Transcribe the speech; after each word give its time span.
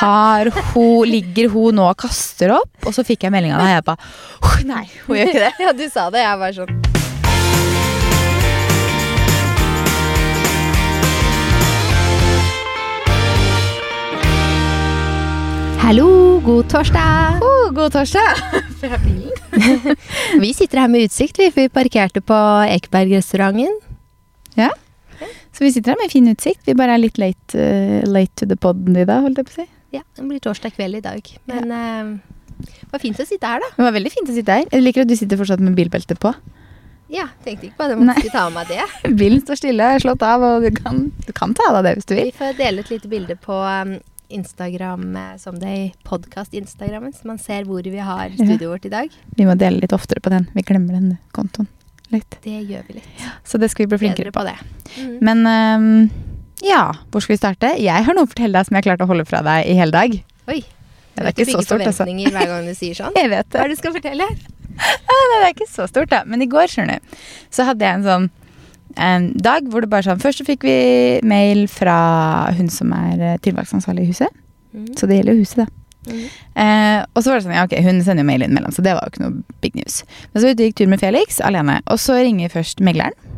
Har 0.00 0.48
hun, 0.72 1.04
ligger 1.04 1.50
hun 1.52 1.76
nå 1.76 1.84
og 1.90 1.98
kaster 2.00 2.54
opp? 2.54 2.70
Og 2.88 2.94
så 2.96 3.02
fikk 3.04 3.26
jeg 3.26 3.34
melding 3.34 3.52
av 3.52 3.60
deg, 3.60 3.68
og 3.68 3.74
jeg 3.74 3.84
bare 3.84 3.98
«Åh, 4.48 4.60
Nei, 4.64 4.84
hun 5.04 5.18
gjør 5.18 5.28
ikke 5.28 5.42
det. 5.42 5.50
Ja, 5.60 5.72
du 5.76 5.82
sa 5.92 6.06
det. 6.14 6.22
Jeg 6.24 6.38
var 6.40 6.54
sånn 6.56 6.78
Hallo, 15.80 16.06
god 16.46 16.70
torsdag. 16.72 17.42
Oh, 17.44 17.66
god 17.76 17.92
torsdag. 17.92 18.40
Fra 18.80 19.00
bilen. 19.04 19.98
vi 20.40 20.52
sitter 20.56 20.80
her 20.80 20.88
med 20.92 21.10
utsikt, 21.10 21.40
vi, 21.42 21.50
for 21.50 21.66
vi 21.66 21.72
parkerte 21.74 22.22
på 22.24 22.38
Ekeberg-restauranten. 22.70 23.76
Ja. 24.56 24.70
Så 25.52 25.66
vi 25.66 25.72
sitter 25.74 25.92
her 25.92 26.00
med 26.00 26.12
fin 26.14 26.30
utsikt. 26.32 26.62
Vi 26.64 26.76
bare 26.78 26.96
er 26.96 27.04
litt 27.04 27.20
late, 27.20 27.52
uh, 27.58 28.00
late 28.08 28.32
to 28.40 28.48
the 28.48 28.56
podden 28.56 28.96
i 28.96 29.04
dag, 29.04 29.26
holdt 29.26 29.42
jeg 29.42 29.50
på 29.50 29.56
å 29.56 29.58
si. 29.58 29.68
Ja, 29.94 30.02
det 30.16 30.26
blir 30.26 30.42
torsdag 30.42 30.76
kveld 30.76 31.00
i 31.00 31.02
dag. 31.04 31.32
Men 31.50 31.74
eh, 31.74 32.12
det 32.60 32.92
var 32.92 33.02
fint 33.02 33.20
å 33.20 33.26
sitte 33.26 33.50
her, 33.50 33.62
da. 33.62 33.70
Det 33.76 33.86
var 33.88 33.96
veldig 33.96 34.12
fint 34.14 34.30
å 34.30 34.36
sitte 34.36 34.58
her. 34.60 34.68
Jeg 34.70 34.84
liker 34.84 35.06
at 35.06 35.10
du 35.10 35.16
sitter 35.18 35.40
fortsatt 35.40 35.62
med 35.64 35.78
bilbelte 35.78 36.16
på. 36.20 36.34
Ja, 37.10 37.26
tenkte 37.42 37.66
ikke 37.66 37.80
på 37.80 37.88
det, 37.90 37.96
men 37.98 38.12
skulle 38.14 38.34
ta 38.36 38.44
med 38.50 38.60
meg 38.60 38.70
det. 38.70 39.14
Bilen 39.20 39.42
står 39.42 39.58
stille, 39.58 39.88
slått 40.04 40.22
av, 40.22 40.44
og 40.46 40.62
du 40.62 40.70
kan, 40.76 41.08
du 41.26 41.32
kan 41.34 41.56
ta 41.58 41.66
av 41.72 41.80
deg 41.80 41.88
det 41.88 41.94
hvis 41.98 42.06
du 42.06 42.14
vil. 42.14 42.30
Vi 42.30 42.38
får 42.38 42.54
dele 42.60 42.84
et 42.84 42.94
lite 42.94 43.10
bilde 43.10 43.36
på 43.42 43.58
som 44.30 45.56
det 45.58 45.66
er 45.66 45.80
i 45.80 45.92
Podcast-instagrammen, 46.06 47.10
så 47.10 47.26
man 47.26 47.40
ser 47.42 47.66
hvor 47.66 47.82
vi 47.82 47.98
har 47.98 48.30
studioet 48.36 48.70
vårt 48.70 48.86
i 48.86 48.92
dag. 48.92 49.18
Vi 49.34 49.48
må 49.48 49.58
dele 49.58 49.82
litt 49.82 49.96
oftere 49.96 50.22
på 50.22 50.30
den. 50.30 50.46
Vi 50.54 50.62
glemmer 50.62 50.94
den 50.94 51.16
kontoen 51.34 51.66
litt. 52.14 52.38
Det 52.42 52.60
gjør 52.66 52.86
vi 52.88 52.98
litt. 52.98 53.22
Så 53.46 53.58
det 53.58 53.70
skal 53.70 53.86
vi 53.86 53.92
bli 53.92 54.00
flinkere 54.04 54.30
Bedre 54.30 54.34
på. 54.34 54.40
på 54.40 54.46
det. 54.46 55.02
Mm. 55.02 55.16
Men 55.26 55.46
øhm, 55.46 56.10
ja, 56.64 56.82
hvor 57.10 57.24
skal 57.24 57.34
vi 57.34 57.40
starte? 57.40 57.72
Jeg 57.80 58.06
har 58.06 58.16
noe 58.16 58.28
å 58.28 58.30
fortelle 58.30 58.58
deg 58.58 58.68
som 58.68 58.78
jeg 58.78 58.86
klarte 58.88 59.06
å 59.06 59.10
holde 59.10 59.26
fra 59.28 59.40
deg 59.46 59.70
i 59.70 59.76
hele 59.78 59.94
dag. 59.94 60.16
Oi. 60.50 60.60
Det 61.20 61.26
er 61.26 61.32
ikke 61.34 61.46
så 61.50 61.62
stort, 61.66 61.84
altså. 61.84 62.06
hver 62.06 62.46
gang 62.48 62.68
du 62.68 62.74
sier 62.76 62.96
sånn. 62.96 63.16
Jeg 63.18 63.28
vet 63.32 63.48
det. 63.50 63.58
Hva 63.58 63.64
er 63.64 63.72
det 63.72 63.76
du 63.76 63.82
skal 63.82 63.96
fortelle? 63.96 64.28
Ah, 64.80 65.24
nei, 65.28 65.40
det 65.42 65.46
er 65.48 65.50
ikke 65.52 65.66
så 65.68 65.84
stort, 65.90 66.08
da. 66.08 66.22
Men 66.30 66.40
i 66.40 66.46
går, 66.48 66.70
skjønner 66.72 67.02
du, 67.02 67.16
så 67.52 67.66
hadde 67.68 67.84
jeg 67.84 67.98
en 67.98 68.04
sånn 68.06 68.28
en 68.96 69.26
dag 69.38 69.66
hvor 69.70 69.84
det 69.84 69.90
bare 69.90 70.06
sånn 70.06 70.22
Først 70.22 70.40
så 70.40 70.46
fikk 70.46 70.64
vi 70.66 70.76
mail 71.26 71.66
fra 71.70 71.98
hun 72.56 72.70
som 72.72 72.94
er 72.96 73.20
eh, 73.20 73.36
tilvalgsansvarlig 73.44 74.06
i 74.06 74.10
huset. 74.14 74.40
Mm. 74.72 74.88
Så 74.96 75.10
det 75.10 75.18
gjelder 75.18 75.36
jo 75.36 75.44
huset, 75.44 75.60
da. 75.60 75.68
Mm. 76.08 76.22
Eh, 76.64 76.98
og 77.12 77.20
så 77.20 77.30
var 77.30 77.38
det 77.38 77.44
sånn, 77.44 77.56
ja 77.58 77.66
ok, 77.68 77.76
hun 77.84 78.00
sender 78.06 78.24
jo 78.24 78.30
mail 78.30 78.46
innimellom, 78.46 78.72
så 78.72 78.82
det 78.86 78.96
var 78.96 79.04
jo 79.04 79.12
ikke 79.12 79.26
noe 79.26 79.58
big 79.60 79.76
news. 79.78 80.00
Men 80.32 80.42
så 80.42 80.54
gikk 80.54 80.78
tur 80.80 80.90
med 80.90 81.02
Felix 81.02 81.42
alene, 81.44 81.80
og 81.90 82.00
så 82.02 82.16
ringer 82.22 82.52
først 82.52 82.80
megleren. 82.84 83.29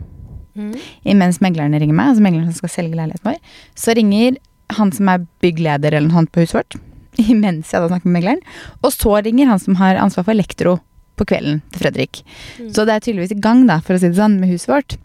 Mm. 0.58 0.72
Imens 1.14 1.40
meglerne 1.44 1.80
ringer 1.80 1.96
meg, 1.96 2.12
altså 2.12 2.24
megleren 2.24 2.50
som 2.50 2.62
skal 2.62 2.74
selge 2.76 2.98
leiligheten 2.98 3.30
vår, 3.30 3.58
så 3.78 3.96
ringer 3.98 4.40
han 4.78 4.92
som 4.94 5.10
er 5.12 5.26
byggleder 5.44 5.96
eller 5.98 6.08
noe 6.08 6.32
på 6.32 6.44
huset 6.44 6.60
vårt, 6.60 6.78
imens 7.32 7.72
jeg 7.72 7.84
da 7.84 7.90
snakker 7.92 8.08
med 8.08 8.20
megleren. 8.20 8.42
Og 8.82 8.92
så 8.94 9.18
ringer 9.24 9.52
han 9.52 9.62
som 9.62 9.78
har 9.80 10.00
ansvar 10.00 10.28
for 10.28 10.36
elektro 10.36 10.78
på 11.20 11.28
kvelden 11.28 11.60
til 11.72 11.84
Fredrik. 11.84 12.22
Mm. 12.58 12.72
Så 12.72 12.86
det 12.88 12.96
er 12.96 13.06
tydeligvis 13.06 13.36
i 13.36 13.42
gang, 13.44 13.66
da, 13.68 13.80
for 13.84 13.96
å 13.96 14.00
si 14.02 14.08
det 14.10 14.20
sånn, 14.20 14.40
med 14.40 14.52
huset 14.52 14.70
vårt. 14.72 14.98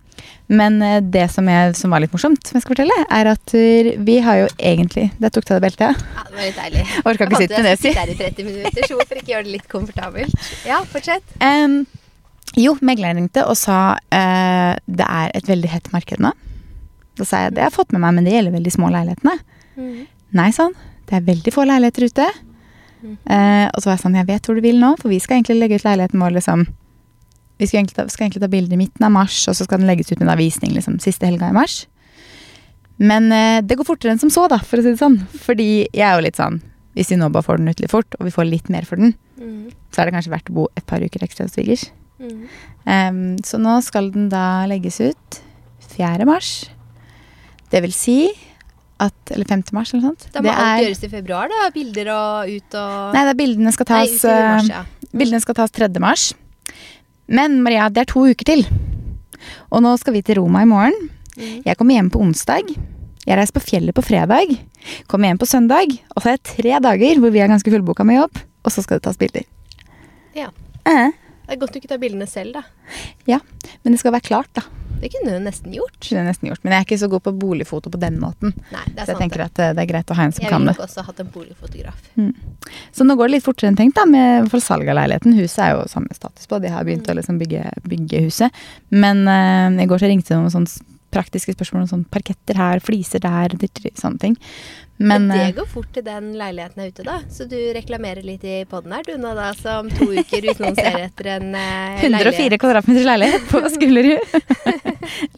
Men 0.47 0.81
eh, 0.81 1.01
det 1.03 1.27
som, 1.31 1.47
er, 1.51 1.73
som 1.77 1.93
var 1.93 2.01
litt 2.01 2.13
morsomt, 2.15 2.41
som 2.47 2.57
jeg 2.57 2.63
skal 2.63 2.73
fortelle, 2.73 2.97
er 3.13 3.29
at 3.33 3.53
eh, 3.57 3.91
vi 4.07 4.17
har 4.23 4.39
jo 4.43 4.47
egentlig 4.55 5.09
Det 5.19 5.31
tok 5.35 5.45
til 5.47 5.57
deg 5.57 5.65
beltet. 5.67 6.07
Ja, 6.15 6.25
det 6.29 6.37
var 6.39 6.47
litt 6.47 6.61
deilig. 6.61 6.85
Orka 7.03 7.27
ikke 7.27 7.41
sitte 7.43 7.61
med 7.61 7.69
det, 7.69 7.75
si. 7.81 7.91
Jeg 7.91 7.99
holdt 7.99 8.17
på 8.17 8.23
å 8.23 8.29
sitte 8.31 8.33
der 8.33 8.33
i 8.33 8.33
30 8.33 8.49
minutter, 8.49 8.87
så 8.87 8.99
hvorfor 8.99 9.21
ikke 9.21 9.33
gjøre 9.35 9.47
det 9.49 9.55
litt 9.57 9.69
komfortabelt? 9.71 10.43
Ja, 10.67 10.81
fortsett. 10.89 11.37
Em, 11.43 11.81
jo, 12.55 12.75
megleren 12.81 13.17
ringte 13.19 13.43
og 13.45 13.57
sa 13.59 13.97
eh, 14.13 14.73
det 14.87 15.05
er 15.07 15.31
et 15.37 15.47
veldig 15.49 15.69
hett 15.69 15.91
marked 15.93 16.21
nå. 16.23 16.31
Da 17.17 17.25
sa 17.25 17.43
jeg 17.45 17.55
det 17.57 17.63
har 17.63 17.71
jeg 17.71 17.77
fått 17.79 17.91
med 17.95 18.01
meg, 18.05 18.13
men 18.15 18.27
det 18.27 18.33
gjelder 18.35 18.55
veldig 18.55 18.73
små 18.73 18.89
leilighetene. 18.93 19.35
Mm. 19.77 20.05
Nei, 20.37 20.49
sånn. 20.55 20.73
Det 21.09 21.17
er 21.17 21.25
veldig 21.27 21.53
få 21.53 21.65
leiligheter 21.65 22.07
ute. 22.07 22.27
Mm. 23.01 23.13
Eh, 23.29 23.65
og 23.73 23.81
så 23.81 23.89
var 23.89 23.95
jeg 23.97 24.03
sånn, 24.05 24.17
jeg 24.19 24.27
vet 24.29 24.47
hvor 24.49 24.57
du 24.57 24.61
vil 24.65 24.79
nå, 24.81 24.93
for 25.01 25.09
vi 25.13 25.19
skal 25.21 25.37
egentlig 25.39 25.59
legge 25.59 25.77
ut 25.81 25.85
leiligheten 25.85 26.21
vår 26.23 26.33
liksom 26.39 26.63
Vi 27.57 27.65
skal 27.65 27.79
egentlig 27.79 27.95
ta, 27.97 28.03
skal 28.13 28.27
egentlig 28.27 28.41
ta 28.43 28.49
bilder 28.53 28.77
i 28.77 28.77
midten 28.83 29.05
av 29.07 29.09
mars, 29.15 29.37
og 29.49 29.55
så 29.57 29.65
skal 29.65 29.79
den 29.81 29.87
legges 29.89 30.11
ut 30.11 30.19
med 30.19 30.27
en 30.27 30.33
avisning 30.35 30.75
liksom 30.75 30.99
siste 31.01 31.25
helga 31.25 31.47
i 31.49 31.55
mars. 31.57 31.87
Men 33.01 33.31
eh, 33.33 33.61
det 33.65 33.77
går 33.79 33.87
fortere 33.87 34.13
enn 34.13 34.21
som 34.21 34.29
så, 34.33 34.43
da, 34.49 34.59
for 34.61 34.77
å 34.77 34.85
si 34.85 34.91
det 34.93 35.01
sånn. 35.01 35.19
Fordi 35.41 35.69
jeg 35.89 36.05
er 36.05 36.17
jo 36.17 36.25
litt 36.25 36.37
sånn 36.37 36.59
Hvis 36.97 37.09
vi 37.13 37.17
nå 37.17 37.29
bare 37.33 37.45
får 37.45 37.57
den 37.61 37.69
ut 37.73 37.81
litt 37.81 37.93
fort, 37.93 38.13
og 38.19 38.25
vi 38.25 38.33
får 38.33 38.45
litt 38.49 38.69
mer 38.73 38.85
for 38.89 38.97
den, 39.01 39.15
Mm. 39.37 39.69
så 39.93 40.01
er 40.01 40.05
det 40.09 40.13
kanskje 40.15 40.31
verdt 40.33 40.47
å 40.49 40.53
bo 40.55 40.63
et 40.75 40.85
par 40.89 40.97
uker 40.97 41.21
ekstra 41.21 41.45
hos 41.45 41.53
svigers. 41.53 41.83
Mm. 42.19 42.47
Um, 42.87 43.19
så 43.45 43.59
nå 43.61 43.77
skal 43.85 44.11
den 44.13 44.29
da 44.31 44.65
legges 44.69 44.99
ut 45.03 45.39
4. 45.93 46.25
mars. 46.25 46.69
Det 47.71 47.81
vil 47.83 47.93
si 47.93 48.19
at 48.97 49.13
Eller 49.29 49.45
5. 49.45 49.61
mars, 49.77 49.91
eller 49.93 50.01
noe 50.07 50.09
sånt. 50.15 50.31
Da 50.33 50.41
må 50.41 50.49
Det 50.49 50.55
alt 50.57 50.81
er- 50.81 50.85
gjøres 50.87 51.03
i 51.03 51.09
februar, 51.11 51.47
da. 51.51 51.69
Bilder 51.69 52.07
og 52.09 52.49
ut 52.49 52.73
og 52.79 53.13
Nei, 53.13 53.23
da 53.27 53.33
bildene 53.37 53.71
skal 53.71 53.85
tas 53.85 54.23
Nei, 54.23 54.31
mars, 54.41 54.69
eh, 54.69 54.73
ja. 54.73 54.85
Bildene 55.13 55.41
skal 55.41 55.53
tas 55.59 55.69
3. 55.71 55.99
mars. 56.01 56.33
Men 57.27 57.61
Maria, 57.61 57.89
det 57.89 58.01
er 58.01 58.05
to 58.09 58.23
uker 58.25 58.43
til. 58.45 58.65
Og 59.71 59.83
nå 59.83 59.91
skal 59.99 60.13
vi 60.13 60.23
til 60.23 60.39
Roma 60.39 60.63
i 60.63 60.65
morgen. 60.65 61.09
Mm. 61.37 61.63
Jeg 61.65 61.77
kommer 61.77 61.93
hjem 61.93 62.09
på 62.09 62.21
onsdag. 62.23 62.73
Jeg 63.27 63.37
reiser 63.37 63.53
på 63.53 63.61
fjellet 63.67 63.93
på 63.93 64.01
fredag. 64.01 64.57
Kommer 65.07 65.27
hjem 65.29 65.37
på 65.37 65.45
søndag. 65.45 65.91
Og 66.15 66.23
så 66.23 66.31
er 66.33 66.37
det 66.39 66.43
tre 66.55 66.79
dager 66.79 67.19
hvor 67.21 67.29
vi 67.31 67.39
er 67.43 67.51
ganske 67.51 67.69
fullboka 67.69 68.03
med 68.07 68.17
jobb. 68.21 68.39
Og 68.65 68.71
så 68.71 68.81
skal 68.81 68.97
det 68.97 69.03
tas 69.03 69.17
bilder. 69.17 69.43
Ja. 70.33 70.49
Eh, 70.87 71.11
Det 71.47 71.55
er 71.55 71.59
godt 71.61 71.71
du 71.73 71.79
ikke 71.79 71.87
tar 71.93 72.01
bildene 72.01 72.27
selv, 72.27 72.53
da. 72.59 72.63
Ja, 73.27 73.39
men 73.83 73.93
det 73.95 73.99
skal 74.01 74.11
være 74.11 74.27
klart, 74.27 74.49
da. 74.53 74.61
Det 74.97 75.11
kunne 75.13 75.29
du 75.37 75.43
nesten 75.45 75.71
gjort. 75.75 75.99
Det 76.01 76.17
er 76.17 76.25
nesten 76.25 76.49
gjort. 76.49 76.63
Men 76.65 76.73
jeg 76.73 76.81
er 76.81 76.85
ikke 76.87 76.97
så 76.99 77.07
god 77.11 77.21
på 77.27 77.31
boligfoto 77.37 77.91
på 77.93 77.99
den 78.01 78.15
måten. 78.19 78.51
Nei, 78.73 78.81
det 78.87 78.97
er 78.97 79.05
Så 79.05 79.11
jeg 79.13 79.13
sant. 79.13 79.19
tenker 79.21 79.37
det. 79.43 79.45
at 79.53 79.59
eh, 79.61 79.73
det 79.77 79.83
er 79.83 79.89
greit 79.91 80.09
å 80.11 80.15
ha 80.17 80.23
en 80.25 80.31
som 80.33 80.43
Jeg 80.43 80.49
kan 80.49 80.61
ville 80.65 80.73
det. 80.73 80.79
nok 80.79 80.87
også 80.87 81.03
hatt 81.05 81.19
en 81.21 81.29
boligfotograf. 81.35 81.99
Så 82.97 83.05
nå 83.05 83.15
går 83.15 83.29
det 83.29 83.35
litt 83.37 83.45
fortere 83.45 83.69
enn 83.69 83.77
tenkt 83.77 83.95
da, 83.99 84.05
med 84.09 84.49
for 84.49 84.59
salg 84.59 84.89
av 84.89 84.97
leiligheten. 84.97 85.37
Huset 85.37 85.59
er 85.67 85.75
jo 85.77 85.85
samme 85.91 86.17
status 86.17 86.49
på, 86.49 86.59
de 86.59 86.73
har 86.73 86.83
begynt 86.83 87.05
Mm. 87.07 87.13
å 87.13 87.17
liksom 87.21 87.37
bygge, 87.39 87.63
bygge 87.87 88.23
huset. 88.25 88.51
Men 88.89 89.21
uh, 89.29 89.69
i 89.81 89.85
går 89.85 90.01
så 90.01 90.09
ringte 90.09 90.33
det 90.33 90.41
noen 90.41 90.51
sånne 90.51 90.67
s- 90.67 90.81
praktiske 91.17 91.55
spørsmål 91.57 91.87
om 91.87 91.93
sånn 91.95 92.09
parketter 92.13 92.59
her, 92.59 92.83
fliser 92.83 93.23
der, 93.23 93.57
sånne 93.97 94.21
ting. 94.21 94.37
Men, 94.97 95.27
Men 95.27 95.31
eh, 95.31 95.47
det 95.47 95.57
går 95.59 95.67
fort 95.69 95.89
til 95.93 96.01
den 96.05 96.31
leiligheten 96.39 96.81
er 96.81 96.89
ute, 96.89 97.03
da. 97.05 97.17
Så 97.29 97.45
du 97.49 97.57
reklamerer 97.75 98.25
litt 98.25 98.45
i 98.47 98.63
poden 98.69 98.95
her, 98.95 99.03
du 99.05 99.19
nå 99.21 99.33
da, 99.37 99.51
som 99.57 99.91
to 99.93 100.07
uker 100.09 100.47
hvis 100.47 100.61
noen 100.63 100.77
ser 100.79 101.03
etter 101.03 101.29
en 101.35 101.51
eh, 101.57 102.05
104 102.07 102.57
kvadratmeters 102.61 103.05
leilighet 103.05 103.45
på 103.51 103.61
Skullerud. 103.75 104.37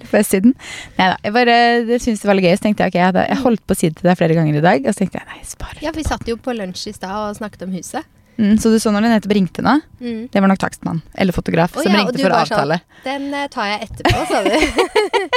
På 0.10 0.22
østsiden. 0.22 0.56
Nei 0.96 1.10
da. 1.12 1.18
Jeg 1.26 1.36
bare 1.36 1.58
det 1.90 2.00
syntes 2.00 2.24
det 2.24 2.32
var 2.32 2.40
litt 2.40 2.48
gøy, 2.48 2.56
så 2.56 2.68
tenkte 2.70 2.88
jeg 2.88 2.94
ok, 2.94 3.02
jeg, 3.02 3.10
hadde, 3.12 3.26
jeg 3.34 3.44
holdt 3.44 3.66
på 3.68 3.76
å 3.76 3.82
si 3.82 3.92
det 3.92 4.00
til 4.00 4.12
deg 4.12 4.22
flere 4.22 4.40
ganger 4.40 4.62
i 4.62 4.64
dag, 4.70 4.88
og 4.88 4.96
så 4.96 5.04
tenkte 5.04 5.20
jeg 5.20 5.30
nei, 5.34 5.44
spar. 5.52 5.76
Ja, 5.84 5.94
vi 5.96 6.08
satt 6.08 6.32
jo 6.32 6.40
på 6.40 6.56
lunsj 6.56 6.88
i 6.94 6.96
stad 6.96 7.18
og 7.26 7.42
snakket 7.42 7.68
om 7.68 7.76
huset. 7.76 8.08
Mm, 8.40 8.54
så 8.62 8.70
du 8.72 8.78
så 8.80 8.92
når 8.96 9.04
du 9.04 9.08
nettopp 9.12 9.34
ringte 9.36 9.64
nå? 9.66 9.74
Mm. 10.00 10.20
Det 10.32 10.40
var 10.40 10.48
nok 10.48 10.62
takstmann 10.62 11.02
eller 11.20 11.36
fotograf 11.36 11.74
oh, 11.76 11.84
som 11.84 11.92
ja, 11.92 12.00
ringte 12.00 12.22
for 12.22 12.32
å 12.32 12.38
avtale. 12.40 12.78
sånn- 12.80 13.02
avtale. 13.04 13.04
Den 13.04 13.34
eh, 13.36 13.48
tar 13.52 13.68
jeg 13.68 13.90
etterpå, 13.90 14.22
sa 14.30 14.40
du. 14.46 14.54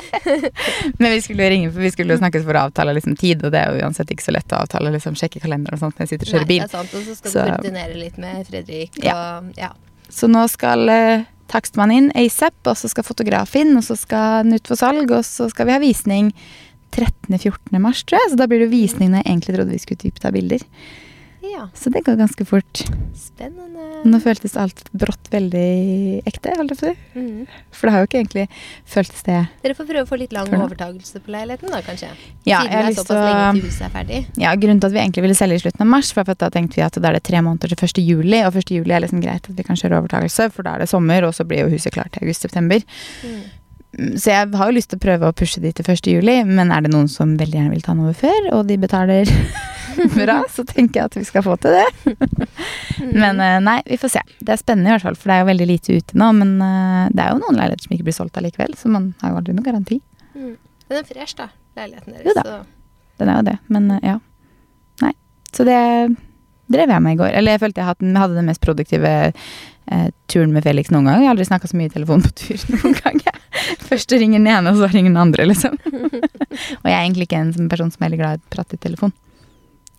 Men 1.02 1.12
vi 1.16 1.20
skulle 1.24 1.48
ringe, 1.50 1.72
for 1.74 1.82
vi 1.82 1.90
skulle 1.90 2.14
jo 2.14 2.20
snakkes 2.22 2.46
for 2.46 2.58
å 2.60 2.64
avtale 2.68 2.94
liksom, 2.94 3.16
tid, 3.18 3.42
og 3.42 3.50
det 3.54 3.58
er 3.64 3.74
jo 3.74 3.82
uansett 3.88 4.14
ikke 4.14 4.26
så 4.28 4.36
lett 4.36 4.54
å 4.54 4.62
avtale 4.62 4.94
liksom, 4.94 5.18
sjekke 5.18 5.42
kalender 5.42 5.74
og 5.74 5.82
sånt 5.82 5.98
når 5.98 6.06
jeg 6.06 6.12
sitter 6.14 6.30
og 6.30 6.36
kjører 6.36 6.48
bil. 6.52 6.62
Nei, 6.62 6.70
det 6.70 6.70
er 6.70 6.78
sant. 6.78 6.94
Og 6.94 7.08
så 7.08 7.18
skal 7.18 7.34
Så- 7.34 7.42
du 7.42 7.52
koordinere 7.56 7.98
litt 7.98 8.22
med 8.22 8.46
Fredrik 8.46 9.02
og 9.02 9.52
ja. 9.58 9.72
Så 10.12 10.28
nå 10.30 10.46
skal 10.52 10.88
eh, 10.92 11.24
takstmann 11.50 11.90
inn 11.98 12.10
ASAP, 12.14 12.54
og 12.70 12.76
så 12.78 12.88
skal 12.92 13.06
fotograf 13.10 13.56
inn, 13.58 13.74
og 13.76 13.82
så 13.86 13.96
skal 13.98 14.44
den 14.46 14.60
ut 14.60 14.68
for 14.70 14.78
salg, 14.78 15.10
og 15.10 15.24
så 15.26 15.50
skal 15.50 15.66
vi 15.66 15.74
ha 15.74 15.82
visning 15.82 16.30
13.-14. 16.92 17.78
mars, 17.80 18.04
tror 18.04 18.20
jeg. 18.20 18.30
Så 18.34 18.38
da 18.38 18.46
blir 18.46 18.62
det 18.62 18.70
visning 18.72 19.10
når 19.10 19.24
jeg 19.24 19.30
egentlig 19.32 19.56
trodde 19.56 19.74
vi 19.74 19.80
skulle 19.82 20.02
type 20.04 20.22
ta 20.22 20.30
bilder. 20.34 20.62
Ja. 21.42 21.68
Så 21.74 21.90
det 21.90 22.04
går 22.06 22.16
ganske 22.20 22.44
fort. 22.46 22.82
Spennende. 23.18 24.02
Nå 24.06 24.18
føltes 24.22 24.54
alt 24.58 24.82
brått 24.94 25.30
veldig 25.32 26.22
ekte, 26.28 26.54
holdt 26.58 26.74
jeg 26.74 26.78
på 26.78 26.86
å 26.86 26.92
si. 26.92 27.18
Mm. 27.18 27.46
For 27.74 27.88
det 27.88 27.94
har 27.94 28.04
jo 28.04 28.08
ikke 28.08 28.20
egentlig 28.20 28.44
føltes 28.88 29.24
det 29.26 29.38
Dere 29.62 29.76
får 29.78 29.88
prøve 29.88 30.04
å 30.06 30.10
få 30.10 30.18
litt 30.20 30.34
lang 30.34 30.50
overtagelse 30.56 31.22
på 31.22 31.34
leiligheten, 31.34 31.70
da, 31.72 31.80
kanskje? 31.86 32.10
Ja, 32.46 32.62
Siden 32.62 32.72
jeg 32.72 32.72
har 32.72 32.72
det 32.72 32.82
er 32.82 32.90
lyst 32.90 33.02
såpass 33.02 33.16
å 33.16 33.28
lenge 33.28 33.48
til 33.56 33.66
huset 33.68 33.86
er 33.86 33.94
ferdig. 33.96 34.20
Ja, 34.42 34.54
grunnen 34.64 34.82
til 34.82 34.90
at 34.90 34.96
vi 34.96 35.02
egentlig 35.04 35.26
ville 35.26 35.38
selge 35.38 35.58
i 35.60 35.64
slutten 35.64 35.86
av 35.86 35.90
mars, 35.94 36.12
var 36.16 36.28
for 36.28 36.36
at 36.36 36.44
da 36.44 36.52
tenkte 36.54 36.80
vi 36.80 36.86
at 36.86 36.98
da 36.98 37.10
er 37.10 37.18
det 37.18 37.24
tre 37.30 37.42
måneder 37.46 37.74
til 37.74 37.88
1. 37.88 38.04
juli, 38.12 38.42
og 38.42 38.60
1. 38.62 38.76
juli 38.78 38.96
er 38.96 39.04
liksom 39.06 39.24
greit 39.24 39.50
at 39.50 39.58
vi 39.58 39.66
kan 39.66 39.78
kjøre 39.78 40.02
overtakelse, 40.02 40.50
for 40.54 40.66
da 40.66 40.76
er 40.76 40.84
det 40.84 40.92
sommer, 40.92 41.26
og 41.28 41.34
så 41.36 41.46
blir 41.48 41.66
jo 41.66 41.74
huset 41.74 41.94
klart 41.94 42.14
til 42.14 42.26
august-september. 42.26 42.86
Mm. 43.26 43.42
Så 43.92 44.30
jeg 44.32 44.48
har 44.56 44.70
jo 44.70 44.74
lyst 44.76 44.88
til 44.88 44.96
å 44.96 45.02
prøve 45.04 45.28
å 45.28 45.34
pushe 45.36 45.60
de 45.60 45.68
til 45.76 45.84
1. 45.84 46.06
juli, 46.08 46.38
men 46.48 46.70
er 46.72 46.80
det 46.86 46.90
noen 46.94 47.10
som 47.12 47.34
veldig 47.36 47.58
gjerne 47.58 47.74
vil 47.74 47.82
ta 47.84 47.92
den 47.92 48.06
over 48.06 48.16
før, 48.16 48.46
og 48.56 48.62
de 48.70 48.78
betaler 48.80 49.28
bra, 50.16 50.38
så 50.48 50.64
tenker 50.64 51.00
jeg 51.02 51.10
at 51.10 51.18
vi 51.18 51.24
skal 51.28 51.44
få 51.44 51.58
til 51.60 51.74
det. 51.76 52.16
Men 53.22 53.40
eh, 53.44 53.58
nei, 53.60 53.76
vi 53.84 53.98
får 54.00 54.12
se. 54.14 54.22
Det 54.40 54.54
er 54.54 54.60
spennende 54.60 54.88
i 54.88 54.94
hvert 54.94 55.04
fall, 55.04 55.16
for 55.20 55.28
det 55.28 55.36
er 55.36 55.42
jo 55.42 55.48
veldig 55.50 55.66
lite 55.68 55.96
ute 55.98 56.16
nå, 56.16 56.28
men 56.38 56.54
eh, 56.64 57.10
det 57.12 57.24
er 57.24 57.32
jo 57.34 57.40
noen 57.42 57.58
leiligheter 57.58 57.84
som 57.88 57.94
ikke 57.96 58.06
blir 58.08 58.16
solgt 58.16 58.38
allikevel, 58.40 58.72
så 58.78 58.88
man 58.94 59.10
har 59.20 59.34
jo 59.34 59.40
aldri 59.42 59.56
noen 59.58 59.66
garanti. 59.68 59.98
Mm. 60.32 60.54
Den 60.88 61.00
er 61.02 61.08
fresh, 61.08 61.36
da, 61.40 61.48
leiligheten 61.76 62.16
deres. 62.16 62.30
Jo 62.30 62.36
da. 62.38 62.44
så- 62.48 63.20
Den 63.20 63.28
er 63.34 63.40
jo 63.42 63.46
det, 63.50 63.56
men 63.76 63.90
eh, 63.98 64.04
ja. 64.14 64.16
Nei. 65.04 65.12
Så 65.52 65.66
det 65.68 65.78
drev 66.72 66.94
jeg 66.96 67.04
med 67.04 67.18
i 67.18 67.20
går. 67.20 67.34
Eller 67.36 67.56
jeg 67.58 67.64
følte 67.66 67.82
jeg 67.84 67.90
hadde 67.92 68.34
den- 68.38 68.48
mest 68.48 68.62
produktive 68.64 69.12
eh, 69.28 70.08
turen 70.32 70.54
med 70.56 70.64
Felix 70.64 70.88
noen 70.94 71.04
gang. 71.10 71.20
Jeg 71.20 71.28
har 71.28 71.36
aldri 71.36 71.48
snakka 71.50 71.68
så 71.68 71.76
mye 71.76 71.90
i 71.90 71.96
telefon 71.98 72.24
på 72.24 72.32
tur 72.40 72.64
noen 72.78 72.96
gang. 73.02 73.20
jeg. 73.26 73.41
Først 73.90 74.12
ringer 74.16 74.38
den 74.42 74.50
ene, 74.52 74.72
og 74.72 74.80
så 74.80 74.88
ringer 74.92 75.10
den 75.12 75.20
andre, 75.22 75.46
liksom. 75.48 75.78
og 76.82 76.86
jeg 76.88 76.96
er 76.96 77.02
egentlig 77.02 77.28
ikke 77.28 77.40
en 77.42 77.54
sånn 77.56 77.70
person 77.72 77.92
som 77.92 78.02
er 78.02 78.08
veldig 78.10 78.20
glad 78.22 78.40
i 78.40 78.42
å 78.42 78.52
prate 78.56 78.78
i 78.78 78.82
telefon. 78.88 79.14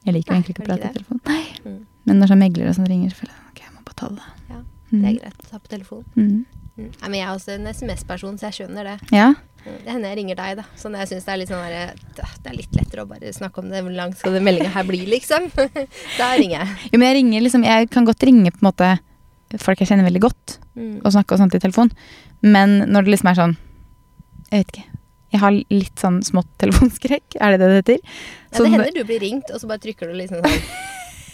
Jeg 0.04 0.18
liker 0.18 0.34
Nei, 0.34 0.40
egentlig 0.42 0.56
ikke 0.58 0.66
å 0.66 0.70
prate 0.72 0.90
i 0.92 0.98
telefon. 1.00 1.24
Nei. 1.30 1.44
Mm. 1.64 1.80
Men 2.10 2.20
når 2.20 2.34
sånn 2.34 2.44
meglere 2.44 2.76
som 2.76 2.88
ringer, 2.88 3.14
så 3.14 3.24
føler 3.24 3.34
jeg 3.36 3.50
ok, 3.52 3.64
jeg 3.64 3.76
må 3.76 3.86
bare 3.88 4.00
ta 4.02 4.12
det. 4.14 4.30
Ja, 4.52 4.62
Mm. 4.94 5.02
Det 5.02 5.10
er 5.10 5.16
greit 5.24 5.40
å 5.42 5.48
ta 5.50 5.58
på 5.58 5.72
telefon. 5.72 6.04
Mm. 6.14 6.46
Mm. 6.74 6.90
Nei, 7.02 7.08
men 7.08 7.16
jeg 7.18 7.26
er 7.26 7.32
også 7.34 7.54
en 7.56 7.70
SMS-person, 7.70 8.36
så 8.38 8.50
jeg 8.50 8.58
skjønner 8.60 8.90
det. 8.92 8.96
Ja. 9.14 9.32
Mm. 9.64 9.78
Det 9.86 9.90
hender 9.90 10.12
jeg 10.12 10.18
ringer 10.20 10.38
deg, 10.38 10.60
da. 10.60 10.66
Så 10.78 10.92
når 10.92 11.04
jeg 11.04 11.10
syns 11.14 11.26
det 11.26 11.34
er 11.34 11.40
litt 11.42 11.50
sånn 11.50 11.64
der, 11.64 11.96
Det 12.18 12.52
er 12.52 12.58
litt 12.58 12.78
lettere 12.78 13.06
å 13.06 13.10
bare 13.10 13.34
snakke 13.34 13.64
om 13.64 13.72
det. 13.72 13.82
Hvor 13.86 13.96
lang 13.96 14.14
skal 14.18 14.38
den 14.38 14.46
meldinga 14.46 14.74
her 14.76 14.86
bli, 14.86 15.00
liksom? 15.10 15.50
da 16.20 16.30
ringer 16.38 16.60
jeg. 16.60 16.76
Jo, 16.92 17.00
men 17.00 17.08
jeg 17.10 17.18
ringer 17.22 17.46
liksom 17.48 17.66
Jeg 17.66 17.90
kan 17.94 18.06
godt 18.06 18.28
ringe 18.28 18.54
på 18.54 18.62
en 18.62 18.70
måte 18.70 18.92
folk 19.62 19.80
jeg 19.84 19.88
kjenner 19.92 20.08
veldig 20.10 20.22
godt, 20.22 20.60
Mm. 20.76 21.02
og 21.06 21.12
snakke 21.14 21.32
og 21.36 21.38
sånt 21.38 21.54
i 21.54 21.60
telefon. 21.62 21.92
Men 22.42 22.80
når 22.90 23.06
det 23.06 23.12
liksom 23.14 23.30
er 23.30 23.36
sånn 23.38 23.58
Jeg 24.52 24.64
vet 24.64 24.72
ikke. 24.74 24.90
Jeg 25.34 25.40
har 25.42 25.52
litt 25.70 25.96
sånn 26.02 26.22
smått 26.24 26.50
telefonskrekk. 26.62 27.38
Er 27.42 27.52
det 27.52 27.60
det 27.60 27.68
det 27.70 27.78
heter? 27.82 28.00
Ja, 28.54 28.58
det 28.60 28.72
hender 28.72 28.92
du 28.94 29.04
blir 29.04 29.20
ringt, 29.20 29.50
og 29.54 29.60
så 29.62 29.68
bare 29.68 29.80
trykker 29.80 30.08
du 30.10 30.14
liksom 30.18 30.42
sånn 30.42 30.62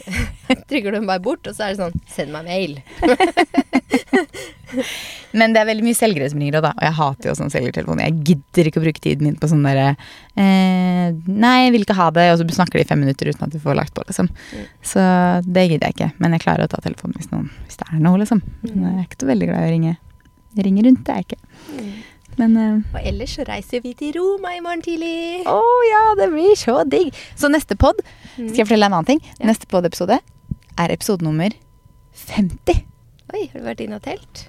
Trykker 0.70 0.92
du 0.92 0.98
den 1.00 1.06
bare 1.08 1.20
bort, 1.22 1.46
og 1.48 1.54
så 1.56 1.68
er 1.68 1.76
det 1.76 1.80
sånn 1.84 2.00
Send 2.10 2.32
meg 2.34 2.46
mail. 2.46 2.80
Men 5.40 5.54
det 5.54 5.62
er 5.62 5.68
veldig 5.70 5.86
mye 5.86 5.98
selgere 5.98 6.28
som 6.32 6.40
ringer 6.42 6.58
òg, 6.60 6.64
da. 6.66 6.72
Og 6.78 6.84
jeg 6.88 6.96
hater 7.00 7.30
jo 7.30 7.36
sånn 7.38 7.52
selgertelefon. 7.54 8.02
Jeg 8.02 8.16
gidder 8.28 8.70
ikke 8.70 8.82
å 8.82 8.86
bruke 8.86 9.04
tiden 9.04 9.28
min 9.28 9.36
på 9.38 9.50
sånn 9.52 9.62
derre 9.66 9.92
eh, 9.94 11.14
Nei, 11.30 11.56
jeg 11.68 11.74
vil 11.76 11.86
ikke 11.86 11.98
ha 12.00 12.10
det. 12.16 12.26
Og 12.34 12.42
så 12.42 12.48
snakker 12.60 12.80
de 12.80 12.86
i 12.86 12.90
fem 12.90 13.02
minutter 13.04 13.30
uten 13.30 13.46
at 13.48 13.54
du 13.54 13.60
får 13.62 13.78
lagt 13.78 13.94
på, 13.98 14.04
liksom. 14.10 14.30
Mm. 14.54 14.68
Så 14.92 15.06
det 15.46 15.66
gidder 15.70 15.90
jeg 15.92 15.98
ikke. 15.98 16.12
Men 16.24 16.36
jeg 16.38 16.44
klarer 16.46 16.66
å 16.66 16.72
ta 16.74 16.82
telefonen 16.86 17.18
hvis, 17.20 17.30
noen, 17.34 17.50
hvis 17.68 17.78
det 17.82 17.90
er 17.92 18.02
noe, 18.06 18.22
liksom. 18.22 18.42
Men 18.66 18.86
jeg 18.90 18.96
er 19.04 19.08
ikke 19.10 19.22
så 19.24 19.30
veldig 19.32 19.50
glad 19.52 19.62
i 19.66 19.70
å 19.70 19.74
ringe. 19.76 19.96
Ringe 20.66 20.86
rundt, 20.90 21.04
det 21.06 21.14
er 21.14 21.22
jeg 21.22 21.30
ikke. 21.30 21.42
Men 22.40 22.54
uh, 22.56 22.76
Og 22.96 23.00
ellers 23.04 23.34
så 23.36 23.44
reiser 23.48 23.82
vi 23.84 23.92
til 24.00 24.14
Roma 24.16 24.54
i 24.56 24.62
morgen 24.64 24.82
tidlig. 24.86 25.44
Å 25.50 25.58
ja, 25.90 26.04
det 26.22 26.30
blir 26.32 26.54
så 26.58 26.78
digg! 26.88 27.10
Så 27.38 27.50
neste 27.54 27.78
pod, 27.78 28.00
Mm. 28.40 28.48
skal 28.54 28.62
jeg 28.62 28.68
fortelle 28.70 28.86
deg 28.86 28.92
en 28.94 28.96
annen 28.96 29.08
ting? 29.10 29.20
Ja. 29.42 29.48
Neste 29.50 29.68
pod-episode 29.68 30.16
er 30.80 30.92
episode 30.94 31.26
nummer 31.26 31.52
50. 32.16 32.86
Oi, 33.34 33.42
har 33.52 33.60
du 33.60 33.66
vært 33.66 33.82
inne 33.84 33.98
og 34.00 34.06
telt? 34.06 34.46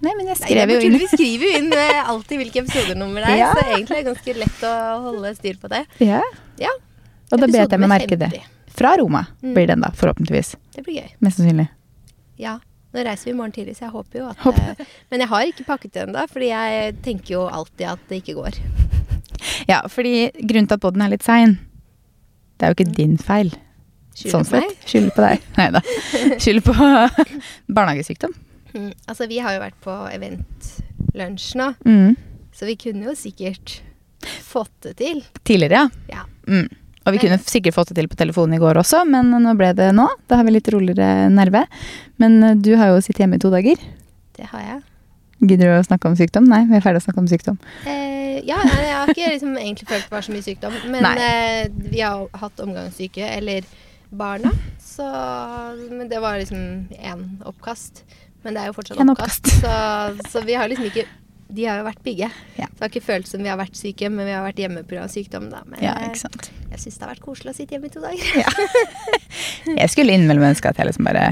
Nei, 0.00 0.12
men 0.16 0.26
jeg 0.30 0.38
Nei, 0.40 0.50
jeg 0.56 0.70
jo 0.70 0.80
inn. 0.88 0.94
Vi 0.98 1.06
skriver 1.12 1.44
jo 1.44 1.58
inn 1.58 1.72
eh, 1.76 1.98
alltid 2.08 2.38
hvilke 2.40 2.62
episodenummer 2.62 3.20
det 3.26 3.32
er, 3.34 3.36
Ja. 3.42 3.50
så 3.52 3.64
egentlig 3.66 3.98
er 3.98 4.02
det 4.02 4.06
ganske 4.14 4.34
lett 4.38 4.62
å 4.64 4.72
holde 5.04 5.34
styr 5.36 5.58
på 5.60 5.68
det. 5.68 5.82
Ja. 6.00 6.22
Ja. 6.58 6.70
Og 7.32 7.38
da 7.42 7.46
bet 7.46 7.70
jeg 7.70 7.80
meg 7.82 7.90
merke 7.92 8.16
det. 8.18 8.30
Fra 8.74 8.94
Roma 8.96 9.26
Mm. 9.42 9.52
blir 9.54 9.66
den 9.66 9.80
da, 9.84 9.90
forhåpentligvis. 9.90 10.54
Det 10.74 10.84
blir 10.86 11.02
gøy. 11.02 11.10
Mest 11.20 11.36
sannsynlig. 11.38 11.68
Ja. 12.38 12.58
Nå 12.94 13.04
reiser 13.06 13.24
vi 13.28 13.30
i 13.30 13.34
morgen 13.38 13.52
tidlig, 13.52 13.76
så 13.76 13.84
jeg 13.86 13.90
håper 13.92 14.18
jo 14.18 14.28
at 14.30 14.36
Håper. 14.38 14.70
eh, 14.80 14.86
Men 15.10 15.20
jeg 15.20 15.28
har 15.28 15.42
ikke 15.46 15.64
pakket 15.66 15.92
det 15.92 16.08
ennå, 16.08 16.24
fordi 16.28 16.48
jeg 16.48 17.02
tenker 17.02 17.30
jo 17.36 17.42
alltid 17.48 17.86
at 17.86 17.98
det 18.08 18.22
ikke 18.24 18.34
går. 18.40 18.56
Ja, 19.68 19.82
fordi 19.86 20.30
grunnen 20.42 20.66
til 20.66 20.74
at 20.74 20.80
båten 20.80 21.02
er 21.04 21.10
litt 21.12 21.22
sein, 21.22 21.58
det 22.58 22.66
er 22.66 22.72
jo 22.72 22.78
ikke 22.84 22.94
din 22.96 23.16
feil. 23.18 23.52
Skylder 24.14 24.32
sånn 24.32 24.44
på 24.48 24.60
sett. 24.60 24.88
Skylder 24.90 25.10
på 25.14 25.22
deg. 25.28 25.40
Nei 25.58 25.70
da. 25.70 25.80
Skylder 26.40 26.62
på 26.66 26.74
barnehagesykdom. 27.76 28.34
Mm. 28.74 28.92
Altså, 29.06 29.26
vi 29.30 29.38
har 29.42 29.54
jo 29.56 29.62
vært 29.64 29.78
på 29.84 29.94
eventlunsj 30.14 31.54
nå, 31.60 31.70
Mm. 31.84 32.16
så 32.52 32.66
vi 32.68 32.76
kunne 32.76 33.04
jo 33.10 33.14
sikkert 33.18 33.80
fått 34.44 34.72
det 34.82 34.96
til. 35.00 35.22
Tidligere, 35.44 35.88
ja. 36.10 36.24
Mm. 36.46 36.68
Og 37.06 37.14
vi 37.14 37.18
kunne 37.22 37.38
sikkert 37.40 37.74
fått 37.74 37.88
det 37.88 37.96
til 37.96 38.08
på 38.12 38.16
telefonen 38.20 38.54
i 38.58 38.60
går 38.60 38.76
også, 38.76 39.06
men 39.08 39.30
nå 39.32 39.54
ble 39.56 39.72
det 39.74 39.88
nå. 39.96 40.06
Da 40.28 40.36
har 40.36 40.44
vi 40.44 40.52
litt 40.52 40.68
roligere 40.68 41.30
nerve. 41.32 41.64
Men 42.20 42.42
eh, 42.44 42.54
du 42.54 42.74
har 42.76 42.92
jo 42.92 43.00
sittet 43.00 43.24
hjemme 43.24 43.38
i 43.40 43.42
to 43.42 43.50
dager. 43.50 43.80
Det 44.36 44.46
har 44.52 44.60
jeg. 44.66 44.82
Gidder 45.40 45.70
du 45.70 45.76
å 45.78 45.86
snakke 45.86 46.10
om 46.10 46.16
sykdom? 46.18 46.44
Nei, 46.52 46.66
vi 46.68 46.76
er 46.76 46.84
ferdig 46.84 47.00
å 47.00 47.06
snakke 47.06 47.22
om 47.22 47.28
sykdom. 47.30 47.56
Eh, 47.88 48.42
ja, 48.44 48.58
jeg 48.60 48.92
har 48.92 49.08
ikke 49.08 49.30
liksom 49.32 49.56
egentlig 49.56 49.88
følt 49.88 50.04
det 50.04 50.12
var 50.12 50.26
så 50.26 50.34
mye 50.36 50.44
sykdom. 50.44 50.76
Men 50.92 51.08
eh, 51.16 51.70
vi 51.88 52.02
har 52.04 52.26
hatt 52.42 52.60
omgangssyke, 52.60 53.24
eller 53.38 53.64
barna. 54.12 54.52
Så 54.84 55.06
Men 55.96 56.08
det 56.12 56.20
var 56.20 56.36
liksom 56.38 56.88
én 57.00 57.24
oppkast. 57.48 58.04
Men 58.44 58.54
det 58.56 58.62
er 58.62 58.70
jo 58.70 58.76
fortsatt 58.78 59.00
oppkast. 59.04 59.50
Så, 59.60 59.74
så 60.32 60.42
vi 60.46 60.54
har 60.56 60.68
liksom 60.70 60.86
ikke 60.88 61.04
De 61.50 61.64
har 61.66 61.80
jo 61.80 61.84
vært 61.88 62.02
pigge. 62.06 62.28
Ja. 62.56 62.66
Så 62.70 62.76
det 62.78 62.84
har 62.86 62.90
ikke 62.94 63.02
føltes 63.08 63.32
som 63.34 63.42
vi 63.42 63.48
har 63.50 63.58
vært 63.58 63.74
syke, 63.76 64.08
men 64.08 64.24
vi 64.28 64.32
har 64.32 64.44
vært 64.46 64.60
hjemme 64.62 64.84
pga. 64.86 65.08
sykdom. 65.10 65.48
Da. 65.50 65.64
Men 65.66 65.82
Ja, 65.82 65.96
eh, 65.98 66.14
jeg 66.14 66.78
syns 66.78 66.98
det 66.98 67.02
har 67.06 67.10
vært 67.14 67.24
koselig 67.24 67.50
å 67.52 67.56
sitte 67.58 67.74
hjemme 67.74 67.90
i 67.90 67.94
to 67.94 68.00
dager. 68.00 68.60
Jeg 69.80 69.90
skulle 69.90 70.14
innimellom 70.14 70.46
ønske 70.50 70.70
at 70.70 70.78
jeg 70.80 70.86
liksom 70.88 71.04
bare 71.06 71.24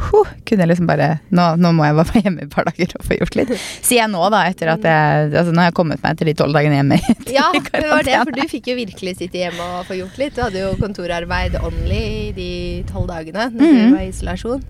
huh, 0.00 0.28
kunne 0.48 0.66
liksom 0.68 0.86
bare 0.88 1.06
nå, 1.34 1.44
nå 1.60 1.70
må 1.76 1.84
jeg 1.86 1.96
være 1.98 2.22
hjemme 2.24 2.42
i 2.42 2.46
et 2.46 2.52
par 2.52 2.64
dager 2.68 2.92
og 2.98 3.04
få 3.06 3.16
gjort 3.18 3.36
litt. 3.38 3.52
Sier 3.84 4.00
jeg 4.02 4.10
nå, 4.12 4.20
da, 4.32 4.42
etter 4.50 4.70
at 4.74 4.84
jeg 4.86 5.30
Altså 5.36 5.52
nå 5.54 5.60
har 5.62 5.70
jeg 5.70 5.76
kommet 5.78 6.02
meg 6.02 6.14
etter 6.16 6.30
de 6.30 6.34
tolv 6.40 6.56
dagene 6.56 6.78
hjemme. 6.80 6.98
Ja, 7.38 7.46
det 7.54 7.86
var 7.90 8.04
det, 8.06 8.18
for 8.24 8.34
du 8.36 8.42
fikk 8.50 8.70
jo 8.72 8.76
virkelig 8.80 9.16
sitte 9.20 9.38
hjemme 9.42 9.66
og 9.78 9.86
få 9.88 9.98
gjort 10.00 10.18
litt. 10.20 10.34
Du 10.36 10.42
hadde 10.44 10.62
jo 10.66 10.74
kontorarbeid 10.80 11.58
only 11.62 12.04
de 12.36 12.50
tolv 12.90 13.10
dagene 13.12 13.48
når 13.54 13.60
Mhm. 13.60 13.80
du 13.80 13.96
var 13.96 14.02
i 14.04 14.10
isolasjon. 14.12 14.64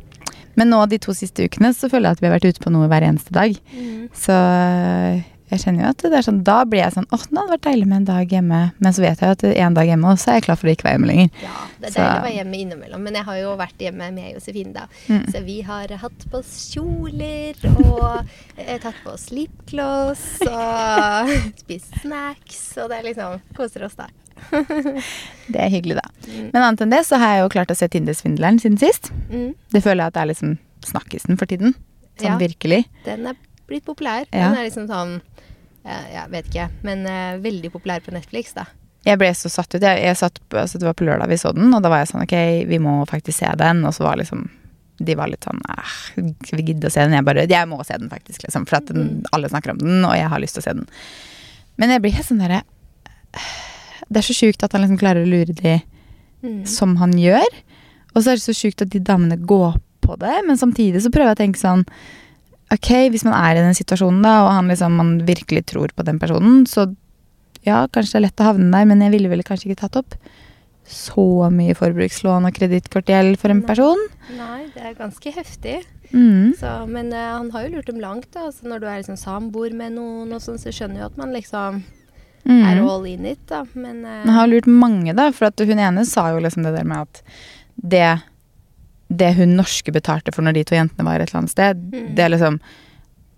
Men 0.60 0.70
nå 0.74 0.84
de 0.92 1.00
to 1.00 1.16
siste 1.16 1.48
ukene 1.48 1.72
så 1.76 1.88
føler 1.90 2.10
jeg 2.12 2.20
at 2.20 2.22
vi 2.24 2.28
har 2.30 2.36
vært 2.38 2.48
ute 2.52 2.62
på 2.62 2.72
noe 2.74 2.88
hver 2.92 3.06
eneste 3.08 3.32
dag. 3.34 3.56
Så 4.12 4.36
øh, 4.36 5.20
jeg 5.50 5.62
kjenner 5.64 5.82
jo 5.82 5.88
at 5.90 6.02
det 6.04 6.14
er 6.14 6.22
sånn, 6.22 6.36
da 6.46 6.60
blir 6.68 6.78
jeg 6.84 6.94
sånn 6.94 7.08
åh, 7.10 7.22
nå 7.34 7.40
hadde 7.42 7.48
det 7.50 7.54
vært 7.56 7.64
deilig 7.66 7.86
med 7.90 7.96
en 7.96 8.04
dag 8.06 8.34
hjemme. 8.36 8.58
Men 8.78 8.94
så 8.94 9.02
vet 9.02 9.18
jeg 9.24 9.32
jo 9.32 9.34
at 9.34 9.42
en 9.64 9.78
dag 9.80 9.88
hjemme, 9.90 10.12
og 10.12 10.20
så 10.22 10.30
er 10.30 10.38
jeg 10.38 10.44
klar 10.46 10.60
for 10.60 10.70
å 10.70 10.74
ikke 10.76 10.86
være 10.86 10.94
hjemme 10.98 11.08
lenger. 11.10 11.32
Ja, 11.42 11.56
det 11.80 11.88
er 11.88 11.90
Så- 11.90 11.96
deilig 12.04 12.20
å 12.20 12.26
være 12.28 12.36
hjemme 12.36 12.60
innimellom, 12.60 13.02
men 13.08 13.18
jeg 13.18 13.26
har 13.30 13.40
jo 13.40 13.56
vært 13.58 13.82
hjemme 13.86 14.10
med 14.14 14.28
Josefine, 14.36 14.72
da. 14.76 14.84
Mm. 15.08 15.24
Så 15.32 15.42
vi 15.48 15.56
har 15.66 15.96
hatt 16.04 16.26
på 16.30 16.38
oss 16.38 16.52
kjoler 16.74 17.58
og 17.72 18.30
eh, 18.60 18.78
tatt 18.78 19.02
på 19.02 19.10
oss 19.16 19.26
lipgloss 19.34 20.24
og 20.46 21.34
spist 21.64 21.98
snacks, 22.04 22.62
og 22.78 22.92
det 22.92 23.00
er 23.00 23.08
liksom 23.10 23.40
Koser 23.58 23.88
oss, 23.88 23.98
da. 23.98 24.06
Det 25.52 25.58
er 25.58 25.70
hyggelig, 25.72 25.96
da. 25.98 26.06
Mm. 26.26 26.50
Men 26.52 26.62
annet 26.62 26.82
enn 26.84 26.92
det 26.94 27.04
så 27.08 27.18
har 27.20 27.34
jeg 27.34 27.44
jo 27.44 27.52
klart 27.56 27.72
å 27.72 27.76
se 27.78 27.88
Tinder-svindleren 27.90 28.60
siden 28.62 28.78
sist. 28.80 29.10
Mm. 29.30 29.52
Det 29.74 29.82
føler 29.82 30.04
jeg 30.04 30.12
at 30.12 30.16
det 30.18 30.22
er 30.22 30.30
liksom 30.32 30.56
snakkisen 30.86 31.38
for 31.40 31.50
tiden. 31.50 31.74
Sånn 32.20 32.34
Ja. 32.34 32.38
virkelig. 32.38 32.84
Den 33.04 33.26
er 33.26 33.38
blitt 33.66 33.86
populær. 33.86 34.26
Ja. 34.30 34.50
Den 34.50 34.58
er 34.60 34.68
liksom 34.68 34.88
sånn 34.90 35.20
Jeg 35.80 36.28
vet 36.28 36.48
ikke, 36.50 36.66
men 36.84 37.06
uh, 37.08 37.38
veldig 37.40 37.70
populær 37.72 38.02
på 38.04 38.12
Netflix, 38.12 38.52
da. 38.52 38.66
Jeg 39.08 39.16
ble 39.16 39.30
så 39.32 39.48
satt 39.48 39.72
ut. 39.74 39.80
Jeg, 39.80 40.02
jeg 40.04 40.16
satt, 40.20 40.36
altså 40.52 40.78
det 40.78 40.84
var 40.84 40.96
på 40.98 41.06
lørdag 41.08 41.30
vi 41.30 41.38
så 41.40 41.54
den, 41.56 41.72
og 41.72 41.80
da 41.80 41.88
var 41.88 42.02
jeg 42.02 42.10
sånn 42.10 42.24
ok, 42.26 42.34
vi 42.68 42.78
må 42.84 42.98
faktisk 43.08 43.38
se 43.40 43.48
den. 43.56 43.80
Og 43.88 43.94
så 43.96 44.04
var 44.04 44.20
liksom 44.20 44.44
de 45.00 45.14
var 45.16 45.30
litt 45.32 45.46
sånn 45.46 45.62
Skal 46.44 46.60
vi 46.60 46.66
gidde 46.68 46.90
å 46.90 46.92
se 46.92 47.00
den? 47.00 47.16
Jeg 47.16 47.24
bare 47.24 47.46
Jeg 47.48 47.68
må 47.70 47.80
se 47.88 47.96
den, 47.96 48.10
faktisk. 48.12 48.44
Liksom, 48.44 48.66
for 48.68 48.82
at 48.82 48.92
den, 48.92 49.22
alle 49.32 49.48
snakker 49.48 49.72
om 49.72 49.80
den, 49.80 50.04
og 50.04 50.12
jeg 50.18 50.28
har 50.28 50.42
lyst 50.42 50.58
til 50.58 50.60
å 50.60 50.66
se 50.68 50.76
den. 50.76 50.86
Men 51.80 51.94
jeg 51.94 52.04
blir 52.04 52.12
helt 52.18 52.28
sånn 52.28 52.42
derre 52.44 52.60
Det 54.10 54.20
er 54.22 54.26
så 54.26 54.34
sjukt 54.34 54.62
at 54.66 54.72
han 54.74 54.82
liksom 54.84 54.98
klarer 55.00 55.24
å 55.24 55.30
lure 55.30 55.54
de 55.54 55.78
Mm. 56.42 56.64
som 56.66 56.94
han 56.96 57.12
gjør. 57.12 57.44
Og 58.14 58.22
så 58.22 58.30
er 58.32 58.38
det 58.38 58.42
så 58.46 58.54
sjukt 58.56 58.80
at 58.80 58.88
de 58.88 58.98
damene 59.04 59.36
går 59.36 59.74
på 60.00 60.14
det, 60.18 60.38
men 60.46 60.56
samtidig 60.56 61.02
så 61.04 61.10
prøver 61.12 61.34
jeg 61.34 61.36
å 61.36 61.42
tenke 61.44 61.60
sånn 61.60 61.84
Ok, 62.72 62.88
hvis 63.10 63.24
man 63.26 63.34
er 63.34 63.58
i 63.58 63.64
den 63.64 63.74
situasjonen, 63.74 64.22
da, 64.22 64.44
og 64.46 64.52
han 64.54 64.68
liksom, 64.70 64.94
man 64.96 65.08
virkelig 65.26 65.64
tror 65.66 65.90
på 65.92 66.04
den 66.06 66.20
personen, 66.22 66.64
så 66.70 66.86
ja, 67.66 67.86
kanskje 67.90 68.12
det 68.14 68.18
er 68.20 68.24
lett 68.28 68.40
å 68.40 68.46
havne 68.46 68.70
der, 68.70 68.86
men 68.86 69.02
jeg 69.02 69.10
ville 69.10 69.28
vel 69.28 69.42
kanskje 69.42 69.68
ikke 69.68 69.80
tatt 69.82 69.96
opp 69.98 70.14
så 70.86 71.50
mye 71.52 71.74
forbrukslån 71.76 72.46
og 72.48 72.54
kredittkortgjeld 72.56 73.36
for 73.42 73.50
en 73.52 73.60
Nei. 73.60 73.66
person. 73.66 74.06
Nei, 74.38 74.60
det 74.74 74.82
er 74.86 74.94
ganske 74.98 75.32
heftig. 75.34 75.76
Mm. 76.14 76.54
Så, 76.58 76.72
men 76.90 77.12
uh, 77.12 77.36
han 77.38 77.50
har 77.50 77.66
jo 77.66 77.74
lurt 77.76 77.86
dem 77.90 78.00
langt. 78.00 78.30
da. 78.32 78.46
Altså, 78.48 78.64
når 78.70 78.80
du 78.80 78.86
er 78.86 79.02
liksom 79.02 79.18
samboer 79.20 79.74
med 79.76 79.98
noen, 79.98 80.32
og 80.32 80.40
sånn, 80.42 80.58
så 80.58 80.72
skjønner 80.74 81.02
du 81.02 81.06
at 81.10 81.18
man 81.20 81.34
liksom 81.36 81.82
er 82.46 82.76
Mm. 82.80 82.88
all 82.88 83.04
in 83.06 83.26
it. 83.26 83.38
da. 83.46 83.64
Men 83.74 84.04
uh, 84.04 84.24
Jeg 84.24 84.32
har 84.34 84.46
lurt 84.48 84.66
mange, 84.66 85.14
da. 85.14 85.30
For 85.32 85.46
at 85.46 85.58
hun 85.60 85.78
ene 85.78 86.04
sa 86.06 86.30
jo 86.32 86.40
liksom 86.40 86.62
det 86.64 86.74
der 86.74 86.84
med 86.84 86.98
at 87.06 87.22
det, 87.82 88.22
det 89.10 89.34
hun 89.36 89.56
norske 89.56 89.92
betalte 89.92 90.32
for 90.34 90.42
når 90.42 90.54
de 90.54 90.64
to 90.64 90.74
jentene 90.74 91.04
var 91.04 91.20
et 91.20 91.28
eller 91.30 91.40
annet 91.42 91.50
sted, 91.50 91.76
Mm. 91.92 92.14
det 92.14 92.24
er 92.24 92.28
liksom 92.36 92.60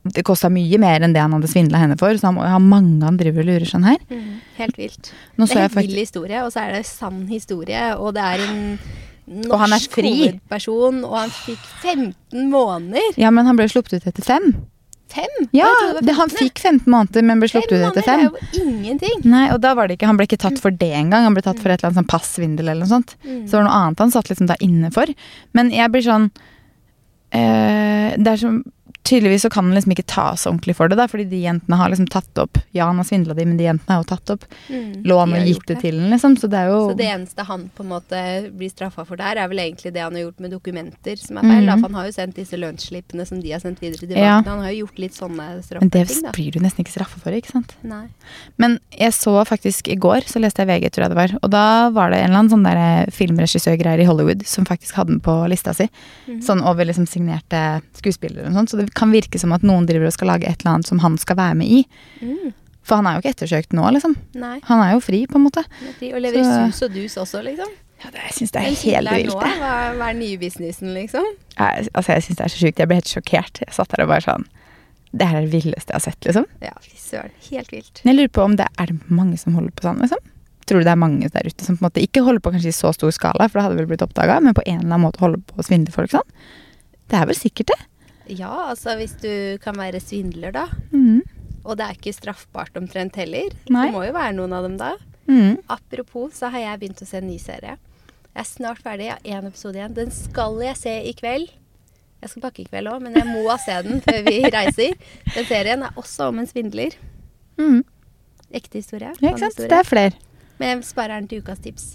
Det 0.04 0.24
kosta 0.24 0.48
mye 0.50 0.78
mer 0.82 0.98
enn 1.00 1.12
det 1.14 1.20
han 1.22 1.30
hadde 1.30 1.46
svindla 1.46 1.78
henne 1.78 1.94
for, 1.96 2.10
så 2.18 2.26
han 2.26 2.34
må 2.34 2.42
ha 2.42 2.58
mange 2.58 3.04
han 3.04 3.16
driver 3.16 3.38
og 3.44 3.46
lurer 3.46 3.68
sånn 3.70 3.84
her. 3.86 3.98
mm, 4.10 4.40
helt 4.56 4.76
vilt. 4.76 5.12
Nå 5.38 5.46
Det 5.46 5.54
er 5.56 5.60
helt 5.68 5.76
vill 5.76 5.94
historie, 6.00 6.42
og 6.42 6.50
så 6.50 6.64
er 6.66 6.72
det 6.72 6.86
sann 6.86 7.28
historie. 7.28 7.94
Og 7.96 8.12
det 8.14 8.20
er 8.20 8.40
en 8.50 8.78
er 9.28 9.68
norsk 9.70 9.92
fri. 9.94 10.10
hovedperson, 10.26 11.04
og 11.04 11.14
han 11.16 11.30
fikk 11.30 11.62
15 11.84 12.50
måneder. 12.50 13.14
Ja, 13.16 13.30
men 13.30 13.46
han 13.46 13.54
ble 13.56 13.68
sluppet 13.68 13.94
ut 13.94 14.06
etter 14.10 14.24
fem. 14.24 14.56
Fem? 15.12 15.32
Ja, 15.56 15.68
det 15.92 16.06
det, 16.08 16.16
han 16.16 16.32
fikk 16.32 16.60
15 16.62 16.86
måneder, 16.90 17.24
men 17.28 17.42
ble 17.42 17.50
sluppet 17.52 17.74
ut 17.76 17.86
etter 17.90 18.06
fem. 18.06 18.24
er 18.24 18.30
jo 18.30 18.62
ingenting. 18.64 19.24
Nei, 19.28 19.44
og 19.54 19.60
da 19.64 19.74
var 19.78 19.88
det 19.88 19.98
ikke, 19.98 20.08
Han 20.10 20.20
ble 20.20 20.28
ikke 20.28 20.40
tatt 20.44 20.60
for 20.62 20.72
det 20.72 20.92
engang. 20.96 21.26
Han 21.28 21.36
ble 21.36 21.44
tatt 21.44 21.60
for 21.60 21.72
et 21.72 21.80
eller 21.80 21.90
annet 21.90 22.00
sånn 22.02 22.12
passvindel 22.12 22.68
eller 22.68 22.86
noe 22.86 22.92
sånt. 22.94 23.16
Mm. 23.26 23.42
Så 23.44 23.50
det 23.52 23.58
var 23.60 23.68
noe 23.68 23.80
annet 23.82 24.04
han 24.06 24.14
satt 24.14 24.32
liksom 24.32 24.48
da 24.50 24.56
inne 24.64 24.92
for. 24.94 25.12
Men 25.58 25.72
jeg 25.74 25.92
blir 25.92 26.06
sånn 26.06 26.30
øh, 27.36 28.08
Det 28.16 28.32
er 28.32 28.40
så 28.40 28.54
tydeligvis 29.04 29.42
så 29.42 29.50
kan 29.50 29.64
han 29.66 29.74
liksom 29.74 29.92
ikke 29.96 30.06
ta 30.06 30.34
så 30.36 30.50
ordentlig 30.52 30.76
for 30.76 30.88
det, 30.88 30.96
da, 30.96 31.06
fordi 31.10 31.24
de 31.28 31.40
jentene 31.42 31.76
har 31.76 31.90
liksom 31.90 32.06
tatt 32.08 32.38
opp 32.38 32.58
Ja, 32.72 32.86
han 32.86 32.96
har 32.96 33.04
svindla 33.04 33.34
de, 33.34 33.44
men 33.44 33.56
de 33.58 33.64
jentene 33.64 33.96
har 33.96 34.02
jo 34.04 34.08
tatt 34.16 34.30
opp 34.30 34.44
Mm. 34.70 35.02
lån 35.04 35.32
og 35.34 35.46
gitt 35.46 35.66
det 35.66 35.80
til 35.80 35.96
den, 35.98 36.10
liksom. 36.10 36.36
Så 36.38 36.48
det 36.48 36.58
er 36.60 36.68
jo 36.70 36.90
Så 36.90 36.96
det 36.96 37.06
eneste 37.10 37.44
han 37.44 37.70
på 37.76 37.82
en 37.82 37.88
måte 37.90 38.52
blir 38.56 38.70
straffa 38.70 39.04
for 39.06 39.16
der, 39.16 39.36
er 39.36 39.48
vel 39.48 39.58
egentlig 39.58 39.92
det 39.92 40.00
han 40.02 40.14
har 40.14 40.22
gjort 40.30 40.40
med 40.40 40.50
dokumenter, 40.52 41.18
som 41.18 41.36
er 41.38 41.42
feil. 41.42 41.66
da, 41.66 41.74
Mhm. 41.76 41.80
For 41.80 41.88
han 41.88 41.94
har 41.94 42.06
jo 42.06 42.12
sendt 42.12 42.34
disse 42.34 42.56
lønnsslippene 42.56 43.26
som 43.26 43.40
de 43.40 43.50
har 43.50 43.60
sendt 43.60 43.80
videre 43.80 43.98
til 43.98 44.08
de 44.08 44.14
Ja. 44.20 44.40
Han 44.42 44.60
har 44.62 44.70
jo 44.72 44.86
gjort 44.86 44.98
litt 44.98 45.12
sånne 45.14 45.80
Men 45.80 45.88
det 45.88 46.08
ting, 46.08 46.22
blir 46.32 46.52
du 46.52 46.60
nesten 46.60 46.84
ikke 46.84 46.92
straffa 46.94 47.18
for, 47.20 47.30
ikke 47.32 47.50
sant? 47.52 47.74
Nei. 47.82 48.06
Men 48.58 48.78
jeg 48.92 49.10
så 49.12 49.44
faktisk 49.44 49.88
i 49.92 49.96
går, 49.96 50.22
så 50.24 50.40
leste 50.40 50.64
jeg 50.64 50.68
VG, 50.68 50.90
tror 50.92 51.02
jeg 51.04 51.10
det 51.10 51.16
var. 51.16 51.38
Og 51.42 51.50
da 51.50 51.90
var 51.90 52.10
det 52.10 52.18
en 52.20 52.30
eller 52.30 52.38
annen 52.38 52.50
sånn 52.50 52.64
der 52.64 53.10
filmregissørgreier 53.10 54.00
i 54.00 54.04
Hollywood 54.04 54.46
som 54.46 54.64
faktisk 54.64 54.92
hadde 54.94 55.08
den 55.08 55.20
på 55.20 55.34
lista 55.50 55.74
si. 55.74 55.88
Mm. 56.28 56.40
Sånn 56.42 56.62
over 56.64 56.84
liksom 56.84 57.06
signerte 57.08 57.82
skuespillere 57.98 58.46
og 58.46 58.52
sånn. 58.54 58.68
Så 58.68 58.78
det 58.78 58.91
kan 58.98 59.12
virke 59.14 59.40
som 59.40 59.54
at 59.56 59.64
noen 59.66 59.86
driver 59.88 60.10
og 60.10 60.16
skal 60.16 60.32
lage 60.34 60.48
et 60.48 60.62
eller 60.62 60.76
annet 60.76 60.90
som 60.90 61.00
han 61.04 61.16
skal 61.20 61.38
være 61.38 61.58
med 61.60 61.70
i. 61.80 61.84
Mm. 62.22 62.52
For 62.82 62.98
han 62.98 63.06
er 63.06 63.16
jo 63.16 63.22
ikke 63.22 63.34
ettersøkt 63.36 63.76
nå, 63.76 63.84
liksom. 63.94 64.16
Nei. 64.38 64.56
Han 64.66 64.82
er 64.82 64.96
jo 64.96 65.02
fri, 65.04 65.22
på 65.30 65.38
en 65.38 65.46
måte. 65.46 65.62
fri 66.00 66.10
Og 66.16 66.22
lever 66.22 66.42
i 66.42 66.46
sus 66.46 66.82
og 66.88 66.96
dus 66.96 67.14
også, 67.20 67.44
liksom. 67.46 67.70
Ja, 68.02 68.10
det, 68.10 68.24
jeg 68.26 68.34
syns 68.40 68.54
det 68.54 68.58
er 68.58 68.64
helt 68.66 69.12
vilt, 69.14 69.36
det. 69.38 69.52
Hva, 69.62 69.76
hva 69.94 70.08
er 70.10 70.16
nye 70.18 70.38
businessen, 70.40 70.90
liksom? 70.96 71.28
Jeg, 71.54 71.86
altså, 71.92 72.16
jeg 72.16 72.26
syns 72.26 72.40
det 72.40 72.44
er 72.44 72.52
så 72.54 72.62
sjukt. 72.64 72.82
Jeg 72.82 72.90
ble 72.90 72.98
helt 72.98 73.12
sjokkert. 73.12 73.62
Jeg 73.62 73.76
satt 73.76 73.94
der 73.94 74.02
og 74.02 74.10
bare 74.10 74.24
sånn 74.26 74.48
Det 75.12 75.28
her 75.28 75.38
er 75.38 75.46
det 75.46 75.52
villeste 75.52 75.92
jeg 75.92 76.00
har 76.00 76.04
sett, 76.08 76.26
liksom. 76.26 76.48
Ja, 76.64 76.74
fy 76.82 76.98
søren. 76.98 77.36
Helt 77.52 77.70
vilt. 77.70 78.02
Men 78.02 78.12
jeg 78.12 78.18
lurer 78.18 78.34
på 78.34 78.46
om 78.48 78.58
det 78.58 78.66
er 78.82 78.90
det 78.90 79.14
mange 79.20 79.38
som 79.38 79.54
holder 79.54 79.74
på 79.78 79.86
sånn, 79.86 80.02
liksom? 80.02 80.26
Tror 80.66 80.82
du 80.82 80.86
det 80.86 80.94
er 80.94 80.98
mange 80.98 81.30
der 81.30 81.46
ute 81.46 81.66
som 81.66 81.76
på 81.78 81.84
en 81.84 81.88
måte 81.90 82.02
ikke 82.02 82.24
holder 82.26 82.42
på 82.42 82.54
kanskje 82.54 82.72
i 82.72 82.74
så 82.74 82.90
stor 82.96 83.14
skala, 83.14 83.46
for 83.46 83.60
det 83.60 83.66
hadde 83.68 83.78
vel 83.78 83.88
blitt 83.90 84.02
oppdaga, 84.04 84.40
men 84.42 84.56
på 84.56 84.64
en 84.64 84.80
eller 84.80 84.88
annen 84.88 85.06
måte 85.06 85.22
holder 85.22 85.42
på 85.46 85.62
å 85.62 85.66
svindle 85.66 85.94
folk 85.94 86.10
sånn? 86.14 86.36
Det 87.12 87.18
er 87.18 87.28
vel 87.28 87.38
sikkert 87.38 87.70
det. 87.74 87.78
Ja, 88.32 88.52
altså 88.70 88.96
hvis 88.98 89.14
du 89.20 89.30
kan 89.62 89.76
være 89.78 90.00
svindler, 90.02 90.54
da. 90.54 90.66
Mm. 90.92 91.22
Og 91.62 91.78
det 91.78 91.86
er 91.86 91.96
ikke 91.98 92.14
straffbart 92.16 92.76
omtrent 92.78 93.16
heller. 93.20 93.54
Nei. 93.70 93.86
Det 93.86 93.94
må 93.94 94.04
jo 94.06 94.14
være 94.16 94.36
noen 94.38 94.54
av 94.56 94.66
dem 94.66 94.76
da. 94.80 94.92
Mm. 95.30 95.58
Apropos, 95.70 96.34
så 96.40 96.50
har 96.52 96.64
jeg 96.64 96.80
begynt 96.80 97.02
å 97.04 97.08
se 97.08 97.20
en 97.20 97.28
ny 97.28 97.38
serie. 97.42 97.76
Jeg 98.32 98.40
er 98.42 98.48
snart 98.48 98.80
ferdig. 98.82 99.10
Jeg 99.10 99.18
har 99.36 99.42
én 99.42 99.50
episode 99.50 99.78
igjen. 99.78 99.94
Den 99.96 100.12
skal 100.14 100.58
jeg 100.64 100.78
se 100.80 100.94
i 101.10 101.12
kveld. 101.16 101.52
Jeg 102.22 102.30
skal 102.32 102.44
pakke 102.44 102.62
i 102.62 102.68
kveld 102.68 102.90
òg, 102.90 103.02
men 103.04 103.16
jeg 103.18 103.28
må 103.28 103.44
se 103.66 103.78
den 103.86 104.02
før 104.04 104.20
vi 104.28 104.36
reiser. 104.46 104.98
Den 105.34 105.48
serien 105.48 105.86
er 105.86 105.98
også 106.00 106.30
om 106.32 106.42
en 106.42 106.50
svindler. 106.50 106.96
Mm. 107.60 107.82
Ekte 108.52 108.80
historie. 108.80 109.12
Ja, 109.20 109.32
ikke 109.32 109.44
sant? 109.44 109.56
historie. 109.56 109.70
Det 109.72 109.80
er 109.80 109.88
flere. 109.88 110.14
Men 110.58 110.74
jeg 110.74 110.86
sparer 110.88 111.20
den 111.20 111.28
til 111.30 111.42
ukas 111.44 111.62
tips. 111.62 111.88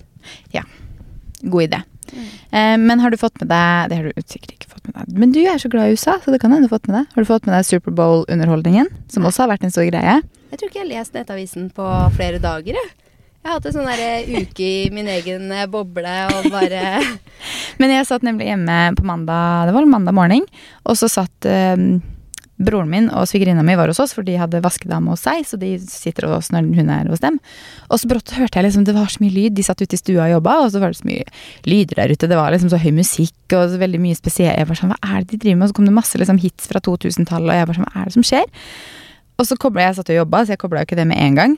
Ja. 0.54 0.64
God 1.42 1.68
idé. 1.68 1.82
Mm. 2.12 2.28
Eh, 2.28 2.76
men 2.82 3.04
har 3.04 3.12
du 3.12 3.18
fått 3.20 3.36
med 3.42 3.50
deg 3.52 3.90
Det 3.92 3.98
har 4.00 4.06
du 4.08 4.22
sikkert 4.32 4.54
Men 5.08 5.34
du 5.36 5.42
er 5.44 5.60
så 5.62 5.70
glad 5.72 5.90
i 5.90 5.98
USA, 5.98 6.18
så 6.24 6.34
det 6.34 6.40
kan 6.42 6.54
hende 6.54 6.68
du 6.68 6.72
har 6.72 6.78
fått 6.78 6.88
med 6.90 7.00
deg. 7.00 7.10
Har 7.16 7.26
du 7.26 7.30
fått 7.30 7.48
med 7.48 7.58
deg 7.58 7.68
Superbowl-underholdningen, 7.68 8.90
som 9.12 9.28
også 9.28 9.46
har 9.46 9.52
vært 9.54 9.68
en 9.68 9.74
stor 9.74 9.88
greie? 9.90 10.22
Jeg 10.52 10.60
tror 10.60 10.70
ikke 10.70 10.80
jeg 10.80 10.86
har 10.86 10.94
lest 10.94 11.18
Nettavisen 11.18 11.68
på 11.76 11.88
flere 12.16 12.40
dager, 12.44 12.78
jeg. 12.80 12.94
Jeg 13.48 13.52
har 13.54 13.62
hatt 13.62 13.68
en 13.70 13.76
sånn 13.78 14.42
uke 14.42 14.66
i 14.68 14.90
min 14.92 15.08
egen 15.08 15.52
eh, 15.56 15.68
boble 15.72 16.16
og 16.36 16.50
bare 16.52 17.00
Men 17.80 17.94
jeg 17.94 18.08
satt 18.10 18.26
nemlig 18.26 18.50
hjemme 18.50 18.78
på 18.98 19.06
mandag, 19.08 19.70
det 19.70 19.76
var 19.78 19.88
mandag 19.88 20.16
morgen, 20.18 20.44
og 20.84 20.98
så 21.00 21.08
satt 21.12 21.48
eh, 21.48 21.78
broren 22.58 22.90
min 22.90 23.08
og 23.14 23.28
svigerinna 23.30 23.62
mi 23.66 23.76
var 23.78 23.92
hos 23.92 24.00
oss, 24.02 24.16
for 24.18 24.26
de 24.26 24.38
hadde 24.40 24.62
vaskedame 24.66 25.12
hos 25.14 25.24
seg, 25.28 25.44
så 25.46 25.60
de 25.62 25.76
sitter 25.82 26.28
hos 26.32 26.50
når 26.54 26.70
hun 26.78 26.92
er 26.94 27.10
hos 27.12 27.22
dem. 27.24 27.38
Og 27.92 28.02
så 28.02 28.10
brått 28.10 28.34
hørte 28.34 28.58
jeg 28.58 28.68
liksom, 28.68 28.86
det 28.88 28.96
var 28.98 29.12
så 29.14 29.22
mye 29.24 29.36
lyd, 29.36 29.56
de 29.58 29.66
satt 29.66 29.82
ute 29.84 29.94
i 29.94 30.02
stua 30.02 30.26
og 30.26 30.34
jobba, 30.38 30.58
og 30.64 30.72
så 30.74 30.82
var 30.82 30.94
det 30.94 31.00
så 31.02 31.10
mye 31.10 31.26
lyder 31.70 32.02
der 32.02 32.14
ute, 32.14 32.30
det 32.30 32.40
var 32.40 32.54
liksom 32.56 32.74
så 32.74 32.82
høy 32.82 32.92
musikk 32.98 33.58
og 33.58 33.74
så 33.74 33.82
veldig 33.82 34.02
mye 34.04 34.18
spesielt. 34.18 34.58
Jeg 34.58 34.70
var 34.70 34.82
sånn, 34.82 34.94
hva 34.96 35.18
er 35.18 35.26
det 35.26 35.36
de 35.36 35.42
driver 35.46 35.60
med? 35.60 35.68
Og 35.68 35.74
så 35.74 35.80
kom 35.80 35.90
det 35.90 35.98
masse 36.00 36.22
liksom 36.22 36.42
hits 36.42 36.72
fra 36.72 36.82
2000-tallet, 36.88 37.52
og 37.54 37.62
jeg 37.62 37.70
var 37.70 37.80
sånn, 37.80 37.90
hva 37.92 38.02
er 38.02 38.10
det 38.10 38.18
som 38.18 38.26
skjer? 38.26 38.50
Og 39.38 39.46
så 39.46 39.60
kobla 39.62 39.86
jeg 39.86 40.00
satt 40.00 40.12
og 40.16 40.20
jobba, 40.24 40.42
så 40.44 40.56
jeg 40.56 40.64
kobla 40.64 40.82
jo 40.82 40.90
ikke 40.90 40.98
det 40.98 41.08
med 41.12 41.22
en 41.22 41.38
gang. 41.38 41.56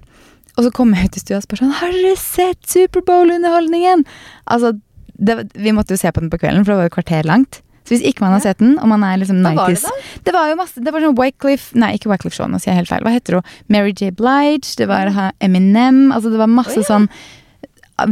Og 0.58 0.66
så 0.66 0.74
kom 0.76 0.92
jeg 0.92 1.08
ut 1.08 1.16
i 1.16 1.24
stua 1.24 1.40
og 1.40 1.46
spurte 1.46 1.64
sånn 1.64 1.78
Har 1.80 1.94
dere 1.96 2.16
sett 2.20 2.60
Superbowl-underholdningen? 2.68 4.04
Altså, 4.52 4.74
det, 5.16 5.38
vi 5.56 5.72
måtte 5.76 5.96
jo 5.96 6.02
se 6.02 6.12
på 6.12 6.24
den 6.24 6.32
på 6.34 6.40
kvelden, 6.42 6.66
for 6.66 6.74
det 6.74 6.82
var 6.82 6.90
jo 6.90 6.96
kvarter 6.98 7.30
langt. 7.30 7.62
Så 7.90 7.96
hvis 7.96 8.04
ikke 8.06 8.22
man 8.22 8.36
har 8.36 8.44
sett 8.44 8.60
den, 8.62 8.76
og 8.78 8.86
man 8.92 9.02
er 9.08 9.18
liksom 9.18 9.40
Hva 9.42 9.56
var 9.58 9.72
det 9.74 9.80
90s 9.80 9.88
da? 9.90 10.22
Det 10.28 10.34
var 10.36 10.52
jo 10.52 10.58
masse 10.60 10.84
Det 10.86 10.92
var 10.94 11.02
sånn 11.02 11.18
Wycliffe 11.18 11.80
Nei, 11.82 11.96
ikke 11.98 12.12
Wycliffe 12.12 12.38
Shaw, 12.38 12.46
nå 12.52 12.60
sier 12.62 12.76
jeg 12.76 12.84
helt 12.84 12.92
feil. 12.94 13.02
Hva 13.08 13.16
heter 13.16 13.40
hun? 13.40 13.48
Mary 13.74 13.96
J. 13.98 14.12
Blige, 14.14 14.76
det 14.78 14.86
var 14.92 15.10
Eminem 15.42 16.12
Altså, 16.14 16.30
det 16.30 16.38
var 16.38 16.52
masse 16.54 16.78
oh, 16.78 16.84
ja. 16.86 16.90
sånn 16.92 17.10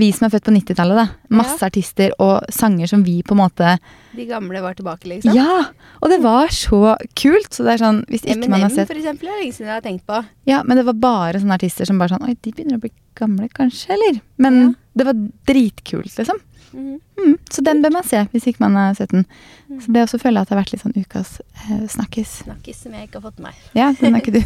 Vi 0.01 0.09
som 0.11 0.25
er 0.27 0.33
født 0.33 0.47
på 0.49 0.51
90-tallet, 0.55 0.97
da. 0.97 1.05
Masse 1.37 1.61
artister 1.63 2.11
og 2.19 2.49
sanger 2.51 2.89
som 2.91 3.05
vi 3.05 3.19
på 3.23 3.37
en 3.37 3.43
måte 3.45 3.75
De 4.17 4.25
gamle 4.27 4.59
var 4.65 4.75
tilbake, 4.75 5.07
liksom? 5.13 5.37
Ja! 5.37 5.69
Og 6.01 6.09
det 6.11 6.17
var 6.25 6.49
så 6.51 6.95
kult. 7.15 7.53
Så 7.53 7.63
det 7.63 7.77
er 7.77 7.83
sånn 7.85 8.01
Hvis 8.09 8.25
ikke 8.25 8.49
man 8.49 8.57
Eminem, 8.57 8.65
har 8.67 8.75
sett 8.81 8.89
for 8.89 8.97
eksempel, 8.99 9.29
er 9.29 9.39
lenge 9.43 9.55
siden 9.55 9.69
jeg 9.69 9.77
har 9.77 9.85
tenkt 9.85 10.03
på. 10.09 10.23
Ja, 10.49 10.63
men 10.65 10.81
det 10.81 10.87
var 10.89 10.97
bare 11.05 11.39
sånne 11.39 11.55
artister 11.61 11.87
som 11.87 12.01
bare 12.01 12.15
sånn 12.17 12.25
Oi, 12.27 12.33
de 12.41 12.51
begynner 12.57 12.81
å 12.81 12.83
bli 12.83 12.91
gamle, 13.17 13.47
kanskje, 13.53 13.93
eller? 13.95 14.19
Men 14.41 14.59
Ja. 14.59 14.67
det 14.99 15.05
var 15.11 15.21
dritkult, 15.49 16.11
liksom. 16.17 16.41
Mhm. 16.73 16.99
Mm, 17.17 17.37
så 17.49 17.61
den 17.63 17.81
bør 17.81 17.91
man 17.93 18.03
se, 18.03 18.27
hvis 18.31 18.47
ikke 18.47 18.59
man 18.59 18.75
har 18.75 18.93
sett 18.93 19.09
den. 19.11 19.25
Mm. 19.69 19.81
Så 19.81 19.91
det 19.93 20.01
også 20.03 20.17
føler 20.19 20.39
jeg 20.39 20.41
at 20.41 20.49
det 20.49 20.55
har 20.57 20.63
vært 20.63 20.71
litt 20.73 20.81
sånn 20.83 20.97
ukas 20.97 21.41
eh, 21.55 21.87
snakkis. 21.87 22.29
Snakkis 22.43 22.77
som 22.83 22.91
jeg 22.93 23.03
ikke 23.07 23.19
har 23.21 23.31
fått 23.31 23.39
med 23.39 23.51
meg. 23.51 23.55
Ja, 23.73 23.93
den 23.99 24.13
har 24.13 24.21
ikke 24.21 24.33
du 24.39 24.43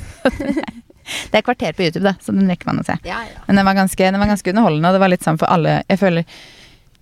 Det 1.32 1.38
er 1.40 1.42
kvarter 1.42 1.74
på 1.74 1.82
YouTube, 1.84 2.04
da, 2.06 2.14
så 2.22 2.32
den 2.32 2.48
rekker 2.48 2.66
man 2.70 2.80
å 2.80 2.84
se. 2.86 2.94
Ja, 3.04 3.24
ja. 3.26 3.40
Men 3.48 3.56
den 3.58 3.66
var 3.66 3.74
ganske, 3.76 3.98
den 4.12 4.20
var 4.22 4.28
ganske 4.30 4.50
underholdende, 4.54 4.88
og 4.88 4.94
det 4.94 5.00
var 5.02 5.10
litt 5.10 5.24
sånn 5.26 5.38
for 5.42 5.48
alle 5.52 5.82
Jeg 5.90 6.00
føler 6.00 6.24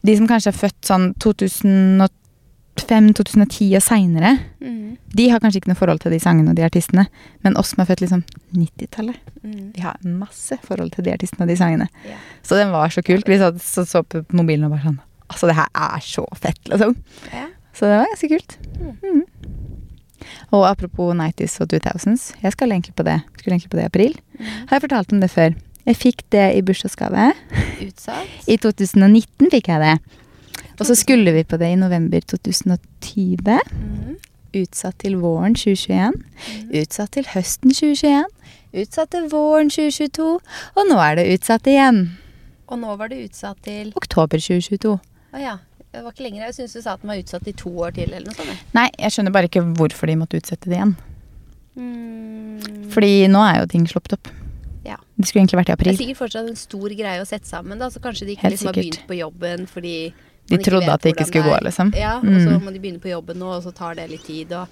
De 0.08 0.16
som 0.16 0.28
kanskje 0.28 0.48
er 0.54 0.58
født 0.58 0.86
sånn 0.88 1.10
2005-2010 1.20 3.76
og 3.76 3.82
seinere, 3.84 4.40
Mhm. 4.62 4.98
de 5.14 5.30
har 5.30 5.40
kanskje 5.40 5.58
ikke 5.60 5.68
noe 5.74 5.76
forhold 5.76 6.00
til 6.00 6.12
de 6.12 6.20
sangene 6.20 6.50
og 6.50 6.56
de 6.56 6.64
artistene. 6.64 7.08
Men 7.44 7.58
oss 7.58 7.70
som 7.76 7.82
er 7.84 7.88
født 7.92 8.00
liksom 8.02 8.24
90-tallet, 8.56 9.16
Mhm. 9.44 9.74
vi 9.76 9.82
har 9.82 9.98
masse 10.06 10.58
forhold 10.64 10.92
til 10.96 11.04
de 11.04 11.12
artistene 11.12 11.42
og 11.42 11.48
de 11.50 11.56
sangene. 11.58 11.88
Ja. 12.08 12.16
Så 12.42 12.56
den 12.56 12.72
var 12.72 12.88
så 12.90 13.02
kult. 13.04 13.28
Vi 13.28 13.38
så, 13.38 13.52
så, 13.60 13.84
så 13.86 14.02
på 14.04 14.24
mobilen 14.32 14.64
og 14.66 14.72
bare 14.72 14.84
sånn 14.88 15.00
Altså, 15.30 15.50
det 15.50 15.56
her 15.60 15.70
er 15.76 16.04
så 16.04 16.26
fett, 16.36 16.62
liksom. 16.72 16.96
Ja. 17.34 17.48
Så 17.74 17.88
det 17.88 18.00
var 18.02 18.10
ganske 18.12 18.30
kult. 18.34 18.58
Mm. 18.80 18.96
Mm. 19.04 19.26
Og 20.52 20.66
apropos 20.68 21.14
90s 21.16 21.60
og 21.64 21.70
2000s, 21.74 22.34
jeg 22.44 22.52
skal 22.52 22.72
egentlig 22.72 22.96
på 22.98 23.06
det. 23.08 23.20
Skulle 23.38 23.56
egentlig 23.56 23.72
på 23.72 23.78
det 23.78 23.86
i 23.86 23.92
april. 23.92 24.16
Mm. 24.40 24.46
Har 24.46 24.76
jeg 24.76 24.82
fortalt 24.82 25.14
om 25.14 25.22
det 25.22 25.30
før? 25.32 25.54
Jeg 25.86 25.96
fikk 25.96 26.24
det 26.34 26.48
i 26.58 26.64
bursdagsgave. 26.66 27.32
Utsatt. 27.86 28.34
I 28.54 28.58
2019 28.58 29.52
fikk 29.54 29.70
jeg 29.72 29.86
det. 29.86 29.96
Og 30.80 30.86
så 30.88 30.96
skulle 30.96 31.34
vi 31.36 31.44
på 31.44 31.58
det 31.60 31.72
i 31.74 31.80
november 31.80 32.20
2020. 32.20 33.60
Mm. 33.72 34.18
Utsatt 34.60 35.00
til 35.04 35.18
våren 35.22 35.56
2021. 35.56 36.14
Mm. 36.16 36.72
Utsatt 36.82 37.14
til 37.16 37.28
høsten 37.34 37.74
2021. 37.74 38.26
Utsatt 38.82 39.12
til 39.16 39.30
våren 39.32 39.70
2022. 39.70 40.30
Og 40.76 40.90
nå 40.90 40.98
er 41.04 41.20
det 41.20 41.30
utsatt 41.36 41.68
igjen. 41.68 42.04
Og 42.70 42.80
nå 42.82 42.96
var 43.00 43.10
det 43.10 43.24
utsatt 43.26 43.58
til 43.66 43.94
Oktober 43.98 44.38
2022. 44.38 44.98
Å 45.34 45.42
ja. 45.42 45.58
Det 45.92 46.04
var 46.06 46.12
ikke 46.14 46.24
lenger. 46.28 46.44
Jeg 46.46 46.54
syns 46.60 46.74
du 46.78 46.82
sa 46.86 46.94
at 46.94 47.02
den 47.02 47.10
var 47.10 47.18
utsatt 47.18 47.48
i 47.50 47.54
to 47.58 47.70
år 47.82 47.96
til, 47.96 48.12
eller 48.14 48.28
noe 48.30 48.36
sånt. 48.38 48.66
Nei, 48.78 48.90
jeg 49.02 49.10
skjønner 49.16 49.34
bare 49.34 49.50
ikke 49.50 49.64
hvorfor 49.78 50.06
de 50.12 50.16
måtte 50.22 50.38
utsette 50.38 50.70
det 50.70 50.78
igjen. 50.78 50.92
Mm. 51.80 52.90
Fordi 52.94 53.12
nå 53.32 53.42
er 53.46 53.62
jo 53.62 53.70
ting 53.72 53.88
sluppet 53.90 54.18
opp. 54.18 54.30
Ja. 54.86 54.98
Det 55.18 55.28
skulle 55.28 55.44
egentlig 55.44 55.60
vært 55.62 55.72
i 55.72 55.76
april. 55.76 55.92
Det 55.94 55.98
er 56.00 56.04
sikkert 56.06 56.22
fortsatt 56.24 56.50
en 56.52 56.60
stor 56.60 56.94
greie 56.98 57.22
å 57.22 57.28
sette 57.28 57.50
sammen, 57.50 57.80
da. 57.82 57.90
Så 57.94 58.02
kanskje 58.04 58.28
de 58.30 58.36
ikke 58.38 58.52
liksom 58.54 58.70
har 58.72 58.78
begynt 58.80 59.02
på 59.10 59.18
jobben 59.20 59.66
fordi 59.70 59.96
De 60.50 60.58
trodde 60.66 60.90
at 60.90 61.04
det 61.06 61.12
ikke 61.14 61.28
skulle 61.30 61.46
gå, 61.52 61.58
liksom. 61.68 61.92
Ja, 61.98 62.16
og 62.18 62.26
så 62.42 62.56
Mm. 62.58 62.64
må 62.66 62.72
de 62.74 62.80
begynne 62.80 63.00
på 63.02 63.10
jobben 63.12 63.38
nå, 63.38 63.50
og 63.58 63.64
så 63.64 63.74
tar 63.76 63.96
det 63.96 64.10
litt 64.10 64.24
tid. 64.26 64.52
Og 64.54 64.68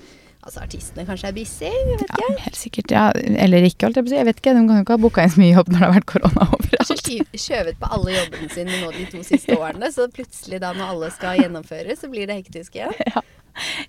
altså, 0.48 0.64
artistene 0.64 1.06
kanskje 1.08 1.30
er 1.30 1.36
busy, 1.36 1.70
jeg 1.70 1.88
vet 1.92 2.04
ikke. 2.08 2.20
Ja, 2.24 2.36
helt 2.46 2.60
sikkert. 2.60 2.94
Ja, 2.96 3.06
eller 3.46 3.68
ikke, 3.68 3.88
holdt 3.88 4.00
jeg 4.00 4.08
på 4.08 4.12
å 4.12 4.14
si. 4.14 4.20
Jeg 4.20 4.30
vet 4.30 4.42
ikke. 4.42 4.54
De 4.58 4.64
kan 4.64 4.80
jo 4.80 4.86
ikke 4.86 4.98
ha 4.98 5.04
booka 5.06 5.26
inn 5.26 5.34
så 5.34 5.42
mye 5.44 5.56
jobb 5.56 5.72
når 5.72 5.80
det 5.80 5.88
har 5.88 5.98
vært 5.98 6.12
korona 6.14 6.48
overalt. 6.58 7.10
Skjøvet 7.48 7.82
på 7.82 7.90
alle 7.98 8.14
jobbene 8.16 8.52
sine 8.54 8.84
nå 8.84 8.94
de 8.96 9.08
to 9.12 9.24
siste 9.28 9.58
årene, 9.58 9.92
så 9.94 10.08
plutselig 10.14 10.62
da 10.64 10.72
når 10.78 10.94
alle 10.94 11.10
skal 11.16 11.42
gjennomføre, 11.42 11.98
så 12.00 12.12
blir 12.12 12.30
det 12.30 12.40
hektisk 12.42 12.80
igjen. 12.80 12.96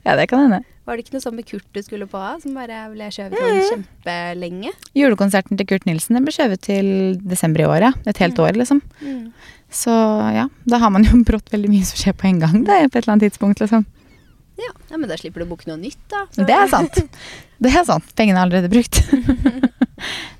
Ja, 0.01 0.15
det 0.17 0.31
kan 0.31 0.47
hende. 0.47 0.63
Var 0.89 0.97
det 0.97 1.03
ikke 1.05 1.19
noe 1.19 1.21
sånn 1.21 1.35
med 1.37 1.45
Kurt 1.45 1.67
du 1.77 1.83
skulle 1.85 2.07
på, 2.09 2.17
da, 2.17 2.39
som 2.41 2.55
bare 2.57 2.87
ble 2.89 3.11
skjøvet 3.13 3.37
mm. 3.37 3.59
kjempelenge? 3.67 4.71
Julekonserten 4.97 5.61
til 5.61 5.69
Kurt 5.69 5.85
Nilsen 5.85 6.17
den 6.17 6.25
ble 6.25 6.33
skjøvet 6.33 6.63
til 6.65 6.89
desember 7.21 7.61
i 7.61 7.67
år, 7.69 7.85
ja. 7.91 7.91
Et 8.09 8.23
helt 8.25 8.41
år, 8.41 8.57
liksom. 8.57 8.81
Mm. 9.03 9.27
Så 9.69 9.93
ja, 10.33 10.47
da 10.65 10.81
har 10.81 10.95
man 10.95 11.05
jo 11.05 11.21
brått 11.29 11.53
veldig 11.53 11.69
mye 11.75 11.85
som 11.85 12.01
skjer 12.01 12.17
på 12.17 12.31
en 12.31 12.41
gang, 12.41 12.63
da, 12.65 12.81
på 12.87 12.97
et 12.97 13.03
eller 13.03 13.19
annet 13.19 13.29
tidspunkt, 13.29 13.61
liksom. 13.61 13.85
Ja. 14.59 14.73
ja, 14.91 14.97
men 14.99 15.09
da 15.09 15.17
slipper 15.21 15.41
du 15.43 15.47
å 15.47 15.51
booke 15.53 15.69
noe 15.71 15.79
nytt, 15.79 16.01
da. 16.11 16.25
Så- 16.35 16.45
Det 16.47 16.55
er 16.57 16.69
sant. 16.69 16.99
Det 17.63 17.71
er 17.75 17.85
sant. 17.87 18.09
Pengene 18.19 18.39
er 18.41 18.47
allerede 18.49 18.71
brukt. 18.73 19.03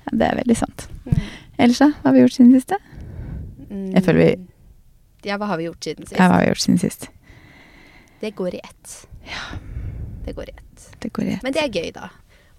Ja, 0.09 0.15
det 0.15 0.25
er 0.29 0.35
veldig 0.39 0.55
sant. 0.57 0.85
Mm. 1.05 1.17
Ellers, 1.59 1.79
da? 1.81 1.87
Hva 1.99 2.07
har 2.09 2.13
vi 2.15 2.21
gjort 2.23 2.35
siden 2.37 2.53
siste? 2.55 2.77
Mm. 3.69 3.89
Jeg 3.93 4.03
føler 4.05 4.19
vi- 4.23 5.27
Ja, 5.27 5.35
hva 5.37 5.49
har 5.51 5.57
vi 5.59 5.65
gjort 5.67 5.83
siden 5.83 6.07
sist? 6.07 6.15
Ja, 6.17 6.29
hva 6.29 6.37
har 6.37 6.45
vi 6.45 6.47
gjort 6.53 6.63
siden 6.63 6.79
sist? 6.79 7.09
Det 8.21 8.31
går 8.35 8.55
i 8.55 8.61
ett. 8.63 8.93
Det 10.25 10.33
går 10.35 10.47
i 10.49 10.53
ett. 10.55 10.87
Det 11.03 11.11
går 11.13 11.25
i 11.27 11.33
ett. 11.35 11.43
Men 11.43 11.53
det 11.53 11.61
er 11.65 11.69
gøy, 11.69 11.91
da. 11.93 12.09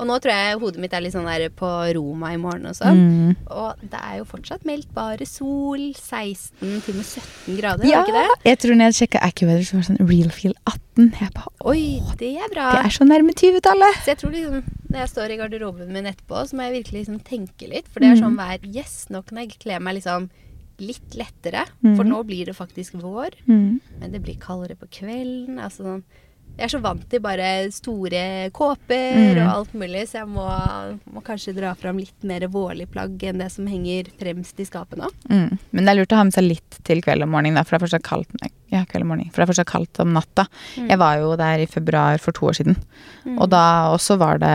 Og 0.00 0.07
nå 0.09 0.16
tror 0.25 0.33
jeg 0.33 0.59
hodet 0.62 0.80
mitt 0.80 0.95
er 0.97 1.02
litt 1.04 1.12
sånn 1.12 1.26
der 1.28 1.50
på 1.52 1.69
Roma 1.97 2.30
i 2.33 2.38
morgen 2.40 2.64
og 2.71 2.75
sånn. 2.78 2.97
Mm. 2.97 3.37
Og 3.52 3.83
det 3.92 4.00
er 4.00 4.14
jo 4.23 4.25
fortsatt 4.30 4.64
meldt 4.64 4.88
bare 4.97 5.26
sol, 5.28 5.83
16 5.92 6.80
til 6.87 6.95
og 6.95 6.99
med 7.02 7.04
17 7.04 7.59
grader, 7.61 7.85
Ja, 7.85 8.00
er 8.00 8.07
det 8.07 8.14
ikke 8.14 8.23
det? 8.25 8.40
jeg 8.50 8.59
tror 8.64 8.75
når 8.80 8.88
jeg 8.90 8.99
sjekka 9.00 9.23
AccuWeather, 9.28 9.64
så 9.69 9.76
var 9.76 9.85
det 9.85 9.90
sånn 9.90 10.09
real 10.09 10.30
feel 10.33 10.54
18. 10.66 11.11
Jeg 11.21 11.33
bare, 11.37 11.52
Oi, 11.71 12.00
det 12.19 12.33
er 12.40 12.49
bra. 12.54 12.71
det 12.78 12.85
er 12.88 12.97
så 12.97 13.04
nærme 13.07 13.35
20-tallet. 13.37 14.00
Så 14.04 14.12
jeg 14.14 14.19
tror 14.25 14.33
liksom, 14.35 14.62
når 14.90 14.99
jeg 15.04 15.09
står 15.14 15.30
i 15.30 15.37
garderoben 15.45 15.92
min 15.92 16.07
etterpå, 16.11 16.42
så 16.49 16.57
må 16.57 16.66
jeg 16.66 16.83
virkelig 16.83 17.04
liksom 17.04 17.21
tenke 17.28 17.69
litt. 17.69 17.87
For 17.92 18.00
det 18.00 18.09
er 18.11 18.16
Mm. 18.16 18.23
sånn 18.25 18.37
hver 18.40 18.66
Yes, 18.75 19.07
nå 19.11 19.23
kan 19.26 19.38
jeg 19.38 19.59
kle 19.61 19.78
meg 19.80 19.97
liksom 20.00 20.30
litt 20.80 21.12
lettere. 21.14 21.66
Mm. 21.85 21.97
For 21.97 22.04
nå 22.04 22.25
blir 22.25 22.47
det 22.47 22.57
faktisk 22.57 22.95
vår. 23.00 23.30
Mm. 23.47 23.80
Men 24.00 24.12
det 24.12 24.23
blir 24.25 24.38
kaldere 24.40 24.76
på 24.80 24.88
kvelden. 24.88 25.59
Altså 25.61 25.85
sånn 25.85 26.02
Jeg 26.59 26.66
er 26.66 26.73
så 26.75 26.80
vant 26.85 27.04
til 27.09 27.23
bare 27.25 27.47
store 27.73 28.50
kåper 28.52 29.14
Mm. 29.16 29.38
og 29.40 29.50
alt 29.54 29.75
mulig, 29.75 30.02
så 30.11 30.21
jeg 30.21 30.28
må, 30.28 30.45
må 31.14 31.23
kanskje 31.25 31.54
dra 31.57 31.73
fram 31.75 31.97
litt 31.99 32.26
mer 32.26 32.45
vårlig 32.52 32.88
plagg 32.92 33.23
enn 33.25 33.40
det 33.40 33.49
som 33.52 33.66
henger 33.71 34.11
fremst 34.21 34.61
i 34.61 34.66
skapet 34.69 35.00
nå. 35.00 35.09
Mm. 35.30 35.57
Men 35.71 35.85
det 35.85 35.92
er 35.92 36.00
lurt 36.00 36.12
å 36.12 36.21
ha 36.21 36.26
med 36.28 36.37
seg 36.37 36.45
litt 36.45 36.80
til 36.85 37.00
kveld 37.04 37.25
og 37.25 37.33
morgen, 37.33 37.57
for 37.64 37.76
det 37.76 37.80
er 37.80 37.87
fortsatt 37.87 38.07
kaldt 38.07 38.37
ja, 38.71 38.85
for 38.87 39.02
det 39.02 39.42
er 39.42 39.50
fortsatt 39.50 39.66
kaldt 39.66 39.99
om 40.04 40.12
natta. 40.14 40.45
Mm. 40.76 40.90
Jeg 40.92 40.99
var 41.02 41.16
jo 41.19 41.33
der 41.40 41.64
i 41.64 41.66
februar 41.66 42.21
for 42.23 42.37
to 42.37 42.47
år 42.52 42.61
siden, 42.61 42.76
og 43.37 43.49
da 43.50 43.64
også 43.97 44.19
var 44.21 44.38
det 44.38 44.54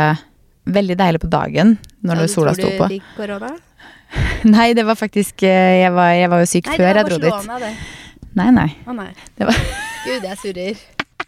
veldig 0.65 0.97
deilig 0.97 1.21
på 1.21 1.29
dagen 1.29 1.77
når 2.05 2.23
Ja, 2.23 2.27
sola 2.31 2.53
sto 2.57 2.69
Tror 2.69 2.89
du 2.89 2.95
fikk 2.95 3.11
korona? 3.17 3.51
Nei, 4.55 4.71
det 4.77 4.85
var 4.87 4.97
faktisk 4.97 5.43
eh, 5.43 5.81
Jeg 5.83 5.93
var, 5.93 6.13
jeg 6.15 6.31
var 6.31 6.41
jo 6.41 6.49
syk 6.49 6.71
Nei, 6.71 6.77
før 6.79 6.89
jeg 6.91 7.09
dro 7.09 7.21
dit. 7.21 7.29
Barcelona, 7.29 7.59
det. 7.61 8.25
Nei, 8.35 8.49
nei. 8.55 8.69
Å 8.85 8.97
nei. 8.97 9.09
Det 9.37 9.49
var, 9.51 9.63
Gud, 10.05 10.29
jeg 10.31 10.41
surrer. 10.41 10.85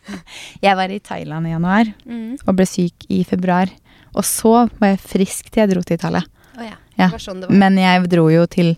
jeg 0.65 0.75
var 0.79 0.93
i 0.93 0.99
Thailand 1.03 1.47
i 1.47 1.53
januar 1.55 1.91
Mm. 2.05 2.37
og 2.45 2.55
ble 2.57 2.65
syk 2.69 3.07
i 3.09 3.23
februar. 3.27 3.71
Og 4.17 4.23
så 4.25 4.53
var 4.79 4.93
jeg 4.95 4.99
frisk 5.03 5.49
til 5.51 5.61
jeg 5.65 5.73
dro 5.75 5.81
til 5.85 5.97
Italia. 5.99 6.23
Oh, 6.57 6.63
ja. 6.65 6.77
Ja. 6.97 7.09
Sånn 7.21 7.41
det 7.43 7.49
var. 7.51 7.55
Men 7.61 7.77
jeg 7.77 8.07
dro 8.09 8.29
jo 8.33 8.45
til 8.49 8.71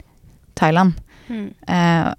Thailand. 0.59 0.97
Mm. 1.29 1.45
Eh, 1.67 2.09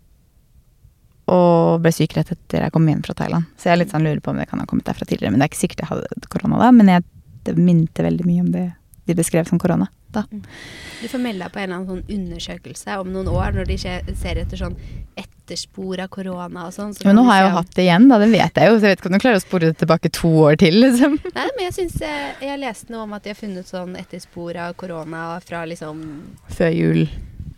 og 1.31 1.83
ble 1.85 1.93
syk 1.95 2.17
rett 2.17 2.33
etter 2.35 2.65
jeg 2.65 2.73
kom 2.75 2.87
hjem 2.91 3.03
fra 3.07 3.15
Thailand. 3.15 3.47
Så 3.61 3.69
jeg 3.71 3.79
litt 3.83 3.93
sånn 3.93 4.03
lurer 4.07 4.23
på 4.25 4.33
om 4.33 4.39
det 4.41 4.49
kan 4.51 4.59
ha 4.63 4.67
kommet 4.67 4.87
derfra 4.89 5.07
tidligere. 5.07 5.31
Men 5.35 5.43
det 5.43 5.47
er 5.47 5.53
ikke 5.53 5.61
sikkert 5.63 5.85
jeg 5.85 5.91
hadde 5.93 6.31
korona 6.33 6.59
da. 6.63 6.71
Men 6.75 6.91
jeg, 6.91 7.05
det 7.47 7.55
minte 7.59 8.03
veldig 8.07 8.27
mye 8.27 8.45
om 8.47 8.51
det 8.55 8.65
de 9.11 9.19
beskrev 9.19 9.49
som 9.51 9.59
korona 9.63 9.91
da. 10.15 10.25
Du 10.31 11.07
får 11.09 11.21
melde 11.23 11.45
deg 11.45 11.53
på 11.55 11.61
en 11.61 11.69
eller 11.69 11.77
annen 11.77 11.91
sånn 11.91 12.17
undersøkelse 12.17 12.97
om 12.99 13.13
noen 13.15 13.29
år, 13.31 13.53
når 13.55 13.69
de 13.69 13.77
ser 13.79 14.41
etter 14.43 14.59
sånn 14.59 14.75
etterspor 15.21 16.01
av 16.03 16.09
korona 16.11 16.65
og 16.67 16.73
sånn. 16.75 16.95
så 16.97 17.07
Men 17.07 17.17
nå 17.21 17.25
har 17.29 17.37
jeg 17.39 17.45
jo 17.45 17.51
om- 17.51 17.57
hatt 17.61 17.75
det 17.77 17.85
igjen, 17.85 18.09
da. 18.11 18.19
Det 18.19 18.29
vet 18.33 18.55
jeg 18.59 18.69
jo. 18.71 18.75
Så 18.79 18.81
jeg 18.83 18.91
vet 18.91 18.99
ikke 19.01 19.07
om 19.07 19.13
du 19.13 19.19
klarer 19.23 19.39
å 19.39 19.45
spore 19.45 19.61
det 19.71 19.79
tilbake 19.79 20.11
to 20.13 20.29
år 20.49 20.59
til, 20.59 20.75
liksom. 20.83 21.15
Nei, 21.35 21.47
men 21.57 21.65
jeg 21.69 21.75
syns 21.79 22.01
jeg, 22.01 22.35
jeg 22.43 22.59
leste 22.61 22.91
noe 22.91 23.03
om 23.07 23.13
at 23.13 23.23
de 23.23 23.31
har 23.31 23.39
funnet 23.39 23.67
sånn 23.71 23.97
etterspor 23.99 24.57
av 24.57 24.75
korona 24.75 25.41
fra 25.47 25.65
liksom 25.67 26.05
Før 26.51 26.75
jul. 26.75 27.09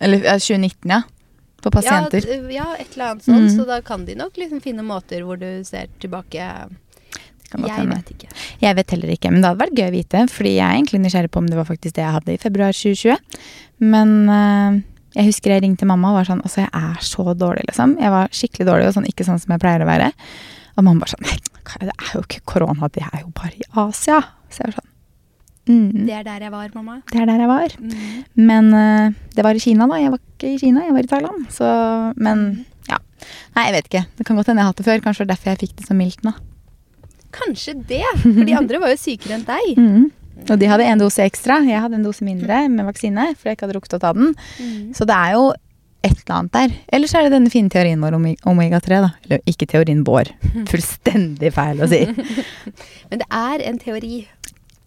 Eller 0.01 0.19
2019, 0.21 0.91
ja. 0.91 1.03
På 1.63 1.71
pasienter. 1.71 2.25
Ja, 2.27 2.49
ja, 2.51 2.75
et 2.75 2.97
eller 2.97 3.13
annet 3.13 3.23
sånt. 3.25 3.49
Mm. 3.49 3.57
Så 3.57 3.65
da 3.67 3.81
kan 3.81 4.05
de 4.05 4.15
nok 4.19 4.35
liksom 4.37 4.61
finne 4.61 4.83
måter 4.83 5.23
hvor 5.23 5.39
du 5.39 5.63
ser 5.65 5.87
tilbake. 6.01 6.69
Kan 7.53 7.65
godt 7.65 7.73
Jeg 7.75 7.83
hende. 7.83 7.99
vet 8.01 8.15
ikke. 8.15 8.31
Jeg 8.63 8.79
vet 8.79 8.95
heller 8.97 9.13
ikke, 9.13 9.31
men 9.33 9.43
det 9.45 9.51
hadde 9.51 9.63
vært 9.63 9.77
gøy 9.79 9.89
å 9.91 9.95
vite. 9.97 10.25
Fordi 10.33 10.55
jeg 10.57 10.65
er 10.65 10.79
egentlig 10.79 11.03
nysgjerrig 11.05 11.33
på 11.35 11.43
om 11.43 11.51
det 11.51 11.59
var 11.61 11.69
faktisk 11.69 11.99
det 11.99 12.05
jeg 12.07 12.17
hadde 12.17 12.33
i 12.33 12.41
februar 12.41 12.73
2020. 12.73 13.45
Men 13.93 14.15
eh, 14.33 14.81
jeg 15.19 15.29
husker 15.29 15.53
jeg 15.53 15.65
ringte 15.67 15.89
mamma 15.89 16.13
og 16.13 16.21
var 16.23 16.29
sånn 16.31 16.41
Altså, 16.47 16.63
jeg 16.65 16.73
er 16.73 17.03
så 17.05 17.35
dårlig, 17.37 17.67
liksom. 17.69 17.99
Jeg 18.01 18.15
var 18.15 18.33
skikkelig 18.33 18.69
dårlig, 18.71 18.89
og 18.89 18.97
sånn 18.97 19.09
ikke 19.11 19.27
sånn 19.29 19.41
som 19.43 19.53
jeg 19.55 19.63
pleier 19.63 19.85
å 19.85 19.89
være. 19.91 20.09
Og 20.79 20.87
mamma 20.87 21.05
bare 21.05 21.13
sånn 21.13 21.27
Nei, 21.29 21.37
det 21.85 21.93
er 21.93 22.15
jo 22.17 22.23
ikke 22.25 22.41
korona, 22.55 22.89
det 22.95 23.05
er 23.05 23.21
jo 23.21 23.29
bare 23.37 23.53
i 23.59 23.67
Asia. 23.85 24.23
Så 24.53 24.63
jeg 24.65 24.71
var 24.73 24.79
sånn 24.81 24.89
mm, 25.69 26.07
Det 26.09 26.15
er 26.17 26.25
der 26.27 26.47
jeg 26.49 26.55
var, 26.55 26.71
mamma. 26.75 27.01
Det 27.13 27.21
er 27.23 27.29
der 27.29 27.45
jeg 27.45 27.51
var. 27.53 27.77
Mm. 27.79 27.99
Men 28.49 28.73
uh, 28.73 29.19
det 29.37 29.45
var 29.47 29.59
i 29.59 29.63
Kina, 29.63 29.89
da. 29.91 30.01
Jeg 30.01 30.15
var 30.15 30.23
ikke 30.25 30.55
i 30.55 30.61
Kina, 30.63 30.87
jeg 30.89 30.97
var 30.97 31.05
i 31.05 31.13
Thailand. 31.13 31.45
Så 31.53 31.69
Men 32.17 32.47
ja. 32.89 32.99
Nei, 33.55 33.69
jeg 33.69 33.77
vet 33.77 33.91
ikke. 33.93 34.07
Det 34.17 34.27
kan 34.27 34.41
godt 34.41 34.49
hende 34.51 34.65
jeg 34.65 34.71
har 34.71 34.73
hatt 34.73 34.81
det 34.81 34.89
før. 34.89 35.05
Kanskje 35.05 35.23
det 35.23 35.29
var 35.29 35.35
derfor 35.37 35.53
jeg 35.53 35.63
fikk 35.67 35.77
det 35.79 35.87
så 35.91 35.99
mildt 35.99 36.25
nå. 36.27 36.33
Kanskje 37.33 37.75
det, 37.89 38.03
for 38.23 38.45
de 38.47 38.55
andre 38.59 38.81
var 38.83 38.93
jo 38.95 39.01
sykere 39.01 39.39
enn 39.41 39.47
deg. 39.49 39.73
Mm. 40.43 40.49
Og 40.51 40.59
de 40.59 40.67
hadde 40.67 40.83
en 40.89 40.99
dose 40.99 41.23
ekstra. 41.23 41.59
Jeg 41.63 41.79
hadde 41.85 41.95
en 42.01 42.03
dose 42.07 42.25
mindre 42.27 42.65
med 42.73 42.87
vaksine, 42.89 43.29
for 43.39 43.47
jeg 43.51 43.55
ikke 43.55 43.67
hadde 43.69 43.77
rukket 43.77 43.93
å 43.95 43.99
ta 44.03 44.09
den. 44.17 44.33
Mm. 44.59 44.89
Så 44.97 45.05
det 45.07 45.15
er 45.15 45.35
jo 45.37 45.43
et 46.03 46.17
eller 46.17 46.35
annet 46.35 46.55
der. 46.57 46.73
Eller 46.97 47.11
så 47.11 47.21
er 47.21 47.29
det 47.29 47.35
denne 47.37 47.53
fine 47.53 47.71
teorien 47.71 48.01
vår 48.03 48.17
om 48.17 48.25
omega-3, 48.51 48.99
da. 49.05 49.11
Eller 49.29 49.43
ikke 49.47 49.69
teorien 49.71 50.01
vår. 50.09 50.33
Fullstendig 50.73 51.53
feil 51.55 51.83
å 51.85 51.89
si. 51.93 52.01
Men 53.13 53.23
det 53.23 53.29
er 53.29 53.63
en 53.69 53.79
teori 53.85 54.25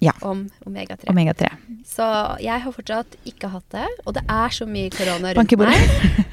Ja. 0.04 0.12
om 0.28 0.42
omega-3. 0.68 1.08
Omega-3. 1.14 1.54
Så 1.88 2.10
jeg 2.44 2.66
har 2.66 2.75
fortsatt 2.75 3.16
ikke 3.32 3.54
hatt 3.54 3.70
det, 3.78 3.86
og 4.04 4.18
det 4.18 4.25
er 4.28 4.58
så 4.58 4.68
mye 4.68 4.92
korona 4.92 5.32
rundt 5.38 5.56
meg. 5.62 5.88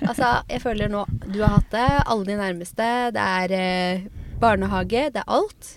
Altså, 0.09 0.33
jeg 0.51 0.65
føler 0.65 0.91
nå 0.91 1.05
Du 1.29 1.39
har 1.45 1.61
hatt 1.61 1.71
det, 1.71 1.87
alle 2.07 2.27
de 2.27 2.41
nærmeste. 2.41 2.91
Det 3.15 3.29
er 3.45 3.55
eh, 3.61 4.03
barnehage, 4.43 5.07
det 5.15 5.23
er 5.23 5.31
alt. 5.31 5.77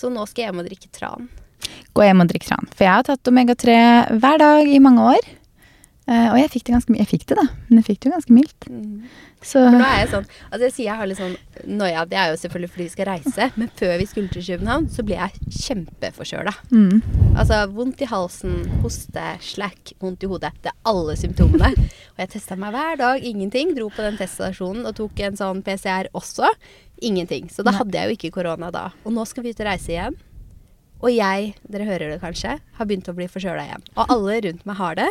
Så 0.00 0.08
nå 0.08 0.24
skal 0.28 0.46
jeg 0.46 0.52
hjem 0.52 0.62
og 0.62 0.70
drikke 0.70 0.88
tran. 0.96 1.28
Gå 1.92 2.06
hjem 2.06 2.22
og 2.24 2.30
drikk 2.30 2.46
tran. 2.48 2.70
For 2.72 2.86
jeg 2.86 2.94
har 2.94 3.04
tatt 3.04 3.28
omega-3 3.28 3.74
hver 4.22 4.40
dag 4.40 4.70
i 4.70 4.80
mange 4.80 5.04
år. 5.12 5.28
Eh, 6.10 6.26
og 6.32 6.38
jeg 6.40 6.50
fikk 6.50 6.64
det 6.66 6.74
ganske 6.74 6.90
mye. 6.90 7.02
Jeg 7.04 7.10
fikk 7.12 7.24
det, 7.30 7.36
da. 7.38 7.44
Men 7.68 7.78
jeg 7.78 7.86
fikk 7.86 7.98
det 8.00 8.08
jo 8.08 8.14
ganske 8.16 8.34
mildt. 8.34 8.66
Så 9.46 9.60
For 9.62 9.76
nå 9.78 9.84
er 9.86 10.00
jeg 10.02 10.08
sånn 10.10 10.24
Altså 10.50 10.66
jeg 10.66 10.72
sier 10.74 10.86
jeg 10.90 10.98
har 10.98 11.08
litt 11.08 11.20
sånn 11.20 11.36
noia. 11.70 12.02
Det 12.10 12.18
er 12.18 12.32
jo 12.32 12.40
selvfølgelig 12.42 12.72
fordi 12.74 12.86
vi 12.88 12.92
skal 12.92 13.08
reise, 13.08 13.46
men 13.60 13.70
før 13.78 13.94
vi 14.00 14.08
skulle 14.10 14.32
til 14.34 14.44
København, 14.48 14.88
så 14.92 15.04
ble 15.06 15.16
jeg 15.16 15.54
kjempeforkjøla. 15.60 16.54
mm. 16.74 16.96
Altså 17.40 17.60
vondt 17.72 18.02
i 18.02 18.08
halsen, 18.10 18.56
hoste, 18.82 19.26
slack, 19.46 19.94
vondt 20.02 20.26
i 20.26 20.30
hodet. 20.32 20.50
Det 20.64 20.72
er 20.72 20.78
alle 20.90 21.14
symptomene. 21.16 21.70
Og 22.16 22.24
jeg 22.24 22.32
testa 22.34 22.58
meg 22.58 22.74
hver 22.74 22.98
dag, 23.00 23.22
ingenting. 23.30 23.72
Dro 23.78 23.86
på 23.94 24.04
den 24.04 24.18
teststasjonen 24.18 24.88
og 24.90 24.96
tok 24.98 25.22
en 25.24 25.38
sånn 25.38 25.62
PCR 25.64 26.10
også. 26.18 26.50
Ingenting. 27.06 27.46
Så 27.54 27.62
da 27.64 27.72
hadde 27.78 27.96
jeg 27.96 28.10
jo 28.10 28.18
ikke 28.18 28.34
korona 28.40 28.68
da. 28.74 28.90
Og 29.06 29.14
nå 29.14 29.24
skal 29.30 29.46
vi 29.46 29.54
ut 29.54 29.62
og 29.62 29.70
reise 29.70 29.94
igjen. 29.94 30.18
Og 31.00 31.14
jeg, 31.14 31.54
dere 31.70 31.86
hører 31.88 32.10
det 32.12 32.20
kanskje, 32.20 32.58
har 32.76 32.88
begynt 32.88 33.08
å 33.08 33.14
bli 33.16 33.30
forkjøla 33.30 33.62
igjen. 33.70 33.86
Og 33.94 34.10
alle 34.12 34.40
rundt 34.50 34.66
meg 34.68 34.76
har 34.82 34.98
det. 34.98 35.08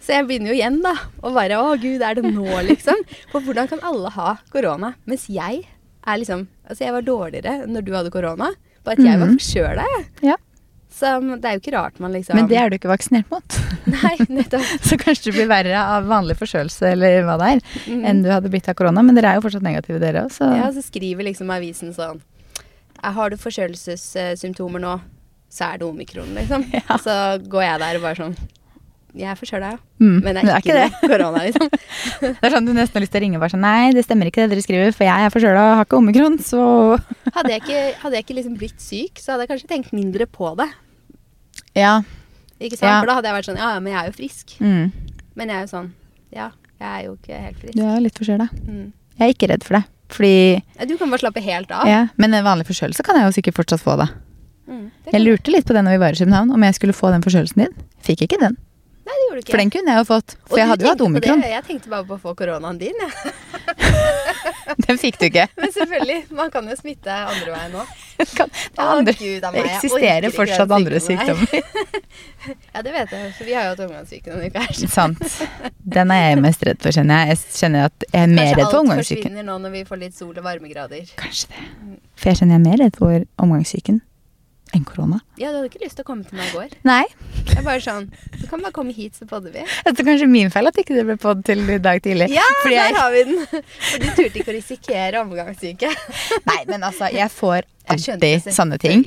Så 0.00 0.12
jeg 0.14 0.26
begynner 0.28 0.52
jo 0.52 0.56
igjen, 0.58 0.80
da. 0.84 0.92
Og 1.24 1.34
bare 1.34 1.56
å 1.58 1.72
gud, 1.80 2.02
er 2.04 2.14
det 2.18 2.24
nå, 2.30 2.46
liksom? 2.68 3.00
For 3.32 3.40
hvordan 3.42 3.68
kan 3.70 3.80
alle 3.82 4.10
ha 4.14 4.36
korona? 4.52 4.94
Mens 5.06 5.26
jeg 5.32 5.64
er 6.06 6.18
liksom 6.22 6.46
Altså, 6.66 6.82
jeg 6.84 6.92
var 6.96 7.02
dårligere 7.06 7.66
når 7.70 7.84
du 7.86 7.92
hadde 7.94 8.10
korona. 8.10 8.48
Bare 8.86 8.96
at 8.98 9.04
jeg 9.06 9.18
var 9.20 9.26
Mhm. 9.28 9.36
forkjøla, 9.38 9.84
jeg. 9.96 10.04
Ja. 10.32 10.36
Så 10.96 11.10
det 11.40 11.44
er 11.44 11.52
jo 11.56 11.60
ikke 11.60 11.74
rart 11.76 11.98
man 12.00 12.12
liksom 12.14 12.34
Men 12.38 12.46
det 12.48 12.56
er 12.56 12.70
du 12.70 12.76
ikke 12.78 12.88
vaksinert 12.90 13.30
mot. 13.30 13.56
Nei, 13.86 14.16
nettopp. 14.30 14.62
Så 14.88 14.96
kanskje 14.98 15.30
du 15.30 15.32
blir 15.36 15.46
verre 15.50 15.76
av 15.78 16.06
vanlig 16.08 16.36
forkjølelse 16.40 16.90
eller 16.94 17.22
hva 17.26 17.36
det 17.38 17.48
er, 17.52 17.60
mm. 17.86 18.04
enn 18.08 18.22
du 18.24 18.30
hadde 18.32 18.48
blitt 18.50 18.68
av 18.68 18.74
korona. 18.78 19.02
Men 19.04 19.14
dere 19.18 19.30
er 19.34 19.38
jo 19.38 19.44
fortsatt 19.46 19.62
negative, 19.66 20.00
dere 20.02 20.24
òg, 20.26 20.32
så 20.34 20.48
Ja, 20.56 20.70
så 20.72 20.82
skriver 20.86 21.26
liksom 21.28 21.50
avisen 21.54 21.92
sånn 21.94 22.22
Har 23.02 23.30
du 23.30 23.36
forkjølelsessymptomer 23.36 24.80
nå, 24.82 24.94
så 25.52 25.72
er 25.74 25.78
det 25.78 25.86
omikron, 25.86 26.32
liksom. 26.34 26.64
Ja. 26.78 26.96
så 26.98 27.16
går 27.46 27.62
jeg 27.66 27.80
der 27.84 27.96
og 28.00 28.02
bare 28.08 28.20
sånn 28.22 28.36
Jeg 29.16 29.30
er 29.32 29.36
forkjøla, 29.40 29.68
ja. 29.72 29.78
mm. 30.02 30.16
Men 30.24 30.36
det 30.36 30.42
er 30.44 30.58
ikke, 30.60 30.74
det. 30.76 31.08
korona, 31.08 31.40
liksom. 31.46 31.70
Det 32.20 32.44
er 32.44 32.52
sånn 32.52 32.66
du 32.68 32.72
nesten 32.76 32.98
har 32.98 33.04
lyst 33.06 33.12
til 33.14 33.20
å 33.20 33.24
ringe 33.24 33.38
og 33.38 33.44
bare 33.46 33.54
sånn 33.54 33.62
Nei, 33.64 33.92
det 33.96 34.02
stemmer 34.04 34.28
ikke 34.28 34.44
det 34.44 34.50
dere 34.52 34.64
skriver, 34.66 34.92
for 34.92 35.08
jeg 35.08 35.24
er 35.28 35.32
forkjøla 35.32 35.62
og 35.70 35.76
har 35.78 35.86
ikke 35.88 35.96
omikron, 36.02 36.36
så 36.44 36.60
Hadde 37.36 37.54
jeg 37.54 37.62
ikke, 37.64 37.80
hadde 38.02 38.18
jeg 38.18 38.26
ikke 38.26 38.36
liksom 38.36 38.58
blitt 38.60 38.82
syk, 38.84 39.22
så 39.22 39.32
hadde 39.32 39.46
jeg 39.46 39.52
kanskje 39.54 39.70
tenkt 39.72 39.94
mindre 39.96 40.26
på 40.28 40.52
det. 40.60 40.68
Ja. 41.76 41.94
Ikke 42.60 42.76
sant? 42.76 42.90
Ja. 42.90 42.98
For 43.00 43.08
da 43.10 43.16
hadde 43.18 43.30
jeg 43.32 43.38
vært 43.38 43.48
sånn 43.50 43.58
Ja, 43.60 43.72
ja, 43.76 43.80
men 43.84 43.92
jeg 43.92 44.00
er 44.02 44.10
jo 44.12 44.16
frisk. 44.20 44.54
Mm. 44.60 44.92
Men 45.36 45.52
jeg 45.52 45.56
er 45.56 45.64
jo 45.66 45.72
sånn 45.72 45.88
Ja, 46.36 46.50
jeg 46.80 46.88
er 46.92 47.02
jo 47.08 47.16
ikke 47.16 47.40
helt 47.46 47.58
frisk. 47.64 47.76
Du 47.76 47.82
er 47.84 47.90
jo 47.96 48.04
litt 48.06 48.20
forkjøla. 48.20 48.46
Mm. 48.68 48.86
Jeg 49.16 49.24
er 49.26 49.34
ikke 49.34 49.50
redd 49.52 49.64
for 49.66 49.78
det. 49.80 49.82
Fordi 50.12 50.34
Ja, 50.76 50.86
Du 50.88 50.94
kan 51.00 51.10
bare 51.10 51.24
slappe 51.24 51.42
helt 51.44 51.72
av. 51.72 51.88
ja, 51.88 52.04
Men 52.20 52.36
en 52.36 52.44
vanlig 52.46 52.68
forkjølelse 52.68 53.04
kan 53.04 53.16
jeg 53.20 53.26
jo 53.28 53.34
sikkert 53.40 53.58
fortsatt 53.58 53.82
få, 53.82 53.96
da. 54.00 54.10
Mm, 54.66 54.90
Jeg 55.12 55.22
lurte 55.22 55.52
litt 55.54 55.66
på 55.66 55.74
det 55.76 55.82
når 55.86 55.96
vi 55.96 56.02
var 56.02 56.14
i 56.16 56.20
København, 56.20 56.52
om 56.54 56.62
jeg 56.66 56.74
skulle 56.74 56.94
få 56.96 57.10
den 57.14 57.22
forkjølelsen 57.24 57.64
din. 57.64 57.74
Fikk 58.02 58.24
ikke 58.26 58.38
den. 58.40 58.56
Nei, 59.06 59.14
det 59.14 59.26
gjorde 59.26 59.36
du 59.36 59.44
ikke. 59.44 59.52
For 59.52 59.62
den 59.62 59.70
kunne 59.70 59.92
jeg 59.92 60.02
jo 60.02 60.06
fått. 60.08 60.32
Og 60.42 60.50
For 60.50 60.58
jeg 60.58 60.70
hadde 60.72 60.86
jo 60.86 60.90
hatt 60.90 61.02
omikron. 61.04 61.42
Jeg 61.46 61.64
tenkte 61.68 61.92
bare 61.92 62.06
på 62.08 62.16
å 62.16 62.22
få 62.24 62.32
koronaen 62.38 62.80
din, 62.80 63.04
jeg. 63.04 63.34
Den 64.86 64.98
fikk 64.98 65.18
du 65.20 65.28
ikke. 65.28 65.46
Men 65.60 65.72
selvfølgelig, 65.74 66.18
man 66.34 66.50
kan 66.54 66.66
jo 66.66 66.74
smitte 66.78 67.14
andre 67.14 67.52
veien 67.54 67.76
òg. 67.78 67.92
Det, 68.16 69.14
det 69.20 69.62
eksisterer 69.62 70.34
fortsatt 70.34 70.72
andre 70.74 71.02
sykdommer. 71.04 71.54
Ja, 72.46 72.82
det 72.84 72.92
vet 72.94 73.10
jeg, 73.10 73.30
for 73.34 73.48
vi 73.48 73.54
har 73.56 73.64
jo 73.66 73.70
hatt 73.72 73.80
omgangssyke 73.82 74.30
denne 74.30 74.46
uka. 74.52 74.62
Sant. 74.86 75.22
Den 75.82 76.12
er 76.14 76.20
jeg 76.22 76.36
mest 76.44 76.62
redd 76.68 76.78
for, 76.82 76.94
kjenner 76.94 77.24
jeg. 77.24 77.34
Jeg 77.34 77.56
kjenner 77.58 77.88
at 77.88 78.06
jeg 78.06 78.20
er 78.20 78.30
mer 78.30 78.52
Kanskje 78.52 78.58
redd 78.60 78.70
for 78.70 78.78
alt 78.78 79.00
forsvinner 79.02 79.46
nå 79.48 79.56
når 79.64 79.74
vi 79.74 79.82
får 79.88 80.00
litt 80.04 80.18
sol 80.18 80.30
og 80.30 80.44
varmegrader. 80.46 81.10
Kanskje 81.18 81.50
det. 81.50 81.64
For 82.14 82.30
jeg 82.30 82.40
kjenner 82.40 82.54
jeg 82.56 82.62
er 82.62 82.68
mer 82.68 82.82
redd 82.84 83.00
for 83.00 83.26
omgangssyken 83.42 83.98
enn 84.74 84.84
korona. 84.84 85.20
Ja, 85.38 85.50
du 85.52 85.60
hadde 85.60 85.68
ikke 85.70 85.84
lyst 85.84 85.96
til 85.96 86.04
å 86.04 86.08
komme 86.08 86.24
til 86.26 86.36
meg 86.38 86.48
i 86.50 86.56
går. 86.56 86.72
Nei. 86.88 87.04
Jeg 87.52 87.62
bare 87.64 87.80
sånn, 87.80 88.08
Du 88.40 88.46
kan 88.50 88.60
bare 88.60 88.72
komme 88.74 88.92
hit, 88.92 89.14
så 89.16 89.26
podder 89.30 89.52
vi. 89.54 89.62
Det 89.86 89.92
er 89.94 90.08
kanskje 90.08 90.28
min 90.28 90.50
feil 90.50 90.66
at 90.66 90.76
ikke 90.82 90.96
det 90.96 91.04
ble 91.06 91.16
podd 91.22 91.44
til 91.46 91.62
i 91.70 91.78
dag 91.78 92.02
tidlig. 92.04 92.28
Ja, 92.34 92.44
Fordi 92.64 92.74
der 92.74 92.90
jeg, 92.90 92.96
har 92.98 93.14
vi 93.14 93.22
den! 93.30 93.46
For 93.46 94.02
du 94.02 94.08
turte 94.18 94.40
ikke 94.42 94.52
å 94.52 94.56
risikere 94.58 95.22
omgangssyke. 95.22 95.92
nei, 96.50 96.58
men 96.68 96.82
altså, 96.82 97.08
jeg 97.14 97.30
får 97.32 97.62
Jeg 97.86 98.42
sånne 98.50 98.78
ting. 98.82 99.04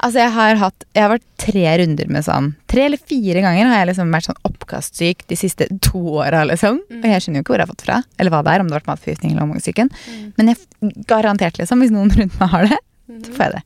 Altså, 0.00 0.18
jeg 0.22 0.32
har 0.32 0.56
hatt 0.56 0.84
Jeg 0.96 1.02
har 1.04 1.10
vært 1.12 1.26
tre 1.40 1.64
runder 1.82 2.08
med 2.08 2.24
sånn 2.24 2.54
Tre 2.72 2.86
eller 2.88 2.96
fire 3.00 3.42
ganger 3.44 3.68
har 3.68 3.82
jeg 3.82 3.90
liksom 3.90 4.10
vært 4.16 4.26
sånn 4.30 4.40
oppkastsyk 4.48 5.26
de 5.28 5.36
siste 5.36 5.68
to 5.84 6.00
åra, 6.22 6.42
liksom. 6.48 6.80
Mm. 6.88 7.02
Og 7.02 7.06
jeg 7.12 7.22
skjønner 7.26 7.40
jo 7.40 7.44
ikke 7.44 7.52
hvor 7.54 7.60
jeg 7.60 7.66
har 7.68 7.72
fått 7.74 7.84
fra, 7.86 7.98
eller 8.18 8.32
hva 8.32 8.40
det 8.44 8.54
er, 8.56 8.64
om 8.64 8.68
det 8.68 8.76
har 8.76 8.80
vært 8.82 8.90
matforgiftning 8.94 9.32
eller 9.36 9.44
omgangssyken. 9.46 9.92
Mm. 9.92 10.26
Men 10.40 10.52
jeg 10.54 10.96
garantert, 11.12 11.60
liksom, 11.60 11.84
hvis 11.84 11.92
noen 11.94 12.12
rundt 12.16 12.40
meg 12.40 12.52
har 12.56 12.68
det, 12.72 12.78
så 12.80 13.12
Mhm. 13.16 13.34
får 13.36 13.44
jeg 13.44 13.52
det. 13.54 13.62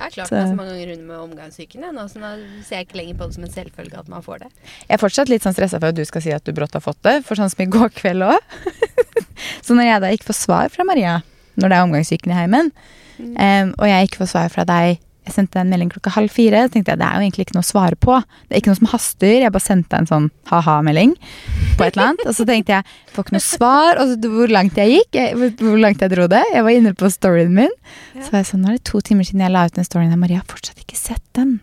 Jeg 0.00 0.06
har 0.06 0.12
klart 0.14 0.30
meg 0.32 0.46
så 0.48 0.56
mange 0.56 0.72
ganger 0.72 0.92
under 0.94 1.06
med 1.10 1.18
omgangssyken. 1.26 1.82
Nå, 1.92 2.04
så 2.08 2.22
nå 2.22 2.30
ser 2.64 2.78
jeg 2.80 2.86
ikke 2.88 2.96
lenger 3.02 3.18
på 3.20 3.26
det 3.28 3.36
som 3.36 3.44
en 3.44 3.52
selvfølge 3.52 3.98
at 4.00 4.08
man 4.08 4.24
får 4.24 4.46
det. 4.46 4.48
Jeg 4.86 4.94
er 4.96 5.02
fortsatt 5.02 5.28
litt 5.28 5.44
sånn 5.44 5.52
stressa 5.52 5.76
for 5.76 5.92
at 5.92 5.98
du 5.98 6.04
skal 6.08 6.24
si 6.24 6.32
at 6.32 6.46
du 6.46 6.54
brått 6.56 6.72
har 6.78 6.80
fått 6.84 7.02
det, 7.04 7.18
for 7.28 7.36
sånn 7.36 7.52
som 7.52 7.60
i 7.60 7.68
går 7.68 7.92
kveld 7.98 8.24
òg. 8.24 8.56
så 9.66 9.76
når 9.76 9.90
jeg 9.90 10.02
da 10.06 10.12
ikke 10.16 10.30
får 10.32 10.38
svar 10.40 10.72
fra 10.72 10.88
Maria 10.88 11.18
når 11.60 11.68
det 11.68 11.76
er 11.76 11.84
omgangssyken 11.84 12.32
i 12.32 12.40
heimen, 12.40 12.72
Mm. 13.20 13.34
um, 13.36 13.70
og 13.76 13.84
jeg 13.84 14.06
ikke 14.06 14.22
får 14.22 14.28
svar 14.30 14.46
fra 14.48 14.62
deg 14.64 14.94
Jeg 15.28 15.34
sendte 15.36 15.60
en 15.60 15.68
melding 15.70 15.90
klokka 15.92 16.10
halv 16.14 16.32
fire. 16.32 16.62
Så 16.66 16.72
tenkte 16.74 16.94
jeg 16.94 17.00
det 17.02 17.06
er 17.06 17.18
jo 17.20 17.24
egentlig 17.26 17.44
ikke 17.46 17.56
noe 17.58 17.64
å 17.66 17.68
svare 17.70 17.96
på. 18.00 18.16
Det 18.48 18.56
er 18.56 18.62
ikke 18.62 18.72
noe 18.72 18.78
som 18.80 18.88
haster. 18.92 19.34
Jeg 19.44 19.52
bare 19.54 19.62
sendte 19.66 19.98
en 20.00 20.08
sånn 20.08 20.28
ha-ha-melding 20.50 21.12
på 21.76 21.84
et 21.84 21.92
eller 21.96 22.06
annet. 22.10 22.24
Og 22.26 22.34
så 22.38 22.46
tenkte 22.48 22.78
jeg 22.78 22.88
får 23.14 23.26
ikke 23.26 23.36
noe 23.36 23.44
svar. 23.44 24.00
Og 24.00 24.14
så 24.14 24.32
hvor 24.32 24.54
langt 24.56 24.80
jeg 24.80 24.94
gikk, 24.96 25.10
jeg, 25.20 25.36
hvor- 25.60 25.78
langt 25.84 26.00
jeg 26.00 26.14
dro 26.14 26.26
det. 26.32 26.42
Jeg 26.54 26.64
var 26.66 26.70
inne 26.78 26.94
på 26.96 27.10
storyen 27.12 27.52
min. 27.60 27.74
Ja. 28.16 28.22
Så 28.24 28.30
var 28.32 28.40
jeg 28.42 28.50
sånn, 28.54 28.64
nå 28.64 28.72
er 28.72 28.80
det 28.80 28.84
to 28.90 29.00
timer 29.04 29.28
siden 29.28 29.44
jeg 29.44 29.52
la 29.54 29.66
ut 29.68 29.76
den 29.76 29.84
storyen. 29.86 30.10
Jeg, 30.16 30.22
Maria 30.24 30.40
har 30.40 30.48
fortsatt 30.50 30.80
ikke 30.82 30.96
sett 30.98 31.22
den. 31.36 31.58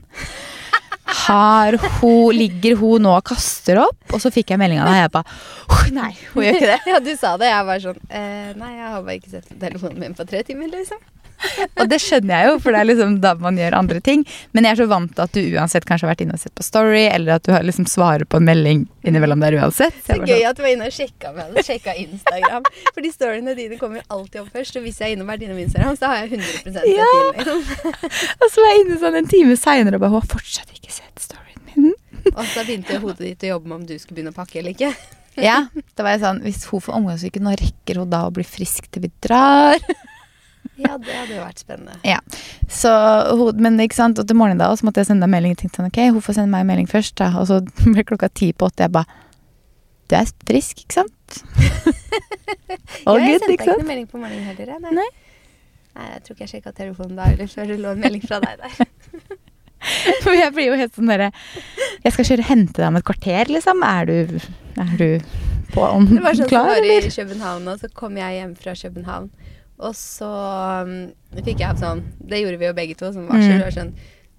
Har 1.07 1.77
hun, 2.01 2.35
ligger 2.35 2.75
hun 2.81 3.05
nå 3.05 3.13
og 3.15 3.23
kaster 3.29 3.79
opp? 3.79 3.95
Og 4.11 4.19
så 4.19 4.27
fikk 4.33 4.51
jeg 4.51 4.59
meldinga, 4.59 4.83
og 4.83 4.97
jeg 4.97 5.11
bare 5.13 5.37
«Åh, 5.71 5.83
Nei, 5.95 6.09
hun 6.33 6.43
gjør 6.43 6.57
ikke 6.59 6.67
det. 6.73 6.79
Ja, 6.91 6.99
du 6.99 7.13
sa 7.15 7.31
det. 7.39 7.47
Jeg 7.47 7.67
var 7.69 7.79
sånn 7.83 8.01
eh, 8.11 8.49
Nei, 8.59 8.71
jeg 8.75 8.89
har 8.91 9.05
bare 9.05 9.15
ikke 9.21 9.31
sett 9.37 9.53
telefonen 9.61 10.01
min 10.03 10.17
på 10.17 10.25
tre 10.27 10.41
timer, 10.47 10.67
liksom. 10.73 10.99
Og 11.77 11.89
det 11.91 11.99
skjønner 12.01 12.33
jeg 12.41 12.49
jo, 12.49 12.55
for 12.63 12.73
det 12.73 12.79
er 12.81 12.87
liksom 12.89 13.17
da 13.23 13.33
man 13.41 13.57
gjør 13.59 13.75
andre 13.77 14.01
ting. 14.03 14.23
Men 14.57 14.67
jeg 14.67 14.75
er 14.75 14.81
så 14.81 14.87
vant 14.89 15.13
til 15.13 15.23
at 15.25 15.35
du 15.37 15.57
uansett 15.57 15.85
kanskje 15.87 16.07
har 16.07 16.13
vært 16.13 16.23
inne 16.25 16.37
og 16.37 16.41
sett 16.41 16.55
på 16.57 16.65
Story, 16.65 17.03
eller 17.11 17.37
at 17.37 17.45
du 17.47 17.51
har 17.53 17.65
liksom 17.65 17.87
svarer 17.89 18.25
på 18.29 18.39
en 18.41 18.47
melding 18.47 18.85
innimellom 19.07 19.43
der 19.43 19.57
uansett. 19.59 19.95
Så 20.03 20.17
Så 20.17 20.19
gøy 20.23 20.41
sånn, 20.41 20.49
at 20.49 20.57
du 20.59 20.63
var 20.65 20.73
inne 20.73 20.89
og 20.89 20.95
sjekka 20.97 21.33
med. 21.35 21.59
Sjekka 21.67 21.95
Instagram. 22.01 22.65
Fordi 22.93 23.11
storyene 23.13 23.55
dine 23.57 23.79
kommer 23.81 24.03
alltid 24.13 24.41
opp 24.43 24.49
først. 24.55 24.79
Og 24.79 24.87
hvis 24.87 25.01
jeg 25.01 25.13
er 25.13 25.17
inne 25.17 25.27
og 25.27 25.45
innom 25.47 25.61
Instagram, 25.61 25.99
så 25.99 26.11
har 26.11 26.23
jeg 26.23 26.39
100 26.39 26.73
sett 26.73 26.89
Ja. 26.91 27.11
Liksom. 27.37 27.61
Og 28.41 28.49
så 28.51 28.63
var 28.63 28.73
jeg 28.73 28.85
inne 28.85 28.97
sånn 29.03 29.19
en 29.21 29.29
time 29.31 29.59
seinere 29.59 29.99
og 29.99 30.03
bare 30.03 30.13
Hun 30.15 30.21
har 30.21 30.31
fortsatt 30.31 30.73
ikke 30.73 30.91
sett 30.93 31.23
storyen 31.27 31.61
min. 31.69 31.93
Og 32.33 32.43
så 32.51 32.65
begynte 32.65 32.99
hodet 33.03 33.23
ditt 33.23 33.47
å 33.47 33.53
jobbe 33.55 33.69
med 33.69 33.79
om 33.81 33.85
du 33.87 33.95
skulle 33.99 34.17
begynne 34.19 34.33
å 34.33 34.37
pakke 34.37 34.59
eller 34.61 34.75
ikke. 34.75 34.91
Ja, 35.37 35.67
da 35.93 36.01
var 36.01 36.15
jeg 36.15 36.23
sånn 36.23 36.39
Hvis 36.41 36.63
hun 36.71 36.81
får 36.81 36.95
omgangssyke, 36.97 37.41
nå 37.45 37.53
rekker 37.59 38.01
hun 38.01 38.09
da 38.09 38.23
å 38.25 38.33
bli 38.33 38.45
frisk 38.47 38.89
til 38.89 39.05
vi 39.05 39.11
drar? 39.21 39.77
Ja, 40.77 40.97
det 41.01 41.13
hadde 41.13 41.35
jo 41.35 41.43
vært 41.43 41.61
spennende. 41.63 42.17
Så 42.69 42.91
Men 43.57 43.79
ikke 43.81 43.97
sant, 43.97 44.19
og 44.21 44.27
til 44.29 44.37
morgenen 44.37 44.61
da, 44.61 44.69
så 44.77 44.85
måtte 44.87 45.01
jeg 45.01 45.09
sende 45.09 45.25
deg 45.25 45.33
melding. 45.33 45.55
Jeg 45.55 45.63
tenkte 45.63 45.81
sånn, 45.81 45.91
ok, 45.91 46.01
hun 46.15 46.25
får 46.25 46.39
sende 46.39 46.53
meg 46.53 46.65
en 46.65 46.71
melding 46.71 46.89
først, 46.91 47.15
da. 47.21 47.31
Og 47.41 47.47
så 47.49 47.61
ble 47.93 48.05
klokka 48.07 48.29
ti 48.33 48.51
på 48.53 48.69
åtte. 48.69 48.87
Jeg 48.87 48.95
bare 48.97 49.23
Du 50.07 50.15
er 50.15 50.29
frisk, 50.47 50.83
ikke 50.85 51.01
sant? 51.01 51.39
All 53.09 53.19
ja, 53.19 53.33
jeg 53.33 53.41
sendte 53.41 53.55
ikke 53.55 53.65
ikke 53.65 53.73
noen 53.73 53.89
melding 53.89 54.11
på 54.11 54.21
morgenen 54.21 54.45
heller. 54.47 54.75
jeg. 54.75 54.83
Nei. 54.85 54.93
Nei. 55.01 55.09
Nei, 55.97 56.07
jeg 56.13 56.23
tror 56.23 56.35
ikke 56.35 56.45
jeg 56.45 56.53
sjekka 56.53 56.71
telefonen 56.77 57.17
da 57.17 57.25
eller 57.33 57.49
før 57.49 57.71
det 57.71 57.79
lå 57.81 57.91
en 57.95 58.01
melding 58.03 58.23
fra 58.27 58.37
deg 58.43 58.61
der. 58.61 58.77
For 60.23 60.33
jeg 60.33 60.53
blir 60.55 60.71
jo 60.71 60.77
helt 60.79 60.95
sånn 60.97 61.09
derre 61.11 61.27
Jeg 62.03 62.13
skal 62.15 62.25
kjøre 62.31 62.43
og 62.43 62.49
hente 62.49 62.79
deg 62.79 62.87
om 62.89 62.97
et 62.99 63.05
kvarter, 63.07 63.51
liksom. 63.53 63.83
Er 63.85 64.09
du, 64.09 64.39
er 64.81 64.95
du 64.99 65.07
på 65.73 65.83
om 65.85 66.07
Det 66.09 66.23
var 66.23 66.37
sånn 66.37 66.45
som 66.45 66.51
klar, 66.51 66.71
var 66.71 66.87
i 66.87 67.11
København, 67.13 67.67
og 67.71 67.81
så 67.81 67.89
kom 67.93 68.17
jeg 68.19 68.39
hjem 68.39 68.53
fra 68.59 68.73
København. 68.77 69.29
Og 69.77 69.93
så 69.93 70.27
um, 70.87 70.93
fikk 71.45 71.59
jeg 71.61 71.77
sånn 71.77 71.99
Det 72.17 72.39
gjorde 72.41 72.57
vi 72.57 72.65
jo 72.65 72.73
begge 72.77 72.95
to 72.97 73.11
som 73.13 73.27
varsel. 73.29 73.59
Mm. 73.61 73.73
Sånn 73.75 73.91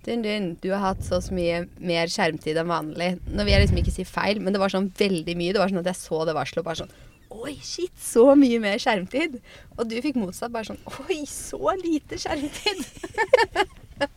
Dun, 0.09 0.23
dun, 0.25 0.47
du 0.63 0.71
har 0.73 0.81
hatt 0.95 1.03
så 1.05 1.19
så 1.21 1.35
mye 1.37 1.67
mer 1.85 2.09
skjermtid 2.09 2.57
enn 2.57 2.71
vanlig. 2.71 3.11
Nå 3.29 3.45
vil 3.45 3.53
jeg 3.53 3.65
liksom 3.67 3.81
ikke 3.83 3.93
si 3.93 4.05
feil, 4.09 4.39
men 4.41 4.55
det 4.55 4.61
var 4.63 4.73
sånn 4.73 4.87
veldig 4.97 5.35
mye. 5.37 5.53
Det 5.53 5.61
var 5.61 5.69
sånn 5.69 5.83
at 5.83 5.91
jeg 5.91 5.99
så 6.01 6.23
det 6.25 6.35
varselet 6.39 6.63
og 6.63 6.69
bare 6.71 6.81
sånn 6.85 6.95
Oi, 7.29 7.53
shit, 7.61 7.93
så 8.01 8.23
mye 8.41 8.57
mer 8.63 8.79
skjermtid. 8.81 9.35
Og 9.77 9.85
du 9.91 9.99
fikk 10.01 10.17
motsatt 10.17 10.55
bare 10.55 10.65
sånn 10.71 10.81
Oi, 11.05 11.19
så 11.29 11.75
lite 11.83 12.17
skjermtid. 12.23 12.87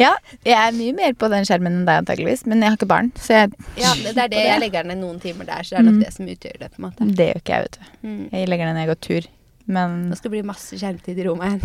Ja, 0.00 0.14
jeg 0.42 0.56
er 0.58 0.72
mye 0.74 0.94
mer 0.96 1.12
på 1.14 1.28
den 1.30 1.44
skjermen 1.46 1.76
enn 1.80 1.84
deg 1.86 2.00
antageligvis, 2.02 2.42
men 2.50 2.64
jeg 2.64 2.72
har 2.72 2.78
ikke 2.78 2.88
barn, 2.90 3.10
så 3.20 3.36
jeg, 3.36 3.52
Ja, 3.78 3.92
det, 3.94 4.14
er 4.18 4.30
det. 4.32 4.40
Jeg 4.42 4.62
legger 4.64 4.88
ned 4.88 4.98
noen 4.98 5.20
timer 5.22 5.46
der, 5.46 5.62
så 5.62 5.76
det 5.76 5.78
er 5.78 5.86
nok 5.86 5.98
Mm. 6.00 6.00
det 6.02 6.12
som 6.16 6.26
utgjør 6.32 6.56
det. 6.58 6.70
på 6.74 6.80
en 6.80 6.86
måte. 6.88 7.06
det 7.16 7.26
gjør 7.28 7.38
ikke 7.42 7.54
jeg, 7.54 7.62
vet 7.68 7.78
du. 7.78 8.08
Mm. 8.08 8.24
Jeg 8.32 8.48
legger 8.50 8.66
den 8.66 8.74
når 8.74 8.82
jeg 8.82 8.90
går 8.90 9.00
tur. 9.06 9.28
Men 9.70 10.08
Nå 10.10 10.18
skal 10.18 10.30
det 10.30 10.38
bli 10.38 10.46
masse 10.48 10.78
skjermtid 10.78 11.18
i 11.20 11.26
rommet 11.28 11.60
igjen. 11.60 11.62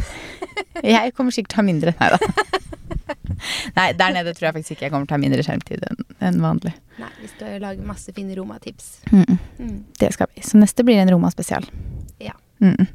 jeg 0.95 1.13
kommer 1.17 1.33
sikkert 1.33 1.55
til 1.55 1.59
å 1.59 1.63
ha 1.63 1.67
mindre. 1.71 1.95
Nei 2.01 2.11
da. 2.13 2.19
Nei, 3.77 3.87
der 3.97 4.13
nede 4.15 4.33
tror 4.35 4.49
jeg 4.49 4.57
faktisk 4.59 4.75
ikke 4.75 4.87
jeg 4.87 4.93
kommer 4.93 5.09
til 5.09 5.15
å 5.15 5.17
ha 5.17 5.23
mindre 5.23 5.45
skjermtid 5.45 5.85
enn 5.89 6.05
en 6.25 6.37
vanlig. 6.43 6.73
Nei, 7.01 7.09
vi 7.19 7.29
skal 7.31 7.55
jo 7.55 7.63
lage 7.63 7.85
masse 7.85 8.13
fine 8.15 8.37
Roma-tips. 8.37 8.91
Mm. 9.11 9.39
Mm. 9.59 9.79
Det 9.99 10.11
skal 10.15 10.29
vi. 10.31 10.45
Så 10.45 10.61
neste 10.61 10.85
blir 10.87 11.01
en 11.01 11.11
Roma 11.11 11.31
spesial. 11.33 11.65
Ja. 12.23 12.37
Mm. 12.63 12.87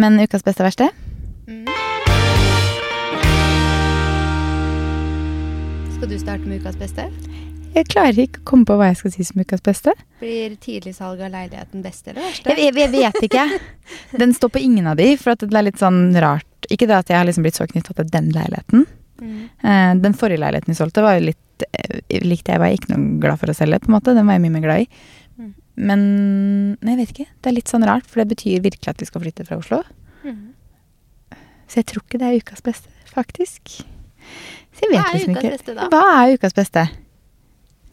Men 0.00 0.20
ukas 0.20 0.44
beste 0.46 0.66
verste? 0.66 0.90
Mm. 1.46 1.68
Skal 5.96 6.10
du 6.10 6.18
starte 6.18 6.48
med 6.48 6.64
ukas 6.64 6.80
beste? 6.80 7.10
Jeg 7.70 7.86
klarer 7.86 8.18
ikke 8.24 8.40
å 8.42 8.46
komme 8.50 8.66
på 8.66 8.76
hva 8.78 8.88
jeg 8.90 8.98
skal 8.98 9.12
si 9.14 9.24
som 9.26 9.42
ukas 9.42 9.62
beste. 9.62 9.92
Blir 10.20 10.56
tidligsalg 10.62 11.20
av 11.22 11.30
leiligheten 11.32 11.84
beste 11.84 12.10
eller 12.10 12.24
verste? 12.26 12.50
Jeg, 12.50 12.64
jeg, 12.66 12.76
jeg 12.80 12.90
vet 12.96 13.26
ikke. 13.28 13.44
Den 14.22 14.34
står 14.34 14.52
på 14.56 14.62
ingen 14.62 14.88
av 14.90 14.98
de, 14.98 15.12
for 15.20 15.34
at 15.34 15.44
det 15.44 15.60
er 15.60 15.68
litt 15.68 15.82
sånn 15.82 16.02
rart. 16.18 16.48
Ikke 16.70 16.88
det 16.90 16.96
at 16.98 17.12
jeg 17.12 17.20
har 17.20 17.28
liksom 17.28 17.46
blitt 17.46 17.60
så 17.60 17.68
knytta 17.70 17.94
til 17.96 18.10
den 18.10 18.32
leiligheten. 18.34 18.84
Mm. 19.20 19.38
Eh, 19.62 19.92
den 20.02 20.16
forrige 20.18 20.42
leiligheten 20.42 20.72
vi 20.72 20.78
solgte, 20.78 21.04
var 21.04 21.18
jo 21.18 21.28
litt 21.28 21.64
eh, 21.70 22.22
likte 22.24 22.54
jeg 22.56 22.62
var 22.62 22.74
ikke 22.74 22.90
noe 22.94 23.20
glad 23.22 23.40
for 23.40 23.52
å 23.52 23.56
selge. 23.56 23.80
på 23.84 23.90
en 23.90 23.96
måte. 23.96 24.16
Den 24.18 24.26
var 24.26 24.38
jeg 24.38 24.44
mye 24.46 24.56
mer 24.56 24.64
glad 24.66 24.86
i. 24.86 24.88
Mm. 25.38 25.52
Men 25.90 26.02
jeg 26.90 27.00
vet 27.02 27.12
ikke. 27.14 27.28
Det 27.38 27.52
er 27.52 27.58
litt 27.60 27.70
sånn 27.70 27.86
rart, 27.86 28.08
for 28.10 28.22
det 28.22 28.32
betyr 28.34 28.64
virkelig 28.66 28.90
at 28.92 29.02
vi 29.02 29.08
skal 29.08 29.22
flytte 29.24 29.46
fra 29.46 29.60
Oslo. 29.60 29.84
Mm. 30.26 30.48
Så 31.70 31.84
jeg 31.84 31.86
tror 31.92 32.02
ikke 32.02 32.18
det 32.18 32.32
er 32.32 32.42
ukas 32.42 32.66
beste, 32.66 32.90
faktisk. 33.14 33.78
Så 34.74 34.84
jeg 34.88 34.90
vet 34.96 35.14
liksom 35.14 35.38
ikke. 35.38 35.54
beste, 35.54 35.76
da? 35.78 35.86
Hva 35.92 36.02
er 36.16 36.34
ukas 36.34 36.56
beste? 36.56 36.88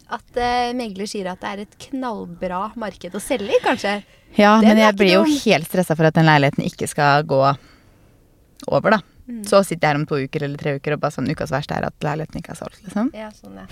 At 0.07 0.39
uh, 0.39 0.71
megler 0.77 1.09
sier 1.09 1.27
at 1.31 1.41
det 1.43 1.49
er 1.49 1.63
et 1.65 1.77
knallbra 1.89 2.69
marked 2.79 3.15
å 3.15 3.21
selge 3.21 3.57
i, 3.57 3.61
kanskje? 3.63 3.99
Ja, 4.37 4.55
det 4.61 4.69
men 4.69 4.79
jeg 4.79 4.95
blir 4.99 5.13
jo 5.17 5.23
helt 5.27 5.67
stressa 5.67 5.97
for 5.99 6.07
at 6.07 6.15
den 6.15 6.27
leiligheten 6.29 6.63
ikke 6.67 6.87
skal 6.87 7.25
gå 7.27 7.41
over, 7.43 8.95
da. 8.95 9.01
Mm. 9.27 9.41
Så 9.47 9.59
sitter 9.67 9.83
jeg 9.83 9.91
her 9.91 9.99
om 9.99 10.05
to 10.07 10.19
uker 10.23 10.45
eller 10.47 10.61
tre 10.61 10.77
uker 10.77 10.95
og 10.95 11.01
bare 11.03 11.17
sånn 11.17 11.27
ukas 11.27 11.51
verste 11.51 11.75
er 11.75 11.89
at 11.89 12.05
leiligheten 12.05 12.39
ikke 12.39 12.53
er 12.55 12.59
solgt, 12.61 12.79
liksom. 12.85 13.11
Ja, 13.17 13.27
sånn, 13.35 13.59
ja. 13.59 13.67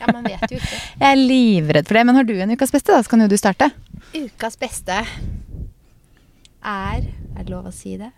Ja, 0.00 0.10
man 0.10 0.26
vet 0.26 0.44
jo 0.50 0.58
ikke. 0.58 0.78
Jeg 1.00 1.06
er 1.08 1.20
livredd 1.20 1.88
for 1.88 1.96
det, 1.96 2.04
men 2.08 2.18
har 2.18 2.26
du 2.28 2.34
en 2.34 2.52
ukas 2.52 2.74
beste, 2.74 2.92
da, 2.92 3.00
så 3.00 3.14
kan 3.14 3.24
jo 3.24 3.30
du 3.30 3.38
starte. 3.40 3.70
Ukas 4.12 4.58
beste 4.60 5.00
er 6.64 7.06
Er 7.34 7.42
det 7.42 7.50
lov 7.52 7.68
å 7.68 7.72
si 7.74 7.96
det? 8.00 8.10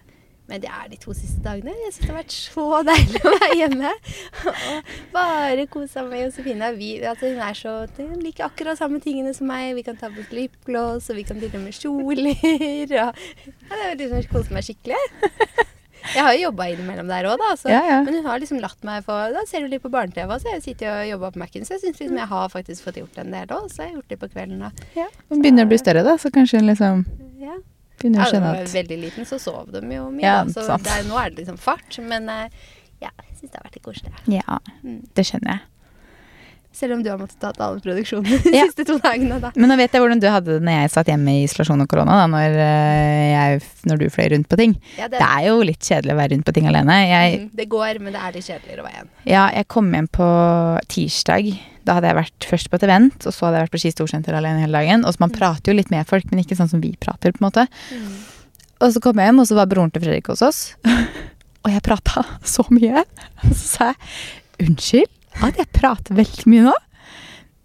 Men 0.46 0.62
det 0.62 0.70
er 0.70 0.86
de 0.92 0.96
to 1.02 1.10
siste 1.16 1.40
dagene. 1.42 1.72
Jeg 1.86 1.92
syns 1.96 2.04
det 2.04 2.10
har 2.12 2.18
vært 2.20 2.34
så 2.36 2.66
deilig 2.86 3.22
å 3.26 3.32
være 3.34 3.56
hjemme. 3.58 3.92
Og 4.46 4.90
bare 5.16 5.64
kose 5.72 6.04
meg 6.04 6.12
med 6.12 6.22
Josefine. 6.26 6.68
Vi, 6.78 6.90
altså, 7.02 7.32
hun 7.32 7.40
er 7.42 7.58
så 7.58 7.72
Hun 7.98 8.20
liker 8.22 8.46
akkurat 8.46 8.78
samme 8.78 9.00
tingene 9.02 9.34
som 9.34 9.50
meg. 9.50 9.72
Vi 9.78 9.82
kan 9.86 9.98
ta 9.98 10.10
på 10.12 10.22
oss 10.22 10.30
lipgloss, 10.34 11.10
og 11.10 11.18
vi 11.18 11.26
kan 11.26 11.42
dille 11.42 11.58
med 11.62 11.74
kjoler. 11.74 12.36
Og, 12.36 12.92
ja, 12.94 13.08
det 13.72 13.80
er 13.90 13.98
liksom 14.04 14.30
kose 14.30 14.54
meg 14.54 14.66
skikkelig. 14.68 15.00
Jeg 16.14 16.22
har 16.22 16.34
jo 16.36 16.42
jobba 16.44 16.68
innimellom 16.70 17.08
der 17.10 17.26
òg, 17.26 17.40
da. 17.42 17.52
Så, 17.58 17.70
Ja, 17.72 17.80
ja. 17.82 18.00
Men 18.06 18.20
hun 18.20 18.26
har 18.30 18.38
liksom 18.38 18.60
latt 18.62 18.78
meg 18.86 19.02
få 19.06 19.14
Da 19.34 19.42
ser 19.50 19.64
du 19.64 19.72
litt 19.72 19.82
på 19.82 19.90
barne-TV, 19.90 20.30
og 20.30 20.38
så 20.42 20.52
jeg 20.54 20.62
sitter 20.62 20.92
og 20.92 21.08
jobber 21.10 21.34
på 21.34 21.42
Mac-en. 21.42 21.66
Så 21.66 21.74
jeg 21.74 21.82
syns 21.88 21.98
liksom 22.02 22.20
jeg 22.22 22.30
har 22.30 22.52
faktisk 22.52 22.86
fått 22.86 23.00
gjort 23.02 23.18
en 23.18 23.34
del 23.34 23.50
òg. 23.56 23.66
Så 23.72 23.82
jeg 23.82 23.90
har 23.90 23.96
gjort 23.98 24.12
det 24.14 24.20
på 24.22 24.28
kvelden. 24.30 24.62
da. 24.62 24.70
Ja. 24.94 25.08
Hun 25.32 25.42
begynner 25.42 25.66
å 25.66 25.72
bli 25.72 25.80
større, 25.82 26.06
da, 26.06 26.14
så 26.22 26.30
kanskje 26.30 26.62
hun 26.62 26.70
liksom 26.70 27.02
ja. 27.42 27.58
Begynner 28.06 28.22
Ja, 28.22 28.26
at 28.30 28.32
da 28.32 28.40
jeg 28.40 28.46
var 28.46 28.72
veldig 28.80 28.98
liten, 29.04 29.26
så 29.28 29.38
sov 29.42 29.70
de 29.74 29.84
jo 29.98 30.08
mye. 30.14 30.24
Ja, 30.26 30.40
så 30.48 30.64
sant. 30.70 30.86
det 30.86 30.96
er, 30.96 31.06
nå 31.10 31.18
er 31.20 31.30
det 31.34 31.42
liksom 31.44 31.58
fart. 31.58 31.98
Men 32.06 32.28
eh, 32.32 32.48
ja, 33.02 33.10
jeg 33.26 33.40
syns 33.42 33.50
det 33.50 33.58
har 33.60 33.66
vært 33.68 33.80
litt 33.80 33.88
koselig. 33.90 34.12
Ja, 34.40 34.60
Mm. 34.82 35.02
det 35.14 35.26
skjønner 35.28 35.58
jeg. 35.58 35.66
Selv 36.76 36.92
om 36.92 37.00
du 37.02 37.08
har 37.08 37.16
måttet 37.16 37.40
ta 37.40 37.48
alle 37.64 37.80
produksjonene 37.80 38.36
de 38.44 38.50
Ja. 38.52 38.66
siste 38.68 38.84
to 38.84 38.98
dagene, 39.00 39.38
da. 39.40 39.50
Men 39.56 39.70
nå 39.72 39.78
vet 39.80 39.94
jeg 39.96 40.02
hvordan 40.02 40.20
du 40.20 40.26
hadde 40.28 40.58
det 40.58 40.62
når 40.66 40.74
jeg 40.82 40.90
satt 40.92 41.06
hjemme 41.08 41.32
i 41.32 41.44
isolasjon 41.46 41.80
og 41.80 41.88
korona, 41.88 42.18
da, 42.20 42.26
når, 42.28 42.56
eh, 42.60 43.30
jeg, 43.32 43.62
når 43.88 43.98
du 44.02 44.04
fløy 44.12 44.28
rundt 44.34 44.48
på 44.52 44.58
ting. 44.60 44.74
Ja, 44.98 45.08
Det 45.08 45.22
er 45.24 45.46
jo 45.48 45.62
litt 45.64 45.80
kjedelig 45.80 46.12
å 46.12 46.18
være 46.20 46.34
rundt 46.36 46.44
på 46.44 46.52
ting 46.52 46.68
alene. 46.68 46.98
Jeg, 47.08 47.38
mm, 47.40 47.50
det 47.56 47.68
går, 47.72 47.98
men 48.04 48.12
det 48.12 48.20
er 48.20 48.36
litt 48.36 48.44
kjedeligere 48.50 48.84
å 48.84 48.88
være 48.90 48.98
igjen. 49.00 49.08
ja, 49.24 49.46
jeg 49.56 49.68
kom 49.72 49.88
hjem 49.96 50.08
på 50.12 50.28
tirsdag. 50.92 51.48
Da 51.86 51.94
hadde 52.00 52.10
jeg 52.10 52.18
vært 52.18 52.46
først 52.50 52.68
på 52.72 52.78
et 52.80 52.84
event, 52.88 53.26
og 53.28 53.32
så 53.34 53.46
hadde 53.46 53.60
jeg 53.60 53.66
vært 53.68 53.74
på 53.76 53.80
Ski 53.84 53.92
Storsenter 53.94 54.34
alene 54.34 54.64
hele 54.64 54.74
dagen. 54.80 55.04
Og 55.06 55.14
så 55.14 55.20
Man 55.22 55.30
Mm. 55.30 55.36
prater 55.38 55.70
jo 55.72 55.76
litt 55.78 55.90
med 55.94 56.06
folk, 56.10 56.24
men 56.32 56.42
ikke 56.42 56.56
sånn 56.58 56.68
som 56.70 56.80
vi 56.82 56.96
prater. 56.98 57.32
på 57.32 57.38
en 57.40 57.46
måte. 57.50 57.66
Og 58.80 58.92
så 58.92 59.00
kom 59.00 59.16
jeg 59.16 59.28
hjem, 59.30 59.40
og 59.40 59.46
så 59.48 59.54
var 59.56 59.66
broren 59.70 59.92
til 59.94 60.02
Fredrik 60.02 60.26
hos 60.28 60.42
oss. 60.42 60.74
Og 61.66 61.72
jeg 61.72 61.82
prata 61.82 62.22
så 62.46 62.62
mye. 62.70 63.02
Og 63.42 63.54
så 63.54 63.64
sa 63.66 63.86
jeg 63.92 64.68
unnskyld 64.68 65.08
at 65.42 65.56
jeg 65.58 65.66
prater 65.74 66.14
veldig 66.14 66.46
mye 66.52 66.62
nå. 66.68 66.74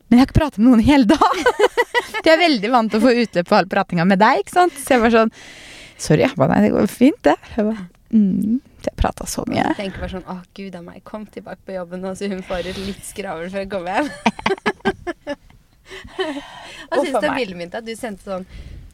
Men 0.09 0.17
jeg 0.17 0.19
har 0.23 0.27
ikke 0.29 0.39
pratet 0.41 0.57
med 0.59 0.67
noen 0.71 0.81
i 0.81 0.87
hele 0.89 1.05
dag. 1.05 1.43
jeg 2.25 2.33
er 2.33 2.41
veldig 2.41 2.71
vant 2.73 2.91
til 2.91 2.99
å 2.99 3.03
få 3.05 3.13
utløp 3.21 3.47
for 3.47 3.57
all 3.61 3.69
pratinga 3.69 4.05
med 4.09 4.19
deg, 4.19 4.41
ikke 4.41 4.55
sant. 4.57 4.73
Så 4.73 4.95
jeg 4.95 5.01
var 5.03 5.13
sånn 5.13 5.31
Sorry. 6.01 6.23
Jeg 6.25 6.33
bare, 6.35 6.49
nei, 6.55 6.63
det 6.65 6.71
går 6.73 6.87
fint, 6.89 7.19
det. 7.27 7.35
Jeg 7.55 7.67
bare, 7.67 7.83
Mm. 8.11 8.59
Jeg 8.83 8.95
prata 8.99 9.27
så 9.29 9.45
mye. 9.47 9.61
Jeg 9.61 9.77
tenker 9.77 10.01
bare 10.03 10.11
sånn 10.11 10.27
Å, 10.27 10.41
gud 10.57 10.75
a 10.75 10.81
meg, 10.83 10.99
kom 11.07 11.23
tilbake 11.31 11.63
på 11.67 11.75
jobben, 11.77 12.03
og 12.07 12.17
så 12.19 12.27
hun 12.31 12.43
får 12.43 12.71
ut 12.71 12.81
litt 12.83 13.05
skravel 13.07 13.51
før 13.53 13.63
hun 13.63 13.71
kommer 13.71 13.99
hjem. 13.99 14.09
Hva 16.91 17.01
syns 17.01 17.15
du 17.15 17.27
om 17.27 17.35
bildet 17.37 17.57
mitt? 17.59 17.75
At 17.77 17.87
du 17.87 17.93
sendte 17.95 18.25
sånn 18.27 18.47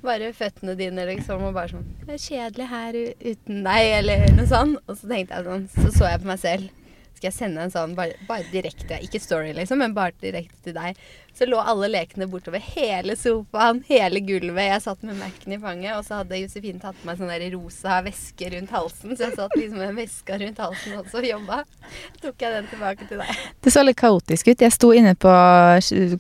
bare 0.06 0.30
føttene 0.36 0.75
dine, 0.77 1.06
liksom, 1.10 1.41
og 1.47 1.56
bare 1.58 1.71
sånn 1.73 1.88
Det 2.06 2.15
er 2.15 2.21
kjedelig 2.21 2.67
her 2.71 2.97
uten 3.01 3.63
deg, 3.65 3.93
eller 4.01 4.27
noe 4.38 4.49
sånt. 4.49 4.82
Og 4.86 4.99
så 4.99 5.10
tenkte 5.10 5.39
jeg 5.39 5.47
sånn, 5.49 5.65
så 5.73 5.93
så 5.95 6.12
jeg 6.12 6.21
på 6.23 6.30
meg 6.32 6.43
selv. 6.43 6.69
Skal 7.17 7.32
jeg 7.32 7.38
sende 7.38 7.63
en 7.65 7.73
sånn 7.73 7.95
bare, 7.97 8.13
bare 8.27 8.45
direkte, 8.51 8.99
ikke 9.01 9.21
story 9.21 9.56
liksom, 9.58 9.82
men 9.82 9.95
bare 9.97 10.13
direkte 10.21 10.67
til 10.67 10.75
deg. 10.77 10.99
Så 11.38 11.45
lå 11.45 11.60
alle 11.62 11.86
lekene 11.91 12.25
bortover 12.30 12.62
hele 12.73 13.13
sofaen, 13.17 13.84
hele 13.86 14.23
gulvet. 14.25 14.71
Jeg 14.71 14.82
satt 14.88 15.03
med 15.06 15.19
Mac-en 15.19 15.53
i 15.53 15.60
fanget, 15.62 15.93
og 15.93 16.06
så 16.06 16.23
hadde 16.23 16.39
Josefine 16.39 16.82
tatt 16.82 16.97
på 16.97 17.06
meg 17.06 17.19
sånn 17.19 17.30
der 17.30 17.45
rosa 17.53 17.99
veske 18.06 18.49
rundt 18.56 18.73
halsen. 18.73 19.13
Så 19.13 19.27
jeg 19.27 19.36
satt 19.38 19.53
liksom 19.53 19.77
med 19.77 19.91
en 19.91 19.99
veske 19.99 20.39
rundt 20.41 20.62
halsen 20.63 20.97
også 20.97 21.21
og 21.21 21.27
jobba. 21.30 21.60
Tok 22.23 22.41
jeg 22.41 22.56
den 22.56 22.71
tilbake 22.71 23.10
til 23.10 23.21
deg. 23.21 23.43
Det 23.62 23.73
så 23.75 23.86
litt 23.86 23.99
kaotisk 24.01 24.49
ut. 24.49 24.65
Jeg 24.65 24.73
sto 24.73 24.89
inne 24.97 25.13
på 25.13 25.36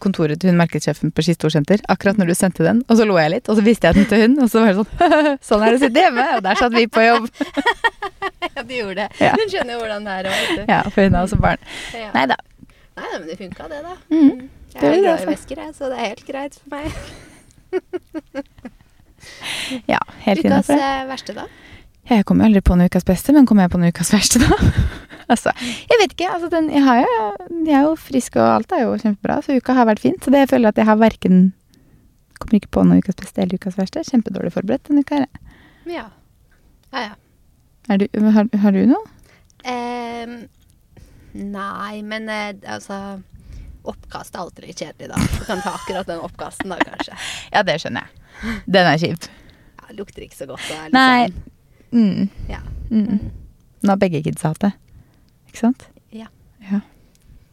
kontoret 0.05 0.41
til 0.41 0.53
hun 0.53 0.61
markedssjefen 0.61 1.13
på 1.13 1.25
Ski 1.25 1.37
akkurat 1.37 2.21
når 2.21 2.29
du 2.29 2.35
sendte 2.37 2.65
den, 2.65 2.83
og 2.85 3.01
så 3.01 3.09
lo 3.09 3.17
jeg 3.17 3.33
litt, 3.33 3.49
og 3.49 3.57
så 3.57 3.65
viste 3.65 3.89
jeg 3.89 3.97
den 3.97 4.09
til 4.09 4.25
hun, 4.25 4.39
og 4.45 4.53
så 4.53 4.61
var 4.61 4.73
det 4.73 4.83
sånn 4.83 5.37
Sånn 5.49 5.65
er 5.65 5.73
det 5.73 5.79
å 5.79 5.85
sitte 5.87 6.05
hjemme, 6.05 6.29
og 6.37 6.45
der 6.45 6.61
satt 6.61 6.77
vi 6.77 6.85
på 6.89 7.05
jobb. 7.05 7.29
Ja, 8.55 8.63
du 8.63 8.73
gjorde 8.75 8.95
det. 9.01 9.07
Ja. 9.23 9.31
Hun 9.37 9.49
skjønner 9.49 9.73
jo 9.73 9.79
hvordan 9.81 10.05
det 10.07 10.13
er. 10.19 10.27
vet. 10.29 10.69
Ja, 10.69 10.81
for 10.93 11.07
hun 11.07 11.15
har 11.17 11.25
også 11.27 11.39
barn. 11.41 11.63
Ja. 11.93 12.11
Nei 12.13 12.25
da. 12.29 12.37
Nei, 12.97 13.07
men 13.13 13.25
det 13.29 13.37
funka, 13.39 13.67
det, 13.71 13.79
da. 13.85 13.95
Mm. 14.13 14.49
Jeg 14.73 14.81
Det 14.81 14.83
er 14.83 14.93
er 14.93 15.01
glad 15.01 15.23
i 15.23 15.29
vesker, 15.31 15.61
jeg, 15.63 15.73
så 15.77 15.89
det 15.91 15.97
er 15.97 16.05
helt 16.11 16.25
greit 16.27 16.59
for 16.61 16.75
meg. 16.75 16.91
Ja, 19.89 19.97
helt 20.23 20.39
Ukas 20.39 20.45
innafor 20.45 20.73
det. 20.73 20.79
innenfor. 20.83 21.07
verste, 21.09 21.33
da? 21.35 21.45
Jeg 22.07 22.25
kommer 22.25 22.45
jo 22.45 22.47
aldri 22.51 22.61
på 22.63 22.75
en 22.77 22.85
ukas 22.85 23.03
beste, 23.07 23.33
men 23.35 23.47
kommer 23.49 23.65
jeg 23.65 23.71
på 23.73 23.79
en 23.81 23.89
ukas 23.89 24.11
verste, 24.13 24.39
da? 24.39 24.55
altså, 25.33 25.51
jeg 25.59 25.99
vet 26.01 26.13
ikke. 26.15 26.29
Altså, 26.31 26.47
den, 26.53 26.69
jeg, 26.71 26.83
har 26.85 27.01
jo, 27.01 27.15
jeg 27.67 27.75
er 27.75 27.83
jo 27.89 27.95
frisk, 27.99 28.37
og 28.39 28.47
alt 28.53 28.71
er 28.77 28.85
jo 28.85 28.93
kjempebra, 29.01 29.41
så 29.43 29.57
uka 29.57 29.75
har 29.75 29.89
vært 29.89 30.03
fint. 30.05 30.21
Så 30.23 30.31
det 30.31 30.45
jeg 30.45 30.51
føler 30.53 30.71
at 30.71 30.79
jeg 30.79 30.87
har 30.89 30.99
verken 31.01 31.47
Kommer 32.37 32.59
ikke 32.59 32.69
på 32.69 32.83
noen 32.85 32.99
ukas 33.01 33.15
beste 33.17 33.41
eller 33.41 33.57
ukas 33.57 33.79
verste. 33.79 34.03
Kjempedårlig 34.05 34.51
forberedt 34.53 34.83
denne 34.85 35.01
uka. 35.01 35.23
Ja. 35.89 36.03
Ja, 36.93 36.99
ja. 37.01 37.15
Du, 37.87 38.07
har, 38.35 38.47
har 38.61 38.71
du 38.75 38.81
noe? 38.89 39.05
Ehm, 39.63 40.33
nei, 41.33 42.01
men 42.03 42.27
eh, 42.29 42.53
altså 42.67 43.21
Oppkast 43.87 44.35
er 44.35 44.41
alltid 44.43 44.65
litt 44.67 44.81
kjedelig, 44.83 45.07
da. 45.13 45.15
Du 45.37 45.45
kan 45.47 45.61
ta 45.63 45.71
akkurat 45.77 46.07
den 46.09 46.19
oppkasten, 46.19 46.73
da, 46.73 46.77
kanskje. 46.83 47.15
Ja, 47.55 47.61
det 47.63 47.77
skjønner 47.79 48.03
jeg. 48.03 48.57
Den 48.67 48.89
er 48.89 48.97
kjip. 48.99 49.27
Ja, 49.79 49.93
lukter 49.95 50.25
ikke 50.25 50.35
så 50.41 50.47
godt. 50.49 50.65
Da, 50.67 50.89
Nei. 50.91 51.27
sånn- 51.29 51.53
Mm. 51.95 52.25
Ja. 52.51 52.57
Mm. 52.91 53.29
Nå 53.79 53.89
har 53.93 53.99
begge 54.01 54.19
kids 54.25 54.43
hatt 54.43 54.59
det. 54.59 54.73
Ikke 55.47 55.61
sant? 55.61 55.85
Ja. 56.11 56.25
ja. 56.67 56.81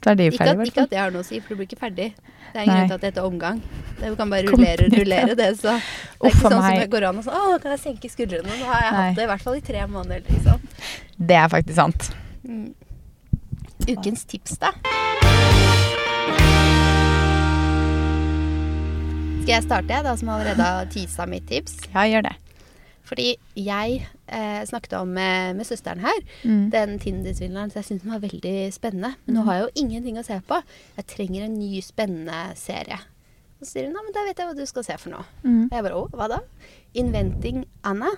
Da 0.05 0.13
er 0.13 0.19
de 0.21 0.31
ferdige, 0.37 0.53
i 0.53 0.57
hvert 0.61 0.69
ikke 0.69 0.83
at 0.85 0.91
det 0.93 0.99
har 1.01 1.13
noe 1.15 1.25
å 1.25 1.27
si, 1.27 1.39
for 1.41 1.55
du 1.55 1.61
blir 1.61 1.69
ikke 1.71 1.81
ferdig. 1.81 2.11
Det 2.53 2.61
er 2.61 2.67
ingen 2.67 2.77
grunn 2.77 2.91
til 2.91 2.97
at 2.97 3.05
det 3.05 3.09
heter 3.11 3.25
omgang. 3.27 3.63
Det, 3.99 4.11
kan 4.19 4.31
bare 4.35 4.45
rullere 4.51 4.85
og 4.87 4.97
rullere 4.99 5.37
det. 5.39 5.49
Så 5.63 5.73
det 5.73 6.29
er 6.29 6.35
ikke 6.35 6.43
sånn 6.43 6.57
som 6.59 6.77
det 6.83 6.91
går 6.93 7.07
an 7.09 7.21
og 7.23 7.25
sånn 7.25 7.39
Å, 7.39 7.45
nå 7.55 7.63
kan 7.63 7.73
jeg 7.73 7.83
senke 7.87 8.11
skuldrene. 8.13 8.59
Nå 8.61 8.69
har 8.69 8.85
jeg 8.85 8.93
Nei. 8.93 9.01
hatt 9.01 9.19
det 9.19 9.25
i 9.25 9.31
hvert 9.33 9.47
fall 9.47 9.57
i 9.57 9.65
tre 9.65 9.87
måneder, 9.89 10.27
liksom. 10.29 10.69
Det 11.33 11.41
er 11.41 11.49
faktisk 11.57 11.81
sant. 11.81 12.11
Mm. 12.45 12.69
Ukens 13.89 14.29
tips, 14.29 14.61
da? 14.61 14.75
Skal 19.45 19.57
jeg 19.57 19.65
starte, 19.67 19.93
jeg, 19.93 20.05
da, 20.05 20.15
som 20.21 20.31
allerede 20.37 20.69
har 20.69 20.93
teasa 20.93 21.27
mitt 21.29 21.49
tips? 21.49 21.81
Ja, 21.91 22.05
gjør 22.09 22.29
det. 22.29 22.39
Fordi 23.05 23.35
jeg 23.61 24.07
eh, 24.29 24.63
snakket 24.65 24.95
om 24.97 25.09
med, 25.13 25.57
med 25.59 25.67
søsteren 25.69 26.01
her, 26.01 26.21
Mm. 26.45 26.71
den 26.73 26.99
Tinder-svindleren, 26.99 27.71
så 27.71 27.81
jeg 27.83 27.85
syntes 27.91 28.03
den 28.07 28.13
var 28.15 28.23
veldig 28.25 28.55
spennende. 28.73 29.15
Men 29.27 29.37
nå 29.37 29.43
har 29.45 29.55
jeg 29.59 29.65
jo 29.67 29.83
ingenting 29.85 30.17
å 30.19 30.25
se 30.25 30.39
på. 30.49 30.61
Jeg 30.97 31.07
trenger 31.13 31.45
en 31.45 31.59
ny, 31.59 31.81
spennende 31.85 32.39
serie. 32.57 32.97
Og 33.61 33.67
så 33.67 33.73
sier 33.75 33.87
hun 33.91 33.95
ja, 33.99 34.03
men 34.07 34.13
da 34.17 34.25
vet 34.25 34.39
jeg 34.41 34.49
hva 34.49 34.57
du 34.57 34.65
skal 34.67 34.85
se 34.85 34.97
for 34.99 35.11
noe. 35.13 35.25
Mm. 35.45 35.67
Og 35.69 35.77
jeg 35.77 35.85
bare 35.85 35.99
å, 36.01 36.07
hva 36.17 36.29
da? 36.33 36.39
Inventing 36.95 37.65
Anna. 37.85 38.11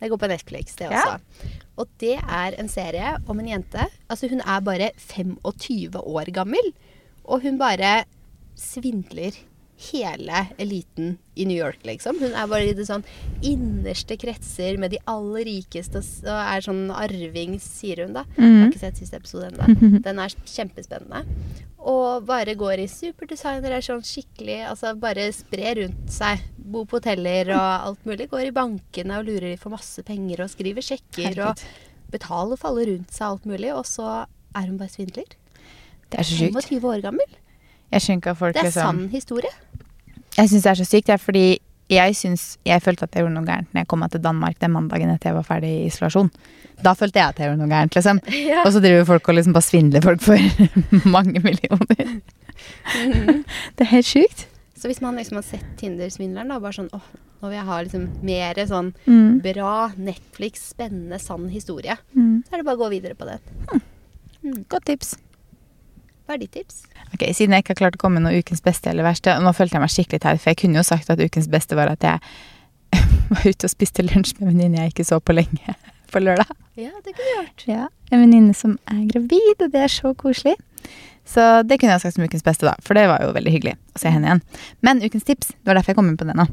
Det 0.00 0.08
går 0.08 0.16
på 0.22 0.28
Netflix, 0.32 0.74
det 0.80 0.88
Ja. 0.90 1.02
også. 1.04 1.50
Og 1.76 1.88
det 2.00 2.16
er 2.24 2.54
en 2.58 2.68
serie 2.68 3.16
om 3.28 3.38
en 3.40 3.46
jente. 3.48 3.84
Altså, 4.08 4.28
hun 4.32 4.40
er 4.40 4.60
bare 4.64 4.90
25 4.96 6.00
år 6.00 6.32
gammel. 6.32 6.72
Og 7.24 7.42
hun 7.44 7.58
bare 7.60 8.04
svindler 8.56 9.36
hele 9.80 10.42
eliten 10.60 11.14
i 11.36 11.44
New 11.48 11.56
York, 11.56 11.78
liksom. 11.88 12.18
Hun 12.20 12.34
er 12.36 12.46
bare 12.50 12.68
i 12.68 12.74
det 12.76 12.84
sånn 12.88 13.04
innerste 13.46 14.16
kretser 14.20 14.76
med 14.78 14.92
de 14.92 14.98
aller 15.08 15.44
rikeste 15.48 16.02
og 16.02 16.40
er 16.42 16.60
sånn 16.66 16.90
arving, 16.92 17.56
sier 17.62 18.02
hun 18.04 18.12
da. 18.18 18.24
Jeg 18.36 18.44
har 18.44 18.50
Mhm. 18.50 18.68
ikke 18.72 18.80
sett 18.82 18.96
siste 19.00 19.16
episode 19.16 19.50
ennå. 19.50 20.02
Den 20.06 20.18
er 20.18 20.28
kjempespennende. 20.44 21.24
Og 21.80 22.26
bare 22.26 22.54
går 22.54 22.78
i 22.84 22.86
superdesigner, 22.92 23.72
er 23.72 23.80
sånn 23.80 24.02
skikkelig 24.04 24.58
Altså 24.68 24.92
bare 25.00 25.30
sprer 25.32 25.76
rundt 25.80 26.10
seg. 26.12 26.42
Bo 26.58 26.84
på 26.84 26.98
hoteller 27.00 27.48
og 27.56 27.86
alt 27.88 28.04
mulig. 28.04 28.28
Går 28.28 28.46
i 28.48 28.50
bankene 28.52 29.18
og 29.18 29.24
lurer 29.26 29.56
for 29.58 29.70
masse 29.70 30.02
penger 30.04 30.42
og 30.44 30.50
skriver 30.52 30.84
sjekker 30.84 31.40
og 31.48 31.56
betaler 32.12 32.52
og 32.52 32.58
faller 32.60 32.86
rundt 32.92 33.10
seg 33.10 33.26
alt 33.30 33.46
mulig. 33.48 33.72
Og 33.74 33.84
så 33.88 34.26
er 34.54 34.66
hun 34.66 34.76
bare 34.76 34.92
svindler. 34.92 35.24
Det 36.10 36.18
er 36.20 36.22
så 36.28 36.36
sjukt. 36.36 36.68
25 36.68 36.84
år 36.84 37.00
gammel. 37.02 37.26
Jeg 37.90 38.00
skjønner 38.02 38.20
ikke 38.20 38.30
at 38.30 38.38
folk 38.38 38.54
Det 38.54 38.60
er 38.60 38.68
liksom 38.68 38.82
sann 39.00 39.08
historie. 39.08 39.50
Jeg 40.36 40.48
syns 40.48 40.62
det 40.62 40.70
er 40.70 40.78
så 40.80 40.86
sykt, 40.88 41.06
det 41.06 41.14
er 41.16 41.18
fordi 41.24 41.44
jeg 41.90 42.14
syns 42.14 42.56
Jeg 42.64 42.82
følte 42.84 43.02
at 43.02 43.14
jeg 43.16 43.24
gjorde 43.24 43.34
noe 43.34 43.44
gærent 43.48 43.72
når 43.74 43.80
jeg 43.82 43.88
kom 43.90 43.98
meg 43.98 44.12
til 44.12 44.20
Danmark 44.22 44.58
den 44.62 44.70
mandagen 44.70 45.10
etter 45.10 45.30
jeg 45.32 45.34
var 45.40 45.42
ferdig 45.48 45.70
i 45.80 45.86
isolasjon. 45.88 46.30
Da 46.84 46.92
følte 46.94 47.18
jeg 47.18 47.28
at 47.34 47.38
jeg 47.42 47.48
gjorde 47.50 47.58
noe 47.64 47.72
gærent, 47.72 47.96
liksom. 47.98 48.20
Ja. 48.50 48.62
Og 48.64 48.72
så 48.72 48.80
driver 48.84 49.04
folk 49.08 49.28
og 49.28 49.34
liksom 49.40 49.52
bare 49.56 49.66
svindler 49.66 50.04
folk 50.04 50.22
for 50.22 50.38
mange 51.16 51.42
millioner. 51.42 52.20
Mhm. 52.94 53.42
Det 53.76 53.86
er 53.86 53.90
helt 53.96 54.06
sjukt. 54.06 54.46
Så 54.80 54.88
hvis 54.88 55.00
man 55.04 55.16
liksom 55.18 55.36
har 55.36 55.44
sett 55.44 55.66
Tinder-svindleren, 55.80 56.48
da, 56.48 56.56
bare 56.62 56.72
sånn 56.78 56.88
åh, 56.96 57.04
nå 57.42 57.48
vil 57.50 57.58
jeg 57.58 57.66
ha 57.68 57.80
liksom 57.84 58.06
mer 58.24 58.60
sånn 58.70 58.92
Mm. 59.06 59.40
bra 59.44 59.72
Netflix, 59.98 60.70
spennende, 60.72 61.18
sann 61.20 61.48
historie, 61.52 61.98
Mm. 62.16 62.44
så 62.46 62.54
er 62.54 62.56
det 62.62 62.64
bare 62.68 62.78
å 62.78 62.84
gå 62.86 62.90
videre 62.94 63.14
på 63.18 63.26
den. 63.28 63.82
Mm. 64.44 64.64
Godt 64.72 64.86
tips. 64.88 65.16
Hva 66.30 66.36
er 66.36 66.44
ditt 66.44 66.52
tips? 66.54 66.84
Ok, 67.10 67.24
Siden 67.34 67.56
jeg 67.56 67.64
ikke 67.64 67.72
har 67.74 67.78
klart 67.80 67.96
å 67.98 68.00
komme 68.04 68.20
med 68.20 68.28
noe 68.28 68.38
ukens 68.38 68.60
beste 68.62 68.86
eller 68.86 69.02
verste, 69.02 69.32
og 69.34 69.42
nå 69.42 69.50
følte 69.50 69.74
jeg 69.74 69.82
meg 69.82 69.90
skikkelig 69.90 70.20
teit, 70.22 70.38
for 70.38 70.52
jeg 70.52 70.58
kunne 70.60 70.78
jo 70.78 70.84
sagt 70.86 71.08
at 71.10 71.18
ukens 71.18 71.48
beste 71.50 71.74
var 71.74 71.90
at 71.90 72.04
jeg 72.06 72.20
var 73.34 73.46
ute 73.48 73.66
og 73.66 73.72
spiste 73.72 74.04
lunsj 74.06 74.36
med 74.36 74.44
en 74.44 74.50
venninne 74.52 74.84
jeg 74.84 74.92
ikke 74.92 75.06
så 75.08 75.18
på 75.18 75.34
lenge 75.34 75.74
på 76.14 76.22
lørdag. 76.22 76.52
Ja, 76.78 76.92
det 77.02 77.16
kunne 77.16 77.26
du 77.26 77.32
gjort. 77.34 77.64
Ja, 77.66 77.88
En 78.14 78.22
venninne 78.22 78.54
som 78.54 78.76
er 78.86 79.00
gravid, 79.10 79.58
og 79.66 79.74
det 79.74 79.82
er 79.88 79.90
så 79.90 80.12
koselig. 80.14 80.54
Så 81.26 81.48
det 81.66 81.80
kunne 81.80 81.96
jeg 81.96 82.04
sagt 82.04 82.14
som 82.14 82.26
ukens 82.26 82.46
beste, 82.46 82.68
da. 82.68 82.76
For 82.86 82.94
det 82.94 83.08
var 83.10 83.26
jo 83.26 83.34
veldig 83.34 83.50
hyggelig 83.56 83.74
å 83.94 84.02
se 84.04 84.10
henne 84.14 84.30
igjen. 84.30 84.42
Men 84.86 85.02
ukens 85.02 85.26
tips, 85.26 85.50
det 85.50 85.66
var 85.66 85.80
derfor 85.80 85.96
jeg 85.96 85.98
kom 85.98 86.10
inn 86.12 86.18
på 86.20 86.26
det 86.30 86.38
nå. 86.38 86.46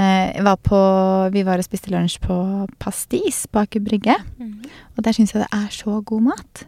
Eh, 0.00 0.40
var 0.44 0.56
på, 0.64 0.80
vi 1.36 1.44
var 1.44 1.60
og 1.60 1.68
spiste 1.68 1.92
lunsj 1.92 2.16
på 2.24 2.36
Pastis 2.80 3.42
på 3.52 3.66
Aker 3.66 3.84
Brygge. 3.84 4.16
Og 4.96 5.04
der 5.04 5.16
syns 5.16 5.36
jeg 5.36 5.44
det 5.44 5.52
er 5.60 5.68
så 5.76 6.00
god 6.08 6.30
mat. 6.32 6.64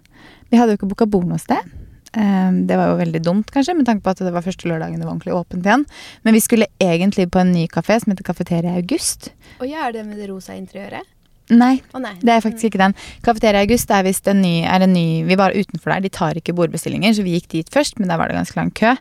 Vi 0.53 0.61
hadde 0.61 0.77
jo 0.77 0.83
ikke 0.83 0.93
booka 0.93 1.09
bord 1.09 1.29
noe 1.33 1.41
sted. 1.41 1.73
Eh, 2.13 2.51
Det 2.53 2.77
var 2.77 2.93
jo 2.93 3.01
veldig 3.01 3.23
dumt, 3.25 3.51
kanskje, 3.51 3.77
med 3.77 3.87
tanke 3.87 4.05
på 4.05 4.11
at 4.13 4.19
det 4.19 4.33
var 4.33 4.45
første 4.45 4.69
lørdagen 4.69 5.01
det 5.01 5.07
var 5.07 5.15
ordentlig 5.15 5.35
åpent 5.35 5.65
igjen. 5.65 5.87
Men 6.23 6.35
vi 6.35 6.41
skulle 6.41 6.67
egentlig 6.81 7.31
på 7.31 7.41
en 7.41 7.53
ny 7.53 7.67
kafé 7.67 8.01
som 8.01 8.13
heter 8.13 8.25
Kafeteria 8.25 8.77
August. 8.77 9.33
Og 9.61 9.67
ja, 9.67 9.89
er 9.89 9.93
det 9.93 10.07
med 10.07 10.19
det 10.21 10.29
rosa 10.31 10.55
interiøret? 10.55 11.09
Nei, 11.53 11.83
oh, 11.93 12.01
nei. 12.01 12.15
det 12.23 12.31
er 12.33 12.41
faktisk 12.41 12.71
ikke 12.71 12.81
den. 12.81 12.95
Kafeteria 13.27 13.61
August 13.65 13.91
er 13.93 14.05
visst 14.07 14.29
en 14.31 14.41
ny, 14.41 14.63
er 14.63 14.85
en 14.85 14.93
ny 14.95 15.25
Vi 15.27 15.37
var 15.37 15.53
utenfor 15.53 15.91
der, 15.93 16.05
de 16.05 16.09
tar 16.13 16.39
ikke 16.39 16.55
bordbestillinger, 16.57 17.13
så 17.17 17.25
vi 17.27 17.35
gikk 17.35 17.49
dit 17.53 17.73
først, 17.73 17.99
men 17.99 18.09
der 18.09 18.21
var 18.21 18.31
det 18.31 18.39
ganske 18.39 18.57
lang 18.57 18.71
kø. 18.79 18.95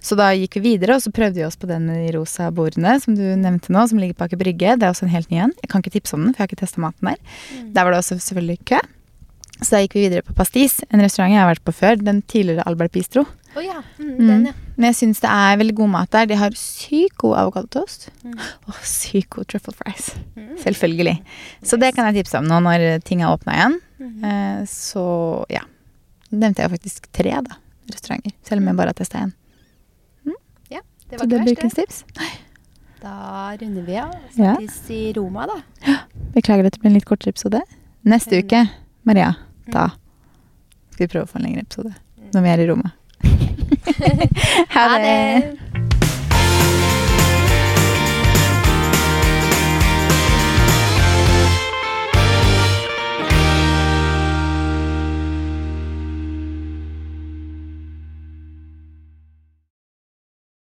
Så 0.00 0.16
da 0.16 0.30
gikk 0.32 0.56
vi 0.56 0.62
videre, 0.70 0.96
og 0.96 1.02
så 1.04 1.12
prøvde 1.12 1.40
vi 1.40 1.44
oss 1.44 1.58
på 1.60 1.68
den 1.68 1.88
med 1.90 2.06
de 2.06 2.14
rosa 2.16 2.48
bordene 2.54 2.94
som 3.02 3.18
du 3.18 3.24
nevnte 3.36 3.74
nå, 3.74 3.82
som 3.90 4.00
ligger 4.00 4.16
på 4.16 4.30
Aker 4.30 4.40
Brygge. 4.40 4.78
Det 4.78 4.86
er 4.86 4.94
også 4.94 5.08
en 5.08 5.12
helt 5.12 5.32
ny 5.32 5.42
en. 5.44 5.52
Jeg 5.60 5.72
kan 5.72 5.84
ikke 5.84 5.92
tipse 5.98 6.16
om 6.16 6.24
den, 6.24 6.32
for 6.32 6.40
jeg 6.40 6.46
har 6.46 6.52
ikke 6.54 6.62
testa 6.62 6.80
maten 6.80 7.12
der. 7.12 7.20
Mm. 7.58 7.68
Der 7.74 7.84
var 7.84 7.92
det 7.92 8.00
også 8.00 8.20
selvfølgelig 8.22 8.58
kø. 8.70 8.80
Så 9.60 9.70
da 9.76 9.80
gikk 9.84 9.94
vi 9.98 10.06
videre 10.08 10.22
på 10.24 10.34
Pastis, 10.34 10.80
en 10.90 11.00
restaurant 11.04 11.32
jeg 11.34 11.40
har 11.42 11.50
vært 11.54 11.64
på 11.64 11.72
før. 11.76 11.96
Den 12.02 12.22
tidligere 12.22 12.64
Albert 12.66 12.92
Bistro. 12.92 13.26
Oh, 13.56 13.62
ja. 13.64 13.82
Mm, 13.98 14.10
Mm. 14.10 14.26
Den, 14.28 14.44
ja. 14.46 14.52
Men 14.76 14.86
jeg 14.92 14.96
syns 14.96 15.20
det 15.20 15.28
er 15.30 15.56
veldig 15.60 15.74
god 15.76 15.88
mat 15.90 16.10
der. 16.10 16.26
De 16.26 16.36
har 16.36 16.50
sykt 16.56 17.16
god 17.18 17.36
avokadotoast. 17.36 18.08
Mm. 18.24 18.38
Og 18.68 18.74
sykt 18.86 19.28
god 19.30 19.44
truffle 19.50 19.74
fries. 19.74 20.14
Mm. 20.36 20.56
Selvfølgelig. 20.62 21.16
Så 21.62 21.76
det 21.78 21.94
kan 21.94 22.06
jeg 22.08 22.24
tipse 22.24 22.38
om 22.38 22.46
nå 22.48 22.60
når 22.64 23.00
ting 23.04 23.20
er 23.22 23.28
åpna 23.34 23.52
igjen. 23.58 23.76
Mhm. 24.00 24.24
Eh, 24.24 24.62
så 24.70 25.44
ja. 25.50 25.60
Nevnte 26.30 26.62
jeg 26.62 26.70
faktisk 26.70 27.06
tre 27.12 27.30
da, 27.42 27.56
restauranter, 27.90 28.32
selv 28.46 28.62
om 28.62 28.68
jeg 28.70 28.76
bare 28.78 28.86
har 28.94 28.94
testa 28.94 29.18
én. 29.18 29.32
Ja, 30.70 30.80
det 31.10 31.18
Så 31.18 31.26
var 31.26 31.44
det 31.44 31.52
ukens 31.58 31.74
det. 31.74 31.86
tips. 31.88 32.04
Da 33.02 33.56
runder 33.60 33.82
vi 33.82 33.96
av. 33.98 34.14
Ja. 34.36 34.56
I 34.88 35.12
Roma, 35.16 35.46
da. 35.50 35.58
Beklager 36.34 36.66
at 36.66 36.72
det 36.72 36.80
blir 36.80 36.90
en 36.92 36.94
litt 37.00 37.04
kortere 37.08 37.32
episode. 37.34 37.60
Neste 38.06 38.38
Mm. 38.38 38.44
uke, 38.46 38.70
Maria, 39.04 39.34
Mm. 39.34 39.49
Da 39.66 39.90
skal 40.92 41.06
vi 41.06 41.10
prøve 41.12 41.26
å 41.26 41.30
få 41.30 41.40
en 41.40 41.46
lengre 41.48 41.66
episode. 41.66 41.92
Når 42.34 42.46
vi 42.46 42.52
er 42.52 42.62
i 42.62 42.68
rommet. 42.70 42.96
ha 44.74 44.86
det! 45.02 45.69